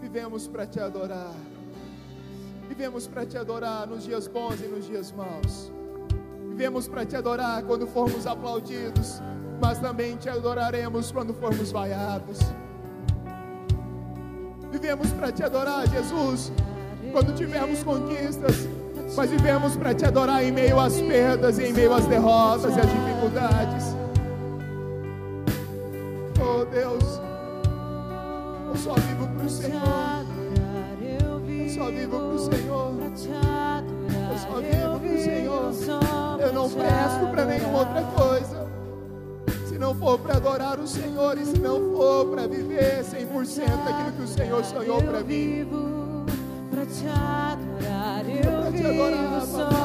Vivemos 0.00 0.46
para 0.48 0.66
te 0.66 0.80
adorar. 0.80 1.34
Vivemos 2.68 3.06
para 3.06 3.26
te 3.26 3.36
adorar 3.36 3.86
nos 3.86 4.04
dias 4.04 4.26
bons 4.28 4.60
e 4.60 4.68
nos 4.68 4.86
dias 4.86 5.12
maus. 5.12 5.72
Vivemos 6.48 6.86
para 6.86 7.04
te 7.04 7.16
adorar 7.16 7.62
quando 7.64 7.86
formos 7.86 8.26
aplaudidos, 8.26 9.20
mas 9.60 9.78
também 9.78 10.16
te 10.16 10.28
adoraremos 10.28 11.10
quando 11.10 11.34
formos 11.34 11.72
vaiados. 11.72 12.38
Vivemos 14.70 15.10
para 15.12 15.32
te 15.32 15.42
adorar, 15.42 15.88
Jesus. 15.88 16.52
Quando 17.12 17.34
tivermos 17.34 17.82
conquistas, 17.82 18.68
mas 19.16 19.30
vivemos 19.30 19.76
para 19.76 19.92
te 19.92 20.04
adorar 20.06 20.44
em 20.44 20.52
meio 20.52 20.78
às 20.78 21.00
perdas, 21.00 21.58
em 21.58 21.72
meio 21.72 21.92
às 21.92 22.06
derrotas 22.06 22.76
e 22.76 22.80
às 22.80 22.86
dificuldades. 22.86 23.96
Oh 26.40 26.64
Deus, 26.64 27.02
eu 27.18 27.29
só 28.80 28.94
vivo 28.94 29.28
para 29.28 29.46
o 29.46 29.50
Senhor. 29.50 30.26
Eu 31.20 31.68
só 31.68 31.90
vivo 31.90 32.16
para 32.18 32.34
o 32.34 32.38
Senhor. 32.38 32.94
Eu 34.30 34.38
só 34.38 34.60
vivo 34.60 35.00
para 35.00 35.12
o 35.12 35.74
Senhor. 35.74 36.40
Eu 36.40 36.52
não 36.52 36.70
presto 36.70 37.26
para 37.30 37.44
nenhuma 37.44 37.78
outra 37.80 38.02
coisa. 38.02 38.70
Se 39.68 39.78
não 39.78 39.94
for 39.94 40.18
para 40.18 40.36
adorar 40.36 40.80
o 40.80 40.86
Senhor 40.86 41.38
e 41.38 41.44
se 41.44 41.58
não 41.58 41.94
for 41.94 42.30
para 42.30 42.46
viver 42.46 43.04
100% 43.04 43.64
aquilo 43.86 44.12
que 44.16 44.22
o 44.22 44.28
Senhor 44.28 44.64
sonhou 44.64 45.02
para 45.02 45.20
mim. 45.20 45.68
Pra 46.70 46.86
te 46.86 47.06
adorar, 47.06 48.24
eu 48.28 48.62
Pra 48.62 48.72
te 48.72 48.86
adorar, 48.86 49.40
vivo 49.40 49.46
só 49.46 49.79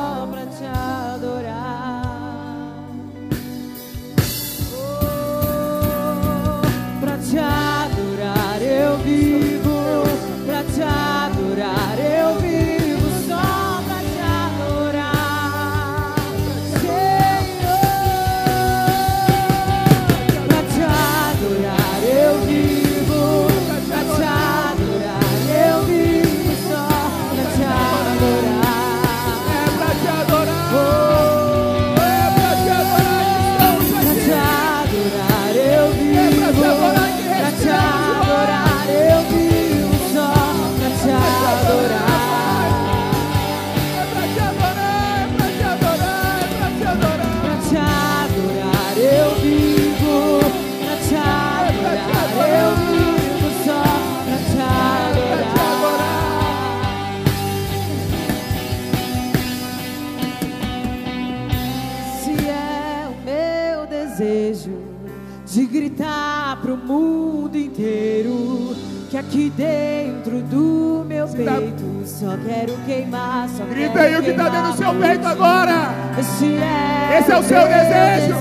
dentro 69.56 70.42
do 70.42 71.06
meu 71.08 71.28
tá- 71.28 71.34
peito 71.36 71.96
só 72.06 72.38
quero 72.38 72.74
queimar, 72.86 73.50
só 73.50 73.64
Grita 73.66 73.94
quero 73.94 74.06
aí 74.06 74.16
o 74.18 74.24
que 74.24 74.30
está 74.30 74.50
dentro 74.50 74.72
do 74.72 74.78
seu 74.78 74.94
peito 74.96 75.28
agora. 75.28 75.90
Esse 76.20 76.46
é, 76.58 77.20
Esse 77.20 77.32
é 77.32 77.38
o 77.38 77.44
seu 77.44 77.58
meu 77.58 77.68
desejo. 77.68 78.36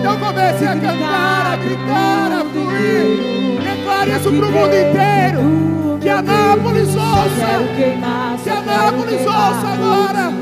Então 0.00 0.18
comece 0.18 0.64
a 0.64 0.76
cantar, 0.76 1.52
a 1.52 1.56
gritar, 1.56 2.32
a 2.32 2.44
fluir. 2.44 3.60
Declare 3.62 4.10
que 4.10 4.16
isso 4.16 4.28
aqui 4.28 4.38
pro 4.38 4.50
mundo 4.52 4.74
inteiro. 4.74 5.98
Que 6.00 6.08
Anápolis 6.08 6.88
ouça. 6.88 7.74
Queimar, 7.76 8.36
Que 8.42 8.50
Anápolis 8.50 9.16
queimar 9.16 9.54
ouça 9.54 9.68
agora. 9.68 10.32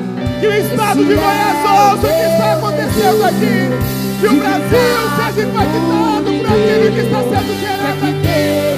Que 0.40 0.46
o 0.46 0.52
estado 0.54 1.04
de 1.04 1.14
Goiás 1.14 1.64
ouça 1.64 2.06
o 2.06 2.10
que 2.10 2.26
está 2.32 2.52
acontecendo 2.54 3.24
aqui. 3.24 4.20
Que 4.20 4.26
o 4.26 4.34
Brasil 4.34 5.00
seja 5.16 5.48
impactado 5.48 6.24
por 6.24 6.46
aquilo 6.46 6.92
que 6.94 7.00
está 7.00 7.20
sendo 7.22 7.60
gerado 7.60 8.04
aqui. 8.06 8.71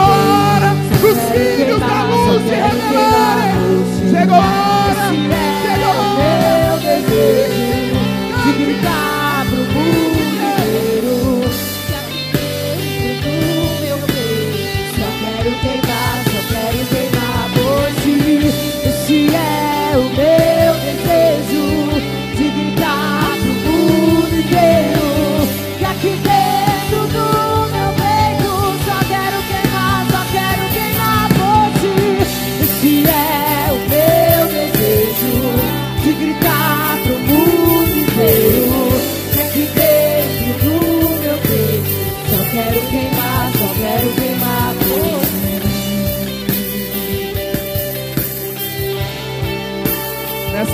Chegou 0.00 0.14
a 0.14 0.56
hora 0.56 0.74
dos 1.00 1.18
filhos 1.30 1.80
da 1.80 2.02
luz 2.04 2.42
se 2.42 2.54
revelarem. 2.54 4.10
Chegou 4.10 4.36
a 4.36 4.38
hora. 4.38 5.49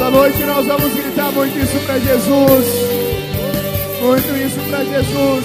Nessa 0.06 0.18
noite 0.18 0.44
nós 0.44 0.64
vamos 0.64 0.94
gritar 0.94 1.32
muito 1.32 1.58
isso 1.58 1.84
para 1.84 1.98
Jesus. 1.98 2.66
Muito 4.00 4.36
isso 4.36 4.60
para 4.70 4.84
Jesus. 4.84 5.44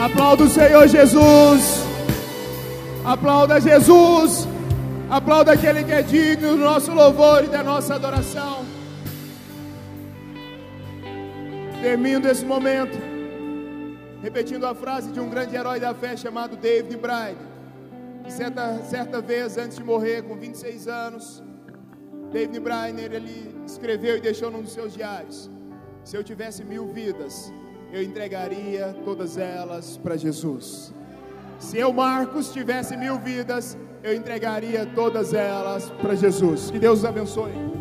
Aplauda 0.00 0.44
o 0.44 0.48
Senhor 0.48 0.88
Jesus. 0.88 1.84
Aplauda 3.04 3.60
Jesus. 3.60 4.48
Aplauda 5.10 5.52
aquele 5.52 5.84
que 5.84 5.92
é 5.92 6.00
digno 6.00 6.56
do 6.56 6.64
nosso 6.64 6.90
louvor 6.90 7.44
e 7.44 7.48
da 7.48 7.62
nossa 7.62 7.94
adoração. 7.94 8.64
Termino 11.82 12.26
esse 12.26 12.46
momento 12.46 12.98
repetindo 14.22 14.64
a 14.64 14.74
frase 14.74 15.12
de 15.12 15.20
um 15.20 15.28
grande 15.28 15.54
herói 15.54 15.78
da 15.78 15.92
fé 15.92 16.16
chamado 16.16 16.56
David 16.56 16.96
Bride. 16.96 17.36
Certa, 18.30 18.78
certa 18.84 19.20
vez, 19.20 19.58
antes 19.58 19.76
de 19.76 19.84
morrer, 19.84 20.22
com 20.22 20.36
26 20.36 20.88
anos, 20.88 21.42
David 22.32 22.60
Briner 22.60 23.12
ele 23.12 23.54
escreveu 23.66 24.16
e 24.16 24.20
deixou 24.20 24.50
num 24.50 24.62
dos 24.62 24.72
seus 24.72 24.94
diários: 24.94 25.50
Se 26.04 26.16
eu 26.16 26.22
tivesse 26.22 26.64
mil 26.64 26.86
vidas, 26.88 27.52
eu 27.92 28.02
entregaria 28.02 28.94
todas 29.04 29.38
elas 29.38 29.96
para 29.96 30.16
Jesus. 30.16 30.92
Se 31.58 31.78
eu, 31.78 31.92
Marcos, 31.92 32.52
tivesse 32.52 32.96
mil 32.96 33.18
vidas, 33.18 33.76
eu 34.02 34.14
entregaria 34.14 34.86
todas 34.86 35.34
elas 35.34 35.90
para 35.90 36.14
Jesus. 36.14 36.70
Que 36.70 36.78
Deus 36.78 37.00
os 37.00 37.04
abençoe. 37.04 37.77